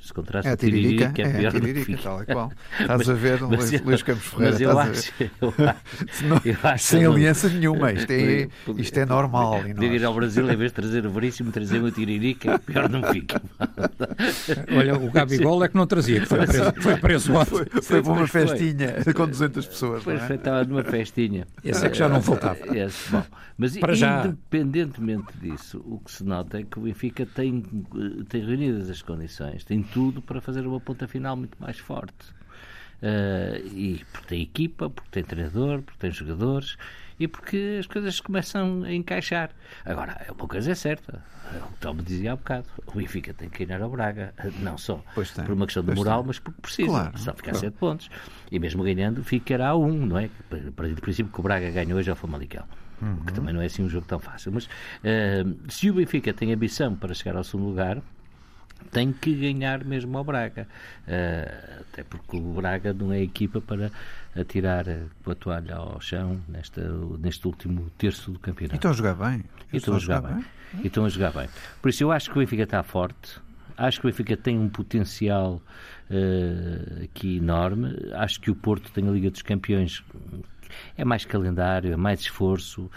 se 0.00 0.12
contraste 0.12 0.48
é 0.48 0.52
a 0.52 0.56
tiririca, 0.56 1.12
tiririca, 1.12 1.22
é, 1.22 1.40
pior 1.40 1.56
é 1.56 1.60
tiririca, 1.60 1.90
não 1.90 1.98
fica. 1.98 2.02
Tal 2.02 2.22
e 2.22 2.26
qual. 2.26 2.52
Estás 2.80 3.10
a 3.10 3.14
ver 3.14 3.40
mas, 3.40 3.70
Luís, 3.70 3.82
Luís 3.82 4.02
Campos 4.02 4.26
Ferreira. 4.26 4.52
Mas 4.52 4.60
eu 4.60 4.78
acho, 4.78 5.12
eu, 5.20 5.54
eu 6.44 6.56
acho, 6.62 6.84
sem 6.84 7.04
aliança 7.04 7.48
nenhuma, 7.48 7.92
isto 7.92 8.10
é, 8.12 8.48
isto 8.78 8.98
é 8.98 9.06
normal. 9.06 9.60
Podia 9.62 9.92
ir 9.92 10.04
ao 10.04 10.14
Brasil, 10.14 10.48
em 10.50 10.56
vez 10.56 10.70
de 10.70 10.74
trazer 10.76 11.04
o 11.04 11.10
Veríssimo, 11.10 11.50
trazer 11.50 11.80
uma 11.80 11.90
tiririca, 11.90 12.60
pior 12.60 12.88
não 12.88 13.02
fica. 13.12 13.42
Olha, 14.76 14.96
o 14.96 15.10
Gabigol 15.10 15.64
é 15.64 15.68
que 15.68 15.76
não 15.76 15.86
trazia, 15.86 16.20
que 16.20 16.26
foi 16.26 16.46
preso, 16.46 16.72
foi 16.80 16.96
preso 16.96 17.34
ontem. 17.34 17.50
Foi, 17.50 17.82
foi 17.82 18.02
para 18.02 18.12
uma 18.12 18.26
festinha 18.28 19.02
foi. 19.02 19.14
com 19.14 19.26
200 19.26 19.66
pessoas. 19.66 20.04
Foi, 20.04 20.14
é? 20.14 20.34
estava 20.34 20.64
numa 20.64 20.84
festinha. 20.84 21.46
Esse 21.64 21.86
é 21.86 21.90
que 21.90 21.98
já 21.98 22.08
não 22.08 22.20
voltava. 22.20 22.76
Esse, 22.76 23.10
bom, 23.10 23.24
mas 23.56 23.76
para 23.76 23.94
independentemente 23.94 25.32
já. 25.40 25.48
disso, 25.48 25.71
isso, 25.72 25.82
o 25.86 25.98
que 25.98 26.12
se 26.12 26.24
nota 26.24 26.60
é 26.60 26.64
que 26.64 26.78
o 26.78 26.82
Benfica 26.82 27.24
tem, 27.24 27.62
tem 28.28 28.44
reunidas 28.44 28.90
as 28.90 29.00
condições, 29.00 29.64
tem 29.64 29.82
tudo 29.82 30.20
para 30.20 30.40
fazer 30.40 30.66
uma 30.66 30.80
ponta 30.80 31.08
final 31.08 31.36
muito 31.36 31.56
mais 31.60 31.78
forte. 31.78 32.30
Uh, 33.02 33.66
e 33.74 34.04
porque 34.12 34.28
tem 34.28 34.42
equipa, 34.42 34.88
porque 34.88 35.10
tem 35.10 35.24
treinador, 35.24 35.82
porque 35.82 35.98
tem 35.98 36.12
jogadores 36.12 36.76
e 37.18 37.26
porque 37.26 37.78
as 37.80 37.86
coisas 37.86 38.20
começam 38.20 38.84
a 38.84 38.92
encaixar. 38.92 39.50
Agora, 39.84 40.24
uma 40.28 40.46
coisa 40.46 40.70
é 40.70 40.74
certa, 40.74 41.20
é 41.52 41.58
o 41.58 41.66
que 41.72 41.78
Tom 41.80 41.96
dizia 41.96 42.32
há 42.32 42.36
bocado, 42.36 42.68
o 42.86 42.92
Benfica 42.92 43.34
tem 43.34 43.48
que 43.48 43.64
ganhar 43.64 43.82
ao 43.82 43.90
Braga, 43.90 44.32
não 44.60 44.78
só 44.78 45.02
por 45.14 45.50
uma 45.50 45.66
questão 45.66 45.82
de 45.82 45.94
moral, 45.96 46.20
tem. 46.20 46.28
mas 46.28 46.38
porque 46.38 46.60
precisa, 46.60 46.88
claro, 46.88 47.18
só 47.18 47.34
ficar 47.34 47.50
claro. 47.50 47.66
7 47.66 47.76
pontos. 47.76 48.10
E 48.52 48.58
mesmo 48.60 48.84
ganhando, 48.84 49.24
ficará 49.24 49.70
a 49.70 49.76
1, 49.76 49.84
um, 49.84 50.06
não 50.06 50.18
é? 50.18 50.30
Para 50.76 50.86
o 50.86 50.94
princípio 50.94 51.32
que 51.32 51.40
o 51.40 51.42
Braga 51.42 51.70
ganhou 51.72 51.98
hoje 51.98 52.08
ao 52.08 52.16
Famalicão. 52.16 52.64
Uhum. 53.02 53.16
Que 53.24 53.32
também 53.32 53.52
não 53.52 53.60
é 53.60 53.66
assim 53.66 53.82
um 53.82 53.88
jogo 53.88 54.06
tão 54.06 54.20
fácil. 54.20 54.52
Mas 54.52 54.66
uh, 54.66 55.58
se 55.68 55.90
o 55.90 55.94
Benfica 55.94 56.32
tem 56.32 56.52
ambição 56.52 56.94
para 56.94 57.12
chegar 57.12 57.36
ao 57.36 57.42
segundo 57.42 57.68
lugar, 57.68 58.00
tem 58.90 59.12
que 59.12 59.34
ganhar 59.34 59.84
mesmo 59.84 60.16
ao 60.16 60.24
Braga. 60.24 60.68
Uh, 61.06 61.82
até 61.90 62.04
porque 62.04 62.36
o 62.36 62.54
Braga 62.54 62.92
não 62.92 63.12
é 63.12 63.20
equipa 63.20 63.60
para 63.60 63.90
atirar 64.36 64.86
a 64.88 65.34
toalha 65.34 65.76
ao 65.76 66.00
chão 66.00 66.40
nesta, 66.48 66.82
neste 67.18 67.46
último 67.46 67.90
terço 67.98 68.30
do 68.30 68.38
campeonato. 68.38 68.74
E 68.74 68.78
estão 68.78 68.90
a 68.90 68.94
jogar 68.94 69.14
bem. 69.14 69.44
E 69.72 69.76
estão 69.76 69.96
a 69.96 69.98
jogar, 69.98 70.16
jogar 70.16 70.34
bem. 70.34 70.44
bem. 70.74 70.86
Estão 70.86 71.04
a 71.04 71.08
jogar 71.08 71.32
bem. 71.32 71.48
Por 71.80 71.88
isso 71.88 72.04
eu 72.04 72.12
acho 72.12 72.30
que 72.30 72.36
o 72.36 72.40
Benfica 72.40 72.62
está 72.62 72.82
forte. 72.82 73.40
Acho 73.76 74.00
que 74.00 74.06
o 74.06 74.10
Benfica 74.10 74.36
tem 74.36 74.58
um 74.58 74.68
potencial 74.68 75.60
uh, 76.10 77.04
aqui 77.04 77.38
enorme. 77.38 77.96
Acho 78.14 78.40
que 78.40 78.50
o 78.50 78.54
Porto 78.54 78.92
tem 78.92 79.08
a 79.08 79.10
Liga 79.10 79.30
dos 79.30 79.42
Campeões. 79.42 80.02
É 80.96 81.04
mais 81.04 81.24
calendário, 81.24 81.92
é 81.92 81.96
mais 81.96 82.20
esforço. 82.20 82.90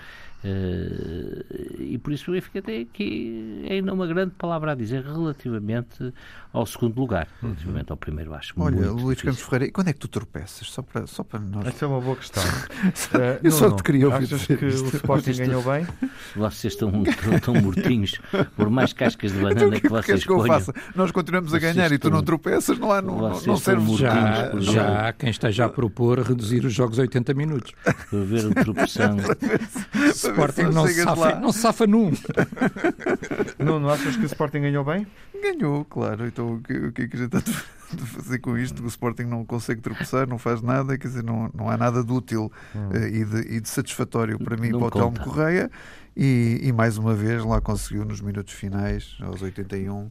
Uh, 0.45 1.81
e 1.81 1.97
por 1.97 2.13
isso 2.13 2.29
o 2.29 2.33
Benfica 2.35 2.61
tem 2.61 2.83
aqui 2.83 3.65
ainda 3.67 3.91
uma 3.91 4.05
grande 4.05 4.35
palavra 4.37 4.73
a 4.73 4.75
dizer 4.75 5.03
relativamente 5.03 6.13
ao 6.53 6.67
segundo 6.67 6.99
lugar, 6.99 7.27
uhum. 7.41 7.49
relativamente 7.49 7.91
ao 7.91 7.97
primeiro, 7.97 8.33
acho. 8.35 8.53
Olha, 8.55 8.91
Luís 8.91 9.19
Campos 9.21 9.41
Ferreira, 9.41 9.65
e 9.65 9.71
quando 9.71 9.87
é 9.87 9.93
que 9.93 9.99
tu 9.99 10.07
tropeças? 10.07 10.69
Só 10.69 10.83
para, 10.83 11.07
só 11.07 11.23
para 11.23 11.39
nós. 11.39 11.65
Essa 11.65 11.85
é 11.85 11.87
uma 11.87 11.99
boa 11.99 12.15
questão. 12.15 12.43
uh, 12.45 13.17
Eu 13.43 13.49
não, 13.49 13.51
só 13.51 13.71
te 13.71 13.81
queria 13.81 14.07
ouvir. 14.07 14.25
Achas 14.25 14.45
que 14.45 14.53
o 14.53 14.67
Sporting 14.67 15.33
ganhou 15.33 15.63
bem? 15.63 15.87
Vocês 16.35 16.73
estão, 16.73 17.03
estão, 17.03 17.33
estão 17.33 17.53
mortinhos, 17.55 18.21
por 18.55 18.69
mais 18.69 18.93
cascas 18.93 19.31
de 19.31 19.39
banana 19.39 19.65
então, 19.65 19.71
que, 19.71 19.81
que 19.81 19.89
vocês 19.89 20.23
que 20.23 20.31
eu 20.31 20.45
faça? 20.45 20.73
Nós 20.93 21.11
continuamos 21.11 21.55
a 21.55 21.59
ganhar 21.59 21.91
e 21.91 21.97
tu 21.97 22.11
não 22.11 22.21
tropeças, 22.21 22.77
não 22.77 22.91
há 22.91 23.01
não, 23.01 23.17
não 23.17 23.57
serve 23.57 23.95
já, 23.95 24.51
já 24.59 25.07
há 25.07 25.13
quem 25.13 25.31
esteja 25.31 25.65
a 25.65 25.69
propor 25.69 26.19
reduzir 26.19 26.63
os 26.65 26.73
jogos 26.73 26.99
a 26.99 27.01
80 27.01 27.33
minutos. 27.33 27.73
Para 27.83 28.19
ver 28.19 28.45
a 28.45 28.63
tropeção. 28.63 29.17
Sporting 30.41 30.73
não 30.73 30.87
se, 30.87 31.03
safa, 31.03 31.35
não 31.35 31.51
se 31.51 31.59
safa 31.59 31.87
num. 31.87 32.11
Não, 33.57 33.79
não 33.79 33.89
achas 33.89 34.15
que 34.15 34.23
o 34.23 34.25
Sporting 34.25 34.61
ganhou 34.61 34.83
bem? 34.83 35.07
Ganhou, 35.41 35.85
claro. 35.85 36.27
Então 36.27 36.55
o 36.55 36.61
que, 36.61 36.73
o 36.73 36.91
que 36.91 37.03
é 37.03 37.07
que 37.07 37.15
a 37.15 37.19
gente 37.19 37.35
está 37.35 37.51
a 37.93 38.05
fazer 38.05 38.39
com 38.39 38.57
isto? 38.57 38.83
O 38.83 38.87
Sporting 38.87 39.23
não 39.23 39.45
consegue 39.45 39.81
tropeçar, 39.81 40.27
não 40.27 40.37
faz 40.37 40.61
nada, 40.61 40.97
quer 40.97 41.07
dizer, 41.07 41.23
não, 41.23 41.49
não 41.53 41.69
há 41.69 41.77
nada 41.77 42.03
de 42.03 42.11
útil 42.11 42.51
hum. 42.75 42.89
uh, 42.89 43.07
e, 43.07 43.25
de, 43.25 43.55
e, 43.55 43.59
de, 43.59 43.69
satisfatório 43.69 44.37
para 44.37 44.57
mim 44.57 44.69
para 44.69 44.85
o 44.85 44.91
Telmo 44.91 45.19
Correia. 45.19 45.71
E, 46.15 46.59
e 46.63 46.71
mais 46.71 46.97
uma 46.97 47.13
vez 47.13 47.43
lá 47.43 47.59
conseguiu 47.59 48.05
nos 48.05 48.21
minutos 48.21 48.53
finais, 48.53 49.17
aos 49.21 49.41
81 49.41 50.09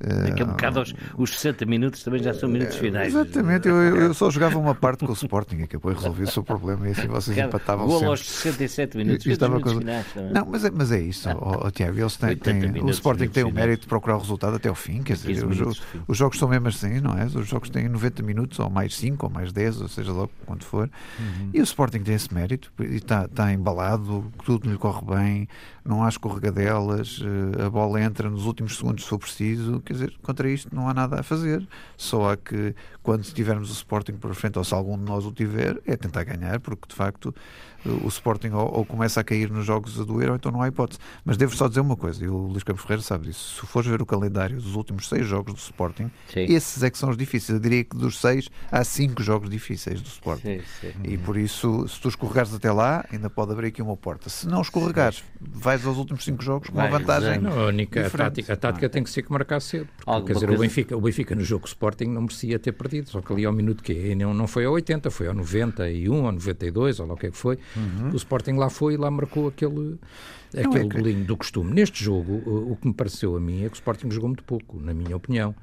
Daqui 0.00 0.42
a 0.42 0.44
um 0.44 0.48
bocado 0.48 0.80
os, 0.80 0.94
os 1.16 1.30
60 1.30 1.64
minutos 1.64 2.02
também 2.02 2.22
já 2.22 2.34
são 2.34 2.48
minutos 2.48 2.76
finais. 2.76 3.14
Exatamente, 3.14 3.68
eu, 3.68 3.76
eu 3.76 4.14
só 4.14 4.30
jogava 4.30 4.58
uma 4.58 4.74
parte 4.74 5.04
com 5.04 5.12
o 5.12 5.14
Sporting 5.14 5.56
e 5.58 5.62
acabou 5.62 5.92
de 5.92 5.98
resolver 5.98 6.24
o 6.24 6.30
seu 6.30 6.42
problema 6.42 6.88
e 6.88 6.92
assim 6.92 7.06
vocês 7.06 7.36
Cada, 7.36 7.48
empatavam 7.48 7.86
gol 7.86 7.98
sempre. 7.98 8.10
aos 8.10 8.28
67 8.28 8.96
minutos, 8.96 9.26
e, 9.26 9.30
estava 9.30 9.56
minutos 9.56 9.78
finais 9.78 10.06
também. 10.12 10.32
Não, 10.32 10.46
mas 10.46 10.64
é, 10.64 10.70
mas 10.70 10.90
é 10.90 11.00
isso, 11.00 11.28
oh, 11.30 11.66
oh, 11.66 11.70
Tiago, 11.70 11.98
eles 11.98 12.16
têm, 12.16 12.36
têm 12.36 12.82
o 12.82 12.90
Sporting 12.90 13.28
tem 13.28 13.44
o 13.44 13.52
mérito 13.52 13.82
de 13.82 13.86
procurar 13.86 14.16
o 14.16 14.18
resultado 14.18 14.56
até 14.56 14.68
ao 14.68 14.74
fim, 14.74 15.02
quer 15.02 15.14
dizer, 15.14 15.46
os, 15.46 15.82
os, 16.08 16.16
jogos 16.16 16.38
são 16.38 16.48
mesmo 16.48 16.68
assim, 16.68 17.00
não 17.00 17.16
é? 17.16 17.26
Os 17.26 17.46
jogos 17.46 17.70
têm 17.70 17.88
90 17.88 18.22
minutos, 18.22 18.58
ou 18.58 18.68
mais 18.68 18.96
5, 18.96 19.26
ou 19.26 19.32
mais 19.32 19.52
10, 19.52 19.82
ou 19.82 19.88
seja 19.88 20.12
lá 20.12 20.28
quanto 20.44 20.64
for, 20.64 20.90
uhum. 21.18 21.50
e 21.52 21.60
o 21.60 21.62
Sporting 21.62 22.00
tem 22.00 22.14
esse 22.14 22.32
mérito, 22.32 22.72
e 22.80 22.96
está, 22.96 23.26
está 23.26 23.52
embalado, 23.52 24.32
tudo 24.44 24.68
lhe 24.68 24.76
corre 24.76 25.04
bem, 25.06 25.48
não 25.84 26.04
há 26.04 26.08
escorregadelas, 26.08 27.20
eh, 27.22 27.64
a 27.64 27.70
bola 27.70 28.00
entra 28.00 28.30
nos 28.30 28.46
últimos 28.46 28.76
segundos 28.76 29.04
se 29.04 29.10
for 29.10 29.18
preciso, 29.18 29.80
quer 29.80 29.94
dizer, 29.94 30.14
contra 30.22 30.48
isto 30.48 30.74
não 30.74 30.88
há 30.88 30.94
nada 30.94 31.20
a 31.20 31.22
fazer. 31.22 31.66
Só 31.96 32.30
há 32.32 32.36
que, 32.36 32.74
quando 33.02 33.24
tivermos 33.24 33.70
o 33.70 33.72
Sporting 33.72 34.14
por 34.14 34.34
frente, 34.34 34.58
ou 34.58 34.64
se 34.64 34.72
algum 34.74 34.96
de 34.96 35.04
nós 35.04 35.24
o 35.24 35.32
tiver, 35.32 35.80
é 35.86 35.96
tentar 35.96 36.24
ganhar, 36.24 36.60
porque 36.60 36.88
de 36.88 36.94
facto 36.94 37.34
o 37.84 38.08
Sporting 38.08 38.50
ou, 38.50 38.78
ou, 38.78 38.84
começa 38.84 39.20
a 39.20 39.24
cair 39.24 39.50
nos 39.50 39.64
jogos 39.64 40.00
a 40.00 40.04
doer, 40.04 40.30
ou 40.30 40.36
então 40.36 40.52
não 40.52 40.62
há 40.62 40.68
hipótese. 40.68 41.00
Mas 41.24 41.36
devo 41.36 41.54
só 41.56 41.68
dizer 41.68 41.80
uma 41.80 41.96
coisa, 41.96 42.24
e 42.24 42.28
o 42.28 42.36
Luís 42.36 42.62
Campos 42.62 42.82
Ferreira 42.82 43.02
sabe 43.02 43.26
disso. 43.26 43.60
Se 43.60 43.66
fores 43.66 43.88
ver 43.88 44.00
o 44.00 44.06
calendário 44.06 44.56
dos 44.56 44.74
últimos 44.74 45.08
seis 45.08 45.26
jogos 45.26 45.54
do 45.54 45.58
Sporting, 45.58 46.10
sim. 46.32 46.44
esses 46.48 46.82
é 46.82 46.90
que 46.90 46.98
são 46.98 47.10
os 47.10 47.16
difíceis. 47.16 47.56
Eu 47.56 47.60
diria 47.60 47.84
que 47.84 47.96
dos 47.96 48.20
seis 48.20 48.48
há 48.70 48.84
cinco 48.84 49.22
jogos 49.22 49.50
difíceis 49.50 50.00
do 50.00 50.08
Sporting. 50.08 50.60
Sim, 50.60 50.62
sim. 50.80 50.92
E 51.04 51.18
por 51.18 51.36
isso, 51.36 51.86
se 51.88 52.00
tu 52.00 52.08
escorregares 52.08 52.54
até 52.54 52.70
lá, 52.70 53.04
ainda 53.12 53.28
pode 53.28 53.52
abrir 53.52 53.68
aqui 53.68 53.82
uma 53.82 53.96
porta. 53.96 54.28
Se 54.28 54.46
não 54.46 54.60
escorregares, 54.60 55.22
vais 55.40 55.84
aos 55.86 55.96
últimos 55.96 56.24
cinco 56.24 56.42
jogos 56.42 56.68
com 56.68 56.78
uma 56.78 56.88
vantagem. 56.88 57.40
Não, 57.40 57.60
a, 57.60 57.66
única, 57.66 58.06
a, 58.06 58.10
tática, 58.10 58.52
a 58.52 58.56
tática 58.56 58.88
tem 58.88 59.02
que 59.02 59.10
ser 59.10 59.22
que 59.22 59.32
marcar 59.32 59.60
cedo. 59.60 59.88
Porque, 60.04 60.26
quer 60.26 60.32
dizer, 60.34 60.46
coisa... 60.46 60.60
o, 60.60 60.62
Benfica, 60.62 60.96
o 60.96 61.00
Benfica 61.00 61.34
no 61.34 61.42
jogo 61.42 61.66
Sporting 61.66 62.06
não 62.06 62.22
merecia 62.22 62.58
ter 62.58 62.72
perdido, 62.72 63.10
só 63.10 63.20
que 63.20 63.32
ali 63.32 63.44
ao 63.44 63.52
minuto 63.52 63.82
que 63.82 64.14
não, 64.14 64.32
não 64.32 64.46
foi 64.46 64.64
ao 64.64 64.72
80, 64.72 65.10
foi 65.10 65.28
ao 65.28 65.34
91, 65.34 66.26
ao 66.26 66.32
92, 66.32 67.00
ou 67.00 67.06
lá 67.06 67.14
o 67.14 67.16
que 67.16 67.26
é 67.26 67.30
que 67.30 67.36
foi. 67.36 67.58
Uhum. 67.76 68.10
O 68.12 68.16
Sporting 68.16 68.52
lá 68.52 68.68
foi 68.68 68.94
e 68.94 68.96
lá 68.96 69.10
marcou 69.10 69.48
aquele, 69.48 69.98
aquele 70.54 70.86
é 70.86 70.88
que... 70.88 70.96
golinho 70.96 71.24
do 71.24 71.36
costume. 71.36 71.72
Neste 71.72 72.04
jogo, 72.04 72.42
o 72.46 72.76
que 72.76 72.88
me 72.88 72.94
pareceu 72.94 73.36
a 73.36 73.40
mim 73.40 73.64
é 73.64 73.68
que 73.68 73.74
o 73.74 73.76
Sporting 73.76 74.10
jogou 74.10 74.28
muito 74.28 74.44
pouco, 74.44 74.80
na 74.80 74.92
minha 74.94 75.16
opinião. 75.16 75.54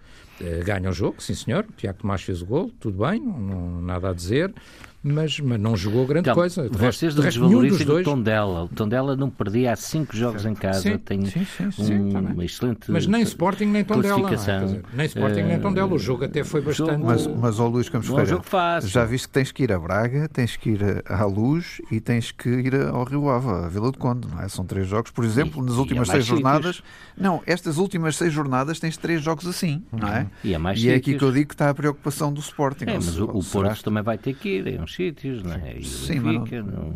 Eh, 0.42 0.62
ganha 0.64 0.90
o 0.90 0.94
jogo, 0.94 1.22
sim 1.22 1.36
senhor, 1.36 1.66
o 1.70 1.74
Tiago 1.74 2.00
Tomás 2.00 2.22
fez 2.22 2.42
o 2.42 2.46
gol, 2.46 2.72
tudo 2.80 3.06
bem, 3.06 3.20
não, 3.20 3.40
não 3.40 3.82
nada 3.82 4.10
a 4.10 4.14
dizer 4.14 4.54
mas, 5.02 5.40
mas 5.40 5.60
não 5.60 5.78
jogou 5.78 6.06
grande 6.06 6.26
então, 6.26 6.36
coisa. 6.36 6.70
De 6.70 6.78
vocês 6.78 7.16
não 7.16 7.24
desvalorizem 7.24 7.86
dois... 7.86 8.06
o 8.06 8.10
Tondela. 8.10 8.64
O 8.66 8.68
Tondela 8.68 9.16
não 9.16 9.30
perdia 9.30 9.72
há 9.72 9.76
cinco 9.76 10.16
jogos 10.16 10.46
em 10.46 10.54
casa. 10.54 10.82
Sim, 10.82 10.98
tem 10.98 11.26
sim, 11.26 11.46
sim, 11.46 11.72
sim, 11.72 11.94
um, 11.94 12.20
uma 12.20 12.44
excelente 12.44 12.92
Mas 12.92 13.08
nem 13.08 13.22
Sporting 13.24 13.66
nem 13.66 13.84
Tondela. 13.86 14.30
Dizer, 14.30 14.84
nem 14.94 15.06
Sporting 15.06 15.42
uh, 15.42 15.48
nem 15.48 15.60
Tondela. 15.60 15.94
O 15.94 15.98
jogo 15.98 16.26
até 16.26 16.44
foi 16.44 16.62
bastante... 16.62 16.92
Jogo, 16.92 17.06
mas, 17.06 17.28
mas 17.28 17.60
ao 17.60 17.70
Luís 17.70 17.88
Campos 17.88 18.10
Ferreira, 18.10 18.42
já 18.84 19.06
viste 19.06 19.28
que 19.30 19.34
tens 19.34 19.52
que 19.54 19.64
ir 19.64 19.72
a 19.72 19.80
Braga, 19.80 20.28
tens 20.28 20.58
que 20.58 20.72
ir 20.72 20.82
à 21.06 21.24
Luz 21.24 21.82
e 21.90 22.02
tens 22.02 22.32
que 22.32 22.50
ir 22.50 22.76
ao 22.76 23.06
Rio 23.06 23.30
Ave, 23.30 23.48
a 23.48 23.68
Vila 23.70 23.92
do 23.92 23.98
Conde. 23.98 24.28
Não 24.28 24.42
é? 24.42 24.50
São 24.50 24.66
três 24.66 24.79
jogos. 24.88 25.12
Por 25.12 25.24
exemplo, 25.24 25.62
e, 25.64 25.66
nas 25.66 25.76
últimas 25.76 26.08
seis 26.08 26.26
sítios. 26.26 26.40
jornadas... 26.42 26.84
Não, 27.18 27.42
estas 27.46 27.78
últimas 27.78 28.16
seis 28.16 28.32
jornadas 28.32 28.80
tens 28.80 28.96
três 28.96 29.22
jogos 29.22 29.46
assim. 29.46 29.84
Não 29.92 30.08
é? 30.08 30.28
E, 30.44 30.54
é, 30.54 30.60
e 30.76 30.90
é 30.90 30.96
aqui 30.96 31.18
que 31.18 31.24
eu 31.24 31.32
digo 31.32 31.50
que 31.50 31.54
está 31.54 31.70
a 31.70 31.74
preocupação 31.74 32.32
do 32.32 32.40
Sporting. 32.40 32.86
É, 32.86 32.94
mas 32.96 33.20
o, 33.20 33.26
o 33.26 33.44
Porto 33.44 33.84
também 33.84 34.04
vai 34.04 34.18
ter 34.18 34.34
que 34.36 34.50
ir 34.58 34.68
em 34.68 34.82
uns 34.82 34.94
sítios, 34.94 35.44
não 35.44 35.54
é? 35.54 35.78
E 35.78 35.84
Sim, 35.84 36.22
Benfica, 36.22 36.64
não... 36.64 36.72
não... 36.72 36.96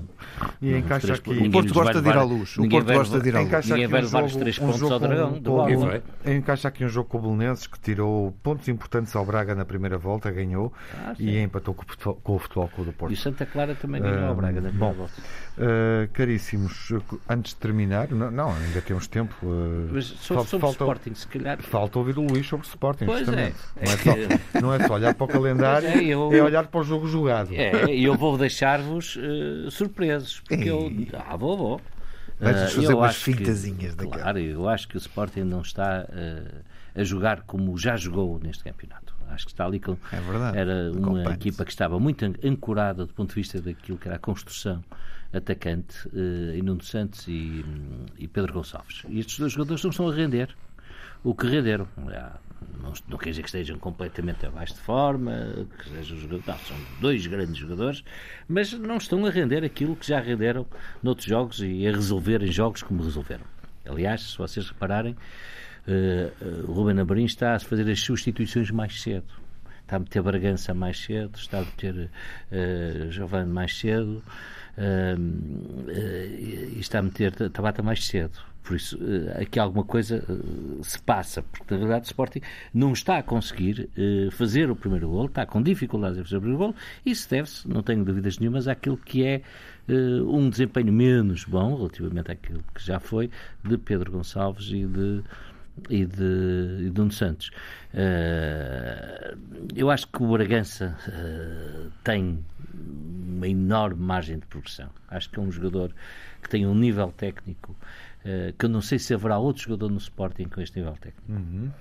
E 0.61 0.77
encaixa 0.77 1.07
três... 1.07 1.19
aqui... 1.19 1.47
O 1.47 1.51
Porto 1.51 1.73
gosta 1.73 2.01
de 2.01 2.09
ir 2.09 2.17
à 2.17 2.23
luz. 2.23 2.57
O 2.57 2.69
Porto 2.69 2.93
gosta 2.93 3.19
de 3.19 3.29
ir 3.29 3.35
à 3.35 3.41
luz. 3.41 3.65
Ninguém 3.67 3.87
vai 3.87 4.01
levar 4.01 4.23
os 4.23 4.35
três 4.35 4.57
pontos 4.57 4.81
ao 4.83 4.99
Dragão. 4.99 5.41
Encaixa 6.25 6.67
aqui 6.67 6.85
um 6.85 6.89
jogo 6.89 7.09
com 7.09 7.17
o 7.17 7.21
Belenenses 7.21 7.67
que 7.67 7.79
tirou 7.79 8.31
pontos 8.43 8.67
importantes 8.67 9.15
ao 9.15 9.25
Braga 9.25 9.53
na 9.55 9.65
primeira 9.65 9.97
volta, 9.97 10.31
ganhou 10.31 10.73
ah, 10.93 11.13
e 11.19 11.37
empatou 11.39 11.73
com 11.73 11.83
o 12.35 12.39
Futebol, 12.39 12.69
Clube 12.69 12.91
do 12.91 12.93
Porto. 12.93 13.11
E 13.11 13.15
o 13.15 13.17
Santa 13.17 13.45
Clara 13.45 13.75
também 13.75 14.01
ganhou 14.01 14.25
ao 14.25 14.35
Braga 14.35 14.61
na 14.61 14.69
primeira 14.69 14.93
volta. 14.93 15.13
Uh, 15.55 16.07
caríssimos, 16.13 16.91
antes 17.29 17.53
de 17.53 17.59
terminar, 17.59 18.09
não, 18.09 18.31
não 18.31 18.55
ainda 18.55 18.81
temos 18.81 19.05
tempo. 19.05 19.35
Uh, 19.43 19.87
Mas 19.91 20.05
sobre, 20.05 20.45
sobre 20.45 20.61
falta, 20.61 20.83
Sporting, 20.83 21.13
se 21.13 21.27
calhar. 21.27 21.61
Falta 21.61 21.99
ouvir 21.99 22.17
o 22.17 22.23
Luís 22.23 22.47
sobre 22.47 22.65
o 22.65 22.69
Sporting, 22.69 23.05
pois 23.05 23.27
é. 23.27 23.53
Não, 23.75 23.91
é 23.91 23.97
só, 23.97 24.59
não 24.61 24.73
é 24.73 24.87
só 24.87 24.93
olhar 24.95 25.13
para 25.13 25.23
o 25.23 25.27
calendário, 25.27 25.87
é, 25.87 26.03
eu, 26.03 26.33
é, 26.33 26.41
olhar 26.41 26.65
para 26.65 26.79
o 26.79 26.83
jogo 26.83 27.07
jogado. 27.07 27.53
É, 27.53 27.85
e 27.93 28.03
eu 28.03 28.15
vou 28.17 28.35
deixar-vos 28.35 29.15
uh, 29.15 29.69
surpresos, 29.69 30.39
porque 30.39 30.69
eu. 30.69 30.91
Ah, 31.13 31.35
vou, 31.37 31.55
vou. 31.55 31.81
Vais 32.39 32.73
fazer 32.73 32.93
umas 32.95 33.15
fintazinhas 33.15 33.93
que, 33.93 34.07
Claro, 34.07 34.39
eu 34.39 34.67
acho 34.67 34.87
que 34.87 34.97
o 34.97 34.97
Sporting 34.97 35.41
não 35.41 35.61
está 35.61 36.07
a 36.95 37.03
jogar 37.03 37.43
como 37.43 37.77
já 37.77 37.95
jogou 37.95 38.39
neste 38.39 38.63
campeonato. 38.63 39.12
Acho 39.33 39.45
que 39.45 39.51
está 39.51 39.65
ali 39.65 39.79
com. 39.79 39.97
É 40.11 40.19
verdade. 40.21 40.57
Era 40.57 40.91
uma 40.91 41.33
equipa 41.33 41.65
que 41.65 41.71
estava 41.71 41.99
muito 41.99 42.25
ancorada 42.43 43.05
do 43.05 43.13
ponto 43.13 43.29
de 43.29 43.35
vista 43.35 43.61
daquilo 43.61 43.97
que 43.97 44.07
era 44.07 44.17
a 44.17 44.19
construção 44.19 44.83
atacante, 45.33 46.07
Nuno 46.63 46.83
Santos 46.83 47.27
e, 47.27 47.65
e, 48.19 48.27
Pedro 48.27 48.53
Gonçalves. 48.53 49.03
E 49.09 49.19
estes 49.19 49.39
dois 49.39 49.51
jogadores 49.51 49.83
não 49.83 49.89
estão 49.89 50.07
a 50.07 50.13
render 50.13 50.55
o 51.23 51.33
que 51.33 51.47
renderam. 51.47 51.87
Não, 51.97 52.93
não 53.07 53.17
quer 53.17 53.31
dizer 53.31 53.41
que 53.41 53.47
estejam 53.47 53.77
completamente 53.77 54.45
abaixo 54.45 54.73
de 54.73 54.79
forma, 54.79 55.31
que 55.77 55.89
sejam 55.89 56.17
jogadores, 56.17 56.45
não, 56.45 56.57
são 56.59 56.77
dois 57.01 57.25
grandes 57.27 57.57
jogadores, 57.57 58.03
mas 58.47 58.73
não 58.73 58.97
estão 58.97 59.25
a 59.25 59.29
render 59.29 59.63
aquilo 59.63 59.95
que 59.95 60.07
já 60.07 60.19
renderam 60.19 60.65
noutros 61.01 61.27
jogos 61.27 61.59
e 61.61 61.87
a 61.87 61.91
resolver 61.91 62.43
em 62.43 62.51
jogos 62.51 62.83
como 62.83 63.03
resolveram. 63.03 63.45
Aliás, 63.85 64.21
se 64.21 64.37
vocês 64.37 64.67
repararem, 64.67 65.15
uh, 65.87 66.61
uh, 66.67 66.71
Ruben 66.71 66.99
Amorim 66.99 67.25
está 67.25 67.55
a 67.55 67.59
fazer 67.59 67.89
as 67.89 67.99
substituições 67.99 68.71
mais 68.71 69.01
cedo. 69.01 69.43
Está 69.83 69.97
a 69.97 69.99
meter 69.99 70.21
Bragança 70.23 70.73
mais 70.73 70.97
cedo, 70.97 71.37
está 71.37 71.59
a 71.59 71.61
meter 71.61 72.09
uh, 72.51 73.11
Giovanni 73.11 73.51
mais 73.51 73.77
cedo 73.77 74.23
uh, 74.77 75.19
uh, 75.19 75.91
e 75.93 76.77
está 76.79 76.99
a 76.99 77.01
meter 77.03 77.49
Tabata 77.49 77.83
mais 77.83 78.05
cedo. 78.05 78.39
Por 78.63 78.77
isso, 78.77 78.97
aqui 79.41 79.59
alguma 79.59 79.83
coisa 79.83 80.23
se 80.83 80.97
passa, 81.01 81.43
porque 81.43 81.73
na 81.73 81.81
verdade 81.81 82.05
o 82.05 82.07
Sporting 82.07 82.39
não 82.73 82.93
está 82.93 83.17
a 83.17 83.21
conseguir 83.21 83.89
fazer 84.31 84.71
o 84.71 84.75
primeiro 84.75 85.09
gol, 85.09 85.25
está 85.25 85.45
com 85.45 85.61
dificuldades 85.61 86.17
em 86.17 86.23
fazer 86.23 86.37
o 86.37 86.39
primeiro 86.39 86.67
gol, 86.67 86.75
isso 87.05 87.29
deve-se, 87.29 87.67
não 87.67 87.83
tenho 87.83 88.05
dúvidas 88.05 88.39
nenhumas, 88.39 88.69
àquilo 88.69 88.95
que 88.95 89.25
é 89.25 89.41
um 90.25 90.49
desempenho 90.49 90.93
menos 90.93 91.43
bom, 91.43 91.75
relativamente 91.75 92.31
àquilo 92.31 92.63
que 92.73 92.81
já 92.81 93.01
foi, 93.01 93.29
de 93.65 93.77
Pedro 93.77 94.13
Gonçalves 94.13 94.69
e 94.69 94.85
de 94.85 95.21
e 95.89 96.05
de, 96.05 96.77
e 96.81 96.89
de 96.89 96.99
Nuno 96.99 97.11
Santos. 97.11 97.49
Uh, 97.93 99.37
eu 99.75 99.89
acho 99.89 100.07
que 100.07 100.21
o 100.21 100.31
Bragança 100.31 100.95
uh, 101.07 101.91
tem 102.03 102.43
uma 102.73 103.47
enorme 103.47 104.01
margem 104.01 104.39
de 104.39 104.45
progressão. 104.45 104.89
Acho 105.07 105.29
que 105.29 105.39
é 105.39 105.41
um 105.41 105.51
jogador 105.51 105.93
que 106.41 106.49
tem 106.49 106.65
um 106.65 106.75
nível 106.75 107.11
técnico 107.11 107.71
uh, 107.71 108.53
que 108.57 108.65
eu 108.65 108.69
não 108.69 108.81
sei 108.81 108.99
se 108.99 109.13
haverá 109.13 109.37
outro 109.37 109.63
jogador 109.63 109.89
no 109.89 109.97
Sporting 109.97 110.45
com 110.45 110.61
este 110.61 110.77
nível 110.77 110.93
técnico. 110.93 111.31
Uhum. 111.31 111.71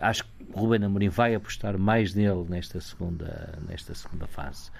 acho 0.00 0.24
que 0.24 0.30
o 0.52 0.60
Ruben 0.60 0.84
Amorim 0.84 1.08
vai 1.08 1.34
apostar 1.34 1.78
mais 1.78 2.14
nele 2.14 2.44
nesta 2.48 2.80
segunda, 2.80 3.58
nesta 3.68 3.94
segunda 3.94 4.26
fase, 4.26 4.70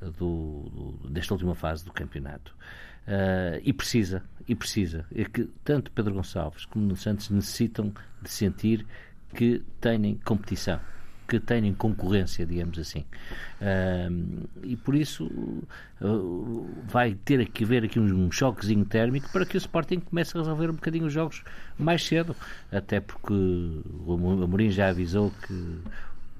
do, 0.00 0.98
do 1.00 1.10
desta 1.10 1.34
última 1.34 1.54
fase 1.54 1.84
do 1.84 1.92
campeonato. 1.92 2.54
Uh, 3.06 3.60
e 3.64 3.72
precisa, 3.72 4.22
e 4.46 4.54
precisa. 4.54 5.04
É 5.14 5.24
que 5.24 5.48
tanto 5.64 5.90
Pedro 5.90 6.14
Gonçalves 6.14 6.64
como 6.66 6.84
Nuno 6.84 6.96
Santos 6.96 7.30
necessitam 7.30 7.92
de 8.20 8.30
sentir 8.30 8.86
que 9.34 9.62
têm 9.80 10.20
competição, 10.24 10.78
que 11.26 11.40
têm 11.40 11.72
concorrência, 11.74 12.46
digamos 12.46 12.78
assim. 12.78 13.04
Uh, 13.60 14.48
e 14.62 14.76
por 14.76 14.94
isso 14.94 15.24
uh, 16.00 16.68
vai 16.86 17.14
ter 17.24 17.48
que 17.48 17.64
haver 17.64 17.84
aqui 17.84 17.98
um, 17.98 18.26
um 18.26 18.30
choquezinho 18.30 18.84
térmico 18.84 19.28
para 19.32 19.44
que 19.44 19.56
o 19.56 19.58
Sporting 19.58 20.00
comece 20.00 20.36
a 20.36 20.40
resolver 20.40 20.70
um 20.70 20.74
bocadinho 20.74 21.06
os 21.06 21.12
jogos 21.12 21.42
mais 21.76 22.04
cedo. 22.04 22.36
Até 22.70 23.00
porque 23.00 23.32
o 23.32 24.14
Amorim 24.14 24.70
já 24.70 24.88
avisou 24.90 25.32
que 25.46 25.78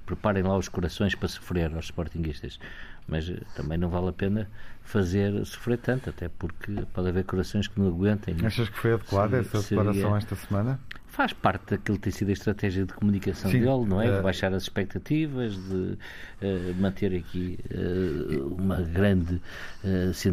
preparem 0.06 0.42
lá 0.42 0.56
os 0.56 0.68
corações 0.68 1.14
para 1.14 1.28
sofrer 1.28 1.74
aos 1.74 1.86
Sportingistas 1.86 2.58
mas 3.06 3.28
eh, 3.28 3.40
também 3.54 3.78
não 3.78 3.88
vale 3.88 4.08
a 4.08 4.12
pena 4.12 4.48
fazer 4.82 5.44
sofrer 5.46 5.78
tanto, 5.78 6.10
até 6.10 6.28
porque 6.28 6.72
pode 6.92 7.08
haver 7.08 7.24
corações 7.24 7.68
que 7.68 7.78
não 7.78 7.88
aguentem. 7.88 8.34
Achas 8.44 8.68
que 8.68 8.78
foi 8.78 8.94
adequada 8.94 9.38
essa 9.38 9.62
separação 9.62 10.02
seria... 10.02 10.16
esta 10.16 10.36
semana? 10.36 10.80
Faz 11.06 11.32
parte 11.34 11.72
daquilo 11.72 11.98
que 11.98 12.04
tem 12.04 12.12
sido 12.12 12.30
a 12.30 12.32
estratégia 12.32 12.86
de 12.86 12.92
comunicação 12.94 13.50
Sim, 13.50 13.60
dele, 13.60 13.84
não 13.84 14.00
é? 14.00 14.16
De 14.16 14.22
baixar 14.22 14.52
as 14.54 14.62
expectativas, 14.62 15.54
de 15.56 15.98
uh, 16.42 16.74
manter 16.80 17.14
aqui 17.14 17.58
uh, 17.70 18.54
uma, 18.54 18.80
grande, 18.80 19.40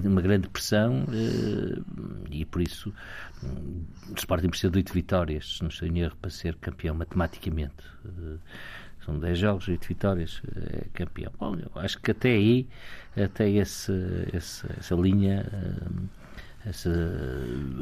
uma 0.06 0.22
grande 0.22 0.48
pressão 0.48 1.06
e 2.32 2.46
por 2.46 2.62
isso 2.62 2.94
um, 3.44 3.84
o 4.10 4.16
Sporting 4.16 4.48
precisa 4.48 4.72
de 4.72 4.78
8 4.78 4.94
vitórias, 4.94 5.58
se 5.58 5.62
não 5.62 5.70
estou 5.70 5.86
em 5.86 6.00
erro, 6.00 6.16
para 6.16 6.30
ser 6.30 6.56
campeão 6.56 6.96
matematicamente 6.96 7.84
são 9.10 9.20
10 9.20 9.38
jogos, 9.40 9.68
8 9.68 9.88
vitórias, 9.88 10.42
é 10.56 10.86
campeão. 10.94 11.32
Bom, 11.40 11.56
eu 11.56 11.82
acho 11.82 12.00
que 12.00 12.12
até 12.12 12.30
aí, 12.30 12.68
até 13.18 13.50
esse, 13.50 13.92
esse 14.34 14.66
essa 14.78 14.96
linha, 14.96 15.46
eh, 15.52 16.70
essa 16.70 16.92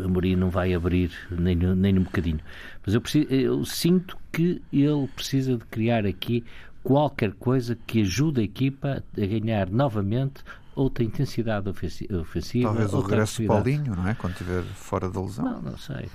Amorim 0.03 0.35
não 0.35 0.49
vai 0.49 0.73
abrir 0.73 1.11
nem, 1.29 1.55
nem 1.55 1.99
um 1.99 2.03
bocadinho. 2.03 2.39
Mas 2.85 2.95
eu, 2.95 3.01
preciso, 3.01 3.27
eu 3.29 3.65
sinto 3.65 4.17
que 4.31 4.61
ele 4.71 5.07
precisa 5.15 5.57
de 5.57 5.65
criar 5.65 6.05
aqui 6.05 6.43
qualquer 6.81 7.33
coisa 7.33 7.77
que 7.85 8.01
ajude 8.01 8.39
a 8.39 8.43
equipa 8.43 9.03
a 9.17 9.25
ganhar 9.25 9.69
novamente 9.69 10.43
outra 10.77 11.03
intensidade 11.03 11.67
ofensiva. 11.67 12.23
Talvez 12.63 12.93
o 12.93 13.01
regresso 13.01 13.41
de 13.41 13.47
Paulinho, 13.47 13.95
não 13.95 14.07
é? 14.07 14.13
Quando 14.13 14.33
estiver 14.33 14.63
fora 14.63 15.09
da 15.09 15.19
lesão. 15.19 15.43
Não, 15.43 15.61
não 15.61 15.77
sei. 15.77 16.07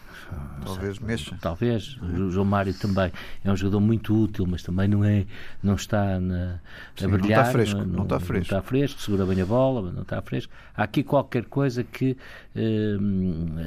Talvez 0.64 0.96
sei. 0.96 1.06
mexa. 1.06 1.38
Talvez. 1.40 1.96
O 2.00 2.30
João 2.30 2.46
Mário 2.46 2.72
também 2.72 3.12
é 3.44 3.50
um 3.50 3.56
jogador 3.56 3.80
muito 3.80 4.14
útil, 4.14 4.46
mas 4.46 4.62
também 4.62 4.86
não 4.86 5.04
é, 5.04 5.26
não 5.62 5.74
está 5.74 6.20
na, 6.20 6.60
Sim, 6.96 7.06
a 7.06 7.08
brilhar. 7.08 7.20
Não 7.20 7.26
está 7.28 7.44
fresco. 7.52 7.78
Não, 7.78 7.86
não, 7.86 8.02
está 8.04 8.20
fresco. 8.20 8.32
Não 8.34 8.58
está 8.58 8.62
fresco, 8.62 9.00
segura 9.00 9.26
bem 9.26 9.40
a 9.40 9.46
bola, 9.46 9.82
mas 9.82 9.94
não 9.94 10.02
está 10.02 10.22
fresco. 10.22 10.52
Há 10.76 10.84
aqui 10.84 11.02
qualquer 11.02 11.46
coisa 11.46 11.82
que 11.82 12.16
eh, 12.54 12.96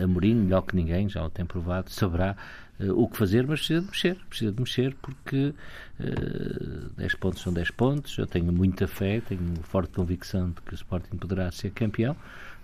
Amorim, 0.02 0.36
melhor 0.36 0.62
que 0.62 0.76
ninguém, 0.76 1.10
já 1.10 1.24
o 1.24 1.30
tem 1.30 1.46
provado, 1.46 1.90
saberá 1.92 2.38
uh, 2.80 2.92
o 3.02 3.08
que 3.08 3.18
fazer, 3.18 3.46
mas 3.48 3.60
precisa 3.60 3.82
de 3.82 3.88
mexer, 3.88 4.16
precisa 4.30 4.52
de 4.52 4.60
mexer 4.60 4.96
porque 5.02 5.48
uh, 5.48 5.54
eh, 6.00 6.90
10 6.98 7.16
pontos 7.16 7.42
são 7.42 7.54
10 7.54 7.72
pontos, 7.72 8.18
eu 8.18 8.28
tenho 8.28 8.52
muita 8.52 8.88
fé, 8.88 9.22
tenho 9.22 9.42
forte 9.64 9.94
convicção 9.94 10.50
de 10.50 10.62
que 10.62 10.74
o 10.74 10.76
Sporting 10.76 11.18
poderá 11.18 11.52
ser 11.52 11.72
campeão, 11.72 12.16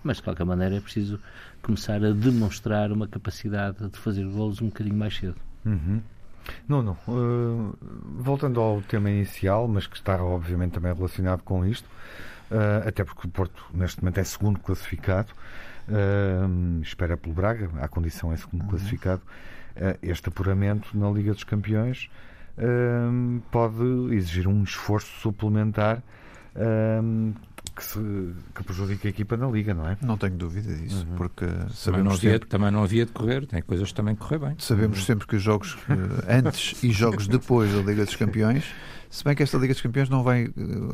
mas 0.02 0.18
de 0.18 0.22
qualquer 0.22 0.44
maneira 0.44 0.76
é 0.76 0.80
preciso 0.80 1.18
começar 1.62 2.04
a 2.04 2.12
demonstrar 2.12 2.90
uma 2.92 3.06
capacidade 3.06 3.88
de 3.88 3.98
fazer 3.98 4.24
golos 4.26 4.60
um 4.60 4.66
bocadinho 4.66 4.96
mais 4.96 5.16
cedo. 5.16 5.36
Uhum. 5.64 6.00
Nuno, 6.68 6.98
uh, 7.06 7.76
voltando 8.18 8.60
ao 8.60 8.82
tema 8.82 9.10
inicial, 9.10 9.68
mas 9.68 9.86
que 9.86 9.96
está 9.96 10.22
obviamente 10.22 10.72
também 10.72 10.92
relacionado 10.92 11.42
com 11.42 11.64
isto, 11.64 11.86
uh, 12.50 12.86
até 12.86 13.04
porque 13.04 13.26
o 13.26 13.30
Porto 13.30 13.64
neste 13.72 14.02
momento 14.02 14.18
é 14.18 14.24
segundo 14.24 14.58
classificado, 14.58 15.32
uh, 15.88 16.82
espera 16.82 17.16
pelo 17.16 17.34
Braga, 17.34 17.70
a 17.80 17.88
condição 17.88 18.32
é 18.32 18.36
segundo 18.36 18.62
uhum. 18.62 18.68
classificado. 18.68 19.22
Eh, 19.76 19.98
este 20.02 20.28
apuramento 20.28 20.96
na 20.96 21.10
Liga 21.10 21.32
dos 21.32 21.44
Campeões 21.44 22.10
ehm, 22.58 23.38
pode 23.50 24.14
exigir 24.14 24.46
um 24.46 24.62
esforço 24.62 25.10
suplementar 25.20 26.02
ehm, 26.54 27.32
que, 27.74 27.82
se, 27.82 27.98
que 28.54 28.62
prejudica 28.62 29.08
a 29.08 29.10
equipa 29.10 29.36
na 29.36 29.48
Liga, 29.48 29.72
não 29.72 29.88
é? 29.88 29.96
Não 30.02 30.18
tenho 30.18 30.34
dúvida 30.34 30.74
disso, 30.74 31.06
uhum. 31.08 31.16
porque 31.16 31.46
sabemos 31.46 31.84
também 31.84 32.02
não, 32.02 32.12
havia, 32.12 32.32
sempre, 32.32 32.48
também 32.48 32.70
não 32.70 32.82
havia 32.82 33.06
de 33.06 33.12
correr, 33.12 33.46
tem 33.46 33.62
coisas 33.62 33.88
que 33.88 33.94
também 33.94 34.14
correr 34.14 34.38
bem. 34.38 34.54
Sabemos 34.58 34.98
uhum. 34.98 35.04
sempre 35.04 35.26
que 35.26 35.36
os 35.36 35.42
jogos 35.42 35.78
eh, 35.88 36.38
antes 36.38 36.82
e 36.82 36.90
jogos 36.90 37.26
depois 37.26 37.72
da 37.72 37.80
Liga 37.80 38.04
dos 38.04 38.16
Campeões 38.16 38.64
se 39.12 39.22
bem 39.22 39.34
que 39.34 39.42
esta 39.42 39.58
Liga 39.58 39.74
dos 39.74 39.82
Campeões 39.82 40.08
não, 40.08 40.22
vai, 40.22 40.50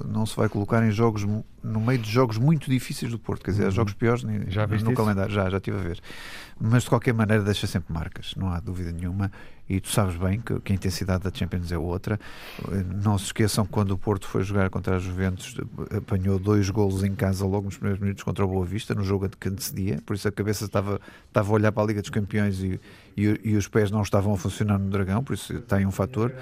não 0.09 0.27
se 0.27 0.35
vai 0.35 0.49
colocar 0.49 0.85
em 0.85 0.91
jogos 0.91 1.25
no 1.63 1.81
meio 1.81 1.99
de 1.99 2.11
jogos 2.11 2.37
muito 2.37 2.69
difíceis 2.69 3.11
do 3.11 3.19
Porto, 3.19 3.45
quer 3.45 3.53
dizer, 3.53 3.67
uhum. 3.67 3.71
jogos 3.71 3.93
piores 3.93 4.25
já 4.49 4.67
no 4.67 4.75
isso? 4.75 4.93
calendário, 4.93 5.33
já, 5.33 5.49
já 5.49 5.59
estive 5.59 5.77
a 5.77 5.81
ver. 5.81 6.01
Mas 6.61 6.83
de 6.83 6.89
qualquer 6.89 7.15
maneira 7.15 7.43
deixa 7.45 7.67
sempre 7.67 7.93
marcas, 7.93 8.35
não 8.37 8.51
há 8.51 8.59
dúvida 8.59 8.91
nenhuma. 8.91 9.31
E 9.69 9.81
tu 9.81 9.91
sabes 9.91 10.17
bem 10.17 10.41
que, 10.41 10.59
que 10.61 10.73
a 10.73 10.75
intensidade 10.75 11.23
da 11.23 11.31
Champions 11.33 11.71
é 11.71 11.77
outra. 11.77 12.19
Não 13.03 13.19
se 13.19 13.27
esqueçam 13.27 13.67
que 13.67 13.71
quando 13.71 13.91
o 13.91 13.99
Porto 13.99 14.27
foi 14.27 14.43
jogar 14.43 14.71
contra 14.71 14.97
a 14.97 14.99
Juventus, 14.99 15.57
apanhou 15.95 16.39
dois 16.39 16.71
golos 16.71 17.05
em 17.05 17.15
casa 17.15 17.45
logo 17.45 17.67
nos 17.67 17.77
primeiros 17.77 18.01
minutos 18.01 18.25
contra 18.25 18.47
o 18.47 18.49
Boa 18.49 18.65
Vista, 18.65 18.95
no 18.95 19.05
jogo 19.05 19.29
que 19.29 19.49
antecedia, 19.49 20.01
por 20.07 20.17
isso 20.17 20.27
a 20.27 20.33
cabeça 20.33 20.65
estava, 20.65 20.99
estava 21.27 21.51
a 21.51 21.53
olhar 21.53 21.71
para 21.71 21.83
a 21.83 21.87
Liga 21.87 22.01
dos 22.01 22.09
Campeões 22.09 22.63
e, 22.63 22.81
e, 23.15 23.41
e, 23.45 23.57
os 23.57 23.69
pés 23.69 23.91
não 23.91 24.01
estavam 24.01 24.33
a 24.33 24.39
funcionar 24.39 24.79
no 24.79 24.89
Dragão, 24.89 25.23
por 25.23 25.35
isso 25.35 25.61
tem 25.61 25.85
um 25.85 25.93
fator. 25.93 26.33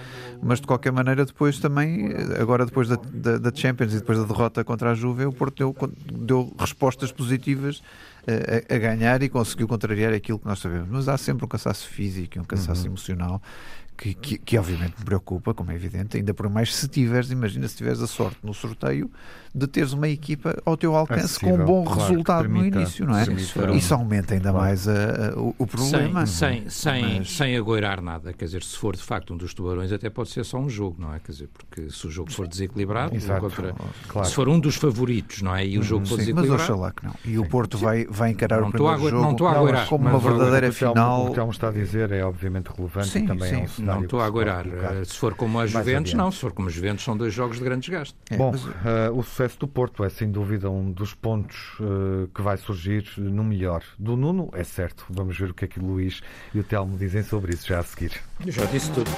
Mas 0.41 0.61
de 0.61 0.67
qualquer 0.69 0.93
maneira, 0.93 1.25
depois 1.25 1.59
também, 1.69 2.09
agora 2.41 2.65
depois 2.65 2.89
da, 2.89 2.97
da, 2.97 3.39
da 3.39 3.55
Champions 3.55 3.93
e 3.93 3.97
depois 3.97 4.19
da 4.19 4.25
derrota 4.25 4.63
contra 4.63 4.93
a 4.93 4.95
Juve, 4.95 5.27
o 5.27 5.33
Porto 5.33 5.57
deu, 5.57 5.77
deu 6.13 6.55
respostas 6.59 7.11
positivas 7.11 7.83
a, 8.27 8.75
a, 8.75 8.79
ganhar 8.79 9.23
e 9.23 9.29
conseguiu 9.29 9.67
contrariar 9.67 10.13
aquilo 10.13 10.39
que 10.39 10.47
nós 10.47 10.61
sabemos. 10.61 10.89
Mas 10.89 11.09
há 11.09 11.19
sempre 11.19 11.45
um 11.45 11.49
cansaço 11.49 11.89
físico 11.89 12.39
e 12.39 12.41
um 12.41 12.45
cansaço 12.45 12.83
uhum. 12.83 12.89
emocional 12.89 13.43
que, 13.97 14.15
que, 14.15 14.39
que, 14.39 14.59
obviamente 14.59 14.95
me 14.99 15.05
preocupa, 15.05 15.55
como 15.55 15.73
é 15.73 15.75
evidente, 15.75 16.17
ainda 16.17 16.35
por 16.35 16.49
mais 16.49 16.75
se 16.75 16.87
tiveres, 16.87 17.31
imagina 17.31 17.67
se 17.67 17.77
tiveres 17.77 18.01
a 18.01 18.07
sorte 18.07 18.39
no 18.43 18.53
sorteio 18.53 19.11
de 19.57 19.67
teres 19.67 19.95
uma 19.95 20.07
equipa 20.07 20.61
ao 20.67 20.77
teu 20.77 20.95
alcance 20.95 21.25
Acessível, 21.25 21.57
com 21.57 21.63
um 21.63 21.65
bom 21.65 21.85
claro, 21.85 22.01
resultado 22.01 22.49
no 22.49 22.63
início, 22.63 23.07
não 23.07 23.17
é? 23.17 23.25
Isso 23.75 23.95
aumenta 23.95 24.35
ainda 24.35 24.51
claro. 24.51 24.67
mais 24.67 24.87
a, 24.87 24.93
a, 24.93 25.39
o, 25.39 25.55
o, 25.57 25.67
problema. 25.67 26.27
Sem, 26.27 26.69
sem, 26.69 26.71
sem, 26.71 27.19
Mas... 27.19 27.31
sem 27.31 27.57
agoirar 27.57 28.03
nada, 28.03 28.35
quer 28.35 28.45
dizer, 28.45 28.63
se 28.63 28.77
for 28.77 28.95
de 28.95 29.03
facto 29.03 29.33
um 29.33 29.37
dos 29.37 29.55
tubarões, 29.55 29.91
até 29.93 30.11
pode 30.11 30.29
ser 30.29 30.45
só 30.45 30.59
um 30.59 30.69
jogo, 30.69 31.01
não 31.01 31.15
é? 31.15 31.21
Quer 31.21 31.33
dizer, 31.33 31.49
porque 31.49 31.89
se 31.91 32.07
o 32.07 32.11
jogo 32.11 32.31
for 32.31 32.47
desequilibrado, 32.47 33.17
contra, 33.41 33.75
claro. 34.09 34.29
se 34.29 34.35
for 34.35 34.47
um 34.47 34.61
dos 34.61 34.77
favoritos, 34.77 35.41
não 35.41 35.57
é? 35.57 35.67
E 35.67 35.79
o 35.79 35.83
jogo 35.83 36.05
for 36.05 36.17
sim, 36.17 36.35
desequilibrado. 36.35 36.61
Mas 36.61 36.71
oxalá 36.71 36.93
que 36.93 37.07
não. 37.07 37.15
E 37.25 37.39
o 37.39 37.49
Porto 37.49 37.79
vai, 37.79 38.05
vai 38.05 38.33
encarar 38.33 38.61
não 38.61 38.69
o 38.69 38.73
primeiro 38.73 39.09
jogo 39.09 39.23
não 39.23 39.33
estou 39.33 39.49
a 39.49 39.53
agoirar, 39.53 39.89
como 39.89 40.07
uma 40.07 40.19
verdadeira 40.19 40.71
final. 40.71 41.23
O 41.23 41.25
que 41.27 41.31
o 41.31 41.35
Telmo 41.35 41.53
está 41.53 41.69
a 41.69 41.73
dizer 41.73 42.13
é 42.13 42.23
obviamente 42.23 42.67
relevante 42.77 43.09
sim, 43.09 43.25
e 43.25 43.27
também 43.27 43.49
sim. 43.49 43.61
é 43.61 43.65
um 43.65 43.69
cenário 43.69 44.01
Não 44.01 44.05
estou 44.05 44.21
a 44.21 44.27
agoirar. 44.27 44.67
Eh, 44.67 45.05
se 45.07 45.17
for 45.17 45.35
como 45.35 45.59
a 45.59 45.67
Juventus, 45.67 46.13
não. 46.13 46.31
Se 46.31 46.41
for 46.41 46.53
como 46.53 46.69
a 46.69 46.71
Juventus, 46.71 47.05
são 47.05 47.17
dois 47.17 47.33
jogos 47.33 47.57
de 47.57 47.65
grande 47.65 47.87
desgaste. 47.87 48.15
É, 48.31 48.37
Bom, 48.37 48.53
o 49.15 49.23
sucesso 49.23 49.46
do 49.55 49.69
Porto 49.69 50.03
é 50.03 50.09
sem 50.09 50.31
dúvida 50.31 50.69
um 50.69 50.91
dos 50.91 51.15
pontos 51.15 51.79
uh, 51.79 52.29
que 52.35 52.43
vai 52.43 52.57
surgir 52.57 53.07
no 53.17 53.45
melhor. 53.45 53.85
Do 53.99 54.17
Nuno, 54.17 54.51
é 54.53 54.65
certo. 54.65 55.07
Vamos 55.09 55.39
ver 55.39 55.51
o 55.51 55.55
que 55.55 55.67
é 55.67 55.69
que 55.69 55.79
o 55.79 55.85
Luís 55.85 56.21
e 56.53 56.59
o 56.59 56.65
Telmo 56.65 56.99
dizem 56.99 57.23
sobre 57.23 57.55
isso 57.55 57.69
já 57.69 57.79
a 57.79 57.83
seguir. 57.83 58.13
Eu 58.45 58.51
já 58.51 58.65
disse 58.65 58.91
tudo. 58.93 59.11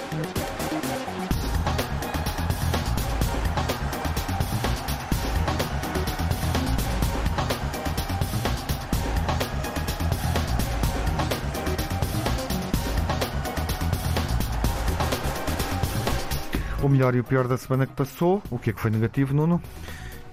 O 16.83 16.89
melhor 16.89 17.14
e 17.14 17.20
o 17.20 17.24
pior 17.24 17.49
da 17.49 17.59
semana 17.59 17.87
que 17.87 17.93
passou. 17.93 18.43
O 18.51 18.59
que 18.59 18.70
é 18.70 18.72
que 18.72 18.81
foi 18.81 18.91
negativo, 18.91 19.35
Nuno? 19.35 19.61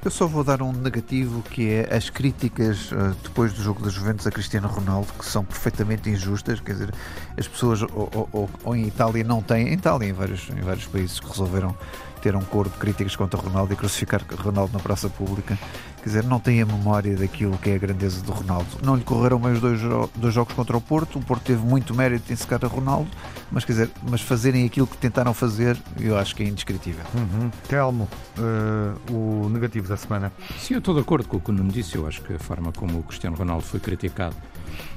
Eu 0.06 0.12
só 0.12 0.28
vou 0.28 0.44
dar 0.44 0.62
um 0.62 0.72
negativo 0.72 1.42
que 1.42 1.68
é 1.68 1.92
as 1.92 2.12
críticas 2.12 2.92
uh, 2.92 3.16
depois 3.24 3.52
do 3.54 3.64
jogo 3.64 3.84
da 3.84 3.90
Juventus 3.90 4.28
a 4.28 4.30
Cristiano 4.30 4.68
Ronaldo, 4.68 5.12
que 5.18 5.26
são 5.26 5.44
perfeitamente 5.44 6.08
injustas. 6.08 6.60
Quer 6.60 6.74
dizer, 6.74 6.94
as 7.36 7.48
pessoas 7.48 7.82
ou, 7.82 8.30
ou, 8.32 8.50
ou 8.64 8.76
em 8.76 8.86
Itália 8.86 9.24
não 9.24 9.42
têm, 9.42 9.70
em 9.70 9.74
Itália 9.74 10.08
em 10.08 10.14
vários, 10.14 10.48
em 10.52 10.62
vários 10.62 10.86
países 10.86 11.20
que 11.20 11.28
resolveram 11.28 11.76
ter 12.26 12.36
um 12.36 12.42
coro 12.42 12.72
de 12.72 12.78
críticas 12.78 13.16
contra 13.16 13.40
Ronaldo 13.40 13.72
e 13.72 13.76
crucificar 13.76 14.20
Ronaldo 14.36 14.74
na 14.74 14.80
praça 14.80 15.08
pública. 15.08 15.60
Quer 15.98 16.06
dizer, 16.06 16.24
não 16.24 16.40
tem 16.40 16.60
a 16.60 16.66
memória 16.66 17.16
daquilo 17.16 17.56
que 17.60 17.70
é 17.70 17.76
a 17.76 17.78
grandeza 17.78 18.24
do 18.24 18.32
Ronaldo. 18.32 18.66
Não 18.82 18.96
lhe 18.96 19.04
correram 19.04 19.38
bem 19.38 19.52
os 19.52 19.62
dois, 19.62 19.80
dois 20.16 20.34
jogos 20.34 20.56
contra 20.56 20.76
o 20.76 20.82
Porto. 20.82 21.20
O 21.20 21.22
Porto 21.22 21.44
teve 21.44 21.64
muito 21.64 21.94
mérito 21.94 22.34
em 22.34 22.36
secar 22.36 22.66
a 22.66 22.68
Ronaldo, 22.68 23.08
mas 23.52 23.64
quer 23.64 23.74
dizer, 23.74 23.92
mas 24.10 24.22
fazerem 24.22 24.66
aquilo 24.66 24.88
que 24.88 24.98
tentaram 24.98 25.36
fazer, 25.36 25.78
eu 26.00 26.18
acho 26.18 26.36
que 26.36 26.42
é 26.42 26.48
indescritível. 26.48 27.06
Uhum. 27.14 27.52
Telmo, 27.68 28.10
uh, 28.40 29.14
o 29.14 29.48
negativo 29.50 29.88
da 29.88 29.96
semana. 29.96 30.34
Sim, 30.58 30.74
eu 30.74 30.80
estou 30.80 30.96
de 30.96 31.02
acordo 31.02 31.28
com 31.28 31.38
o 31.38 31.40
que 31.40 31.52
o 31.52 31.54
Nuno 31.54 31.72
disse. 31.72 31.96
Eu 31.96 32.08
acho 32.08 32.24
que 32.24 32.34
a 32.34 32.40
forma 32.40 32.72
como 32.72 32.98
o 32.98 33.04
Cristiano 33.04 33.36
Ronaldo 33.36 33.64
foi 33.64 33.80
criticado 33.80 34.36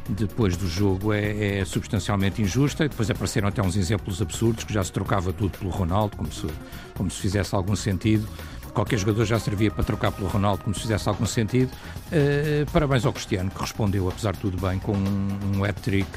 depois 0.09 0.57
do 0.57 0.67
jogo 0.67 1.13
é, 1.13 1.59
é, 1.59 1.65
substancialmente 1.65 2.41
injusta 2.41 2.85
e 2.85 2.89
depois 2.89 3.11
apareceram 3.11 3.49
até 3.49 3.63
uns 3.63 3.77
exemplos 3.77 4.23
absurdos 4.23 4.65
que 4.65 4.73
já 4.73 4.83
se 4.83 4.93
trocava 4.93 5.33
tudo 5.33 5.59
pelo 5.59 5.71
Ronaldo, 5.71 6.17
como 6.17 6.33
se, 6.33 6.47
como 6.95 7.11
se 7.11 7.21
fizesse 7.21 7.55
algum 7.55 7.77
sentido. 7.77 8.27
Qualquer 8.73 8.99
jogador 8.99 9.25
já 9.25 9.39
servia 9.39 9.71
para 9.71 9.83
trocar 9.83 10.13
pelo 10.13 10.29
Ronaldo, 10.29 10.63
como 10.63 10.75
se 10.75 10.83
fizesse 10.83 11.09
algum 11.09 11.27
sentido. 11.27 11.71
Uh, 12.07 12.71
parabéns 12.71 13.05
ao 13.05 13.13
Cristiano, 13.13 13.51
que 13.51 13.61
respondeu, 13.61 14.09
apesar 14.09 14.33
de 14.33 14.41
tudo 14.41 14.57
bem, 14.61 14.79
com 14.79 14.93
um, 14.93 15.65
hat-trick 15.65 16.09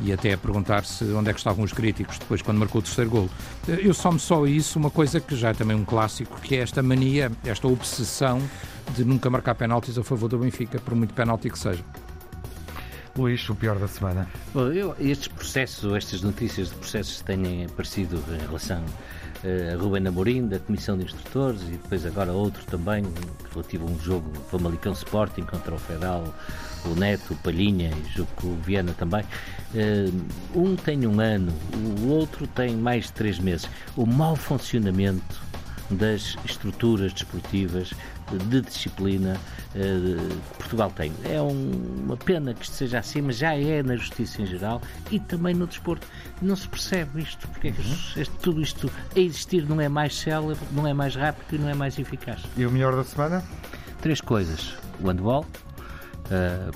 e 0.00 0.12
até 0.12 0.32
a 0.32 0.38
perguntar-se 0.38 1.04
onde 1.04 1.30
é 1.30 1.32
que 1.32 1.38
estavam 1.38 1.64
os 1.64 1.72
críticos 1.72 2.18
depois 2.18 2.42
quando 2.42 2.58
marcou 2.58 2.80
o 2.80 2.82
terceiro 2.82 3.10
gol. 3.10 3.30
Uh, 3.66 3.72
eu 3.72 3.94
somo 3.94 4.18
só 4.18 4.46
isso 4.46 4.78
uma 4.78 4.90
coisa 4.90 5.20
que 5.20 5.34
já 5.34 5.50
é 5.50 5.54
também 5.54 5.76
um 5.76 5.84
clássico, 5.84 6.38
que 6.40 6.54
é 6.54 6.58
esta 6.58 6.82
mania, 6.82 7.32
esta 7.44 7.66
obsessão 7.66 8.42
de 8.94 9.04
nunca 9.04 9.30
marcar 9.30 9.54
penaltis 9.54 9.96
a 9.96 10.04
favor 10.04 10.28
do 10.28 10.38
Benfica, 10.38 10.78
por 10.80 10.94
muito 10.94 11.14
penalti 11.14 11.48
que 11.48 11.58
seja. 11.58 11.82
Luís, 13.16 13.46
o 13.48 13.54
pior 13.54 13.78
da 13.78 13.86
semana? 13.86 14.26
Bom, 14.54 14.68
eu, 14.68 14.96
estes 14.98 15.28
processos, 15.28 15.92
estas 15.94 16.22
notícias 16.22 16.70
de 16.70 16.76
processos 16.76 17.18
que 17.18 17.24
têm 17.24 17.66
aparecido 17.66 18.22
em 18.34 18.38
relação 18.46 18.82
uh, 18.82 19.74
a 19.74 19.82
Rubén 19.82 20.06
Amorim, 20.06 20.48
da 20.48 20.58
Comissão 20.58 20.96
de 20.96 21.04
Instrutores, 21.04 21.60
e 21.62 21.72
depois 21.72 22.06
agora 22.06 22.32
outro 22.32 22.64
também, 22.64 23.04
relativo 23.52 23.86
a 23.86 23.90
um 23.90 23.98
jogo 23.98 24.32
Famalicão 24.50 24.92
Sporting 24.92 25.42
contra 25.42 25.74
o 25.74 25.78
Federal, 25.78 26.34
o 26.86 26.98
Neto, 26.98 27.34
o 27.34 27.36
Palhinha 27.36 27.90
e 28.16 28.20
o 28.20 28.56
Viana 28.64 28.94
também. 28.94 29.24
Uh, 29.74 30.58
um 30.58 30.74
tem 30.74 31.06
um 31.06 31.20
ano, 31.20 31.52
o 32.00 32.08
outro 32.08 32.46
tem 32.46 32.74
mais 32.76 33.06
de 33.06 33.12
três 33.12 33.38
meses. 33.38 33.68
O 33.94 34.06
mau 34.06 34.36
funcionamento 34.36 35.42
das 35.90 36.36
estruturas 36.44 37.12
desportivas 37.12 37.92
de 38.38 38.60
disciplina 38.60 39.36
eh, 39.74 40.16
que 40.52 40.58
Portugal 40.58 40.90
tem. 40.90 41.12
É 41.24 41.40
uma 41.40 42.16
pena 42.16 42.54
que 42.54 42.64
isto 42.64 42.74
seja 42.74 42.98
assim, 42.98 43.22
mas 43.22 43.36
já 43.36 43.54
é 43.54 43.82
na 43.82 43.96
justiça 43.96 44.42
em 44.42 44.46
geral 44.46 44.80
e 45.10 45.18
também 45.18 45.54
no 45.54 45.66
desporto. 45.66 46.06
Não 46.40 46.56
se 46.56 46.68
percebe 46.68 47.22
isto, 47.22 47.48
porque 47.48 47.68
é 47.68 47.72
que 47.72 47.80
uhum. 47.80 48.24
tudo 48.40 48.60
isto 48.60 48.90
a 49.14 49.18
existir 49.18 49.68
não 49.68 49.80
é 49.80 49.88
mais 49.88 50.18
célebre, 50.18 50.64
não 50.72 50.86
é 50.86 50.92
mais 50.92 51.14
rápido 51.14 51.56
e 51.56 51.58
não 51.58 51.68
é 51.68 51.74
mais 51.74 51.98
eficaz. 51.98 52.42
E 52.56 52.66
o 52.66 52.70
melhor 52.70 52.94
da 52.94 53.04
semana? 53.04 53.42
Três 54.00 54.20
coisas. 54.20 54.74
O 55.00 55.08
handball, 55.08 55.46
uh, 56.26 56.72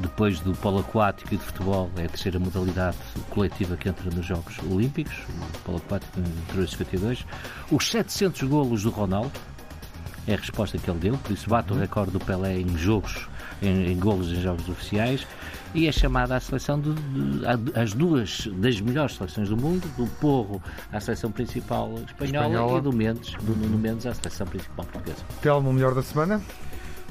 depois 0.00 0.40
do 0.40 0.52
polo 0.54 0.80
aquático 0.80 1.34
e 1.34 1.36
do 1.36 1.42
futebol, 1.42 1.90
é 1.96 2.04
a 2.04 2.08
terceira 2.08 2.38
modalidade 2.38 2.96
coletiva 3.30 3.76
que 3.76 3.88
entra 3.88 4.10
nos 4.10 4.26
Jogos 4.26 4.58
Olímpicos, 4.70 5.14
o 5.54 5.58
polo 5.60 5.78
aquático 5.78 6.18
em 6.18 6.22
1952. 6.22 7.26
Os 7.70 7.90
700 7.90 8.42
golos 8.42 8.82
do 8.82 8.90
Ronaldo, 8.90 9.32
é 10.26 10.34
a 10.34 10.36
resposta 10.36 10.78
que 10.78 10.90
ele 10.90 10.98
deu, 10.98 11.18
por 11.18 11.32
isso 11.32 11.48
bate 11.48 11.70
o 11.70 11.74
uhum. 11.74 11.80
recorde 11.80 12.12
do 12.12 12.20
Pelé 12.20 12.60
em 12.60 12.76
jogos, 12.76 13.28
em, 13.62 13.92
em 13.92 13.98
golos 13.98 14.30
em 14.30 14.40
jogos 14.40 14.68
oficiais, 14.68 15.26
e 15.74 15.86
é 15.86 15.92
chamada 15.92 16.36
à 16.36 16.40
seleção 16.40 16.80
de, 16.80 16.92
de, 16.92 17.78
as 17.78 17.92
duas 17.92 18.48
das 18.54 18.80
melhores 18.80 19.16
seleções 19.16 19.48
do 19.48 19.56
mundo, 19.56 19.86
do 19.96 20.06
Porro 20.18 20.62
à 20.92 21.00
seleção 21.00 21.30
principal 21.30 21.94
espanhola, 22.06 22.48
espanhola. 22.48 22.78
e 22.78 22.80
do 22.82 22.92
Mendes, 22.92 23.34
do 23.34 23.54
Nuno 23.54 23.78
Mendes 23.78 24.06
à 24.06 24.14
seleção 24.14 24.46
principal 24.46 24.84
portuguesa. 24.86 25.24
Telmo, 25.40 25.70
o 25.70 25.72
melhor 25.72 25.94
da 25.94 26.02
semana? 26.02 26.40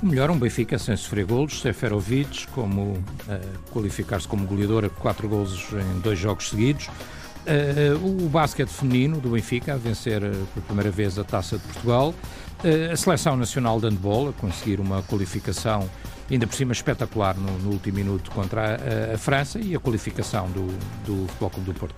O 0.02 0.06
melhor, 0.06 0.30
um 0.30 0.40
Benfica 0.40 0.80
sem 0.80 0.96
sofrer 0.96 1.26
golos, 1.26 1.60
Seferovic, 1.60 2.48
como 2.48 2.94
uh, 2.94 3.04
qualificar-se 3.70 4.26
como 4.26 4.48
goleador 4.48 4.86
a 4.86 4.90
quatro 4.90 5.28
golos 5.28 5.68
em 5.74 6.00
dois 6.00 6.18
jogos 6.18 6.50
seguidos. 6.50 6.88
Uh, 6.88 8.26
o 8.26 8.30
basquete 8.30 8.70
feminino 8.70 9.20
do 9.20 9.32
Benfica 9.32 9.74
a 9.74 9.78
vencer 9.78 10.24
uh, 10.24 10.48
por 10.54 10.64
primeira 10.64 10.90
vez 10.90 11.20
a 11.20 11.24
Taça 11.26 11.58
de 11.58 11.64
Portugal. 11.64 12.16
Uh, 12.64 12.92
a 12.92 12.98
Seleção 12.98 13.38
Nacional 13.38 13.80
de 13.80 13.88
Handball 13.88 14.30
a 14.30 14.34
conseguir 14.34 14.80
uma 14.80 15.02
qualificação 15.04 15.90
ainda 16.30 16.46
por 16.46 16.56
cima 16.56 16.74
espetacular 16.74 17.36
no, 17.36 17.52
no 17.60 17.72
último 17.72 17.98
minuto 17.98 18.30
contra 18.32 18.76
a, 18.76 19.16
a, 19.16 19.18
França 19.18 19.60
e 19.60 19.76
a 19.76 19.80
qualificação 19.80 20.50
do, 20.52 20.68
do 21.06 21.28
Futebol 21.28 21.50
Clube 21.50 21.74
do 21.74 21.80
Porto. 21.80 21.96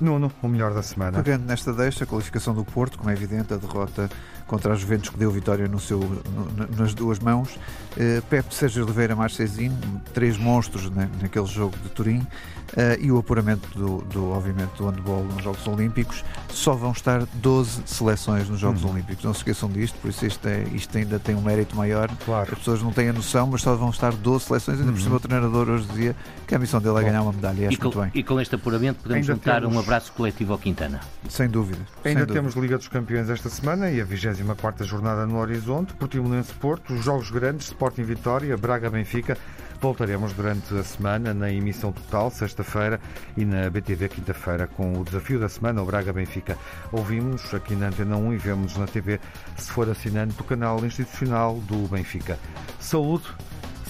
Nuno, 0.00 0.32
o 0.42 0.48
melhor 0.48 0.72
da 0.72 0.82
semana. 0.82 1.22
Pegando 1.22 1.44
nesta 1.44 1.72
deixa, 1.72 2.04
a 2.04 2.06
qualificação 2.06 2.54
do 2.54 2.64
Porto, 2.64 2.98
como 2.98 3.10
é 3.10 3.12
evidente, 3.12 3.52
a 3.52 3.56
derrota 3.56 4.08
contra 4.46 4.72
a 4.72 4.76
Juventus 4.76 5.10
que 5.10 5.16
deu 5.16 5.30
vitória 5.30 5.68
no 5.68 5.78
seu, 5.78 6.00
no, 6.00 6.76
nas 6.76 6.92
duas 6.92 7.20
mãos. 7.20 7.54
Uh, 7.92 8.20
Pepe 8.28 8.52
Sérgio 8.52 8.84
Oliveira 8.84 9.14
Marcezinho, 9.14 9.78
três 10.12 10.36
monstros 10.36 10.90
naquele 10.90 11.46
jogo 11.46 11.76
de 11.78 11.88
Turim. 11.90 12.26
Uh, 12.70 12.94
e 13.00 13.10
o 13.10 13.18
apuramento 13.18 13.68
do, 13.76 13.98
do, 14.02 14.30
obviamente, 14.30 14.70
do 14.78 14.88
handball 14.88 15.24
nos 15.24 15.42
Jogos 15.42 15.66
Olímpicos, 15.66 16.24
só 16.48 16.74
vão 16.74 16.92
estar 16.92 17.26
12 17.34 17.82
seleções 17.84 18.48
nos 18.48 18.60
Jogos 18.60 18.84
uhum. 18.84 18.90
Olímpicos. 18.90 19.24
Não 19.24 19.34
se 19.34 19.40
esqueçam 19.40 19.68
disto, 19.68 19.98
por 19.98 20.08
isso 20.08 20.24
isto, 20.24 20.46
é, 20.46 20.62
isto 20.72 20.96
ainda 20.96 21.18
tem 21.18 21.34
um 21.34 21.40
mérito 21.40 21.74
maior. 21.74 22.08
Claro. 22.24 22.48
As 22.52 22.58
pessoas 22.58 22.80
não 22.80 22.92
têm 22.92 23.08
a 23.08 23.12
noção, 23.12 23.48
mas 23.48 23.62
só 23.62 23.74
vão 23.74 23.90
estar 23.90 24.12
12 24.12 24.44
seleções. 24.44 24.78
Ainda 24.78 24.90
uhum. 24.90 24.96
por 24.96 25.02
cima, 25.02 25.16
o 25.16 25.20
treinador 25.20 25.68
hoje 25.68 25.86
dizia 25.86 26.16
que 26.46 26.54
a 26.54 26.58
missão 26.60 26.80
dele 26.80 26.98
é 26.98 27.02
ganhar 27.02 27.22
uma 27.22 27.32
medalha. 27.32 27.68
E, 27.72 27.76
com, 27.76 27.90
bem. 27.90 28.10
e 28.14 28.22
com 28.22 28.40
este 28.40 28.54
apuramento 28.54 29.02
podemos 29.02 29.28
ainda 29.28 29.34
juntar 29.34 29.60
temos... 29.62 29.76
um 29.76 29.80
abraço 29.90 30.12
coletivo 30.12 30.52
ao 30.52 30.58
Quintana. 30.58 31.00
Sem 31.28 31.48
dúvida. 31.48 31.80
Ainda 32.04 32.24
sem 32.24 32.34
temos 32.34 32.54
dúvida. 32.54 32.60
Liga 32.60 32.78
dos 32.78 32.86
Campeões 32.86 33.28
esta 33.28 33.48
semana 33.48 33.90
e 33.90 34.00
a 34.00 34.04
24 34.04 34.86
jornada 34.86 35.26
no 35.26 35.36
horizonte. 35.36 35.92
Portimonense 35.94 36.54
Porto, 36.54 36.94
os 36.94 37.04
jogos 37.04 37.28
grandes, 37.32 37.66
Sporting 37.66 38.04
Vitória, 38.04 38.56
Braga 38.56 38.88
Benfica. 38.88 39.36
Voltaremos 39.80 40.32
durante 40.32 40.72
a 40.74 40.84
semana 40.84 41.34
na 41.34 41.50
emissão 41.50 41.90
total, 41.90 42.30
sexta-feira, 42.30 43.00
e 43.36 43.44
na 43.44 43.68
BTV, 43.68 44.10
quinta-feira, 44.10 44.68
com 44.68 45.00
o 45.00 45.04
desafio 45.04 45.40
da 45.40 45.48
semana, 45.48 45.82
o 45.82 45.86
Braga 45.86 46.12
Benfica. 46.12 46.56
Ouvimos 46.92 47.52
aqui 47.52 47.74
na 47.74 47.88
Antena 47.88 48.16
1 48.16 48.34
e 48.34 48.36
vemos 48.36 48.76
na 48.76 48.86
TV, 48.86 49.18
se 49.56 49.72
for 49.72 49.88
assinante 49.88 50.36
do 50.36 50.44
canal 50.44 50.84
institucional 50.84 51.56
do 51.66 51.88
Benfica. 51.88 52.38
Saúde, 52.78 53.24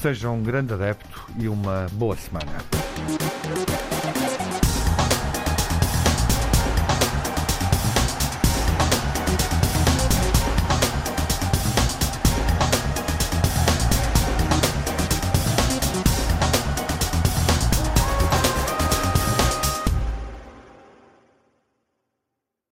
seja 0.01 0.31
um 0.31 0.43
grande 0.43 0.73
adepto 0.73 1.27
e 1.37 1.47
uma 1.47 1.89
boa 1.93 2.17
semana. 2.17 2.53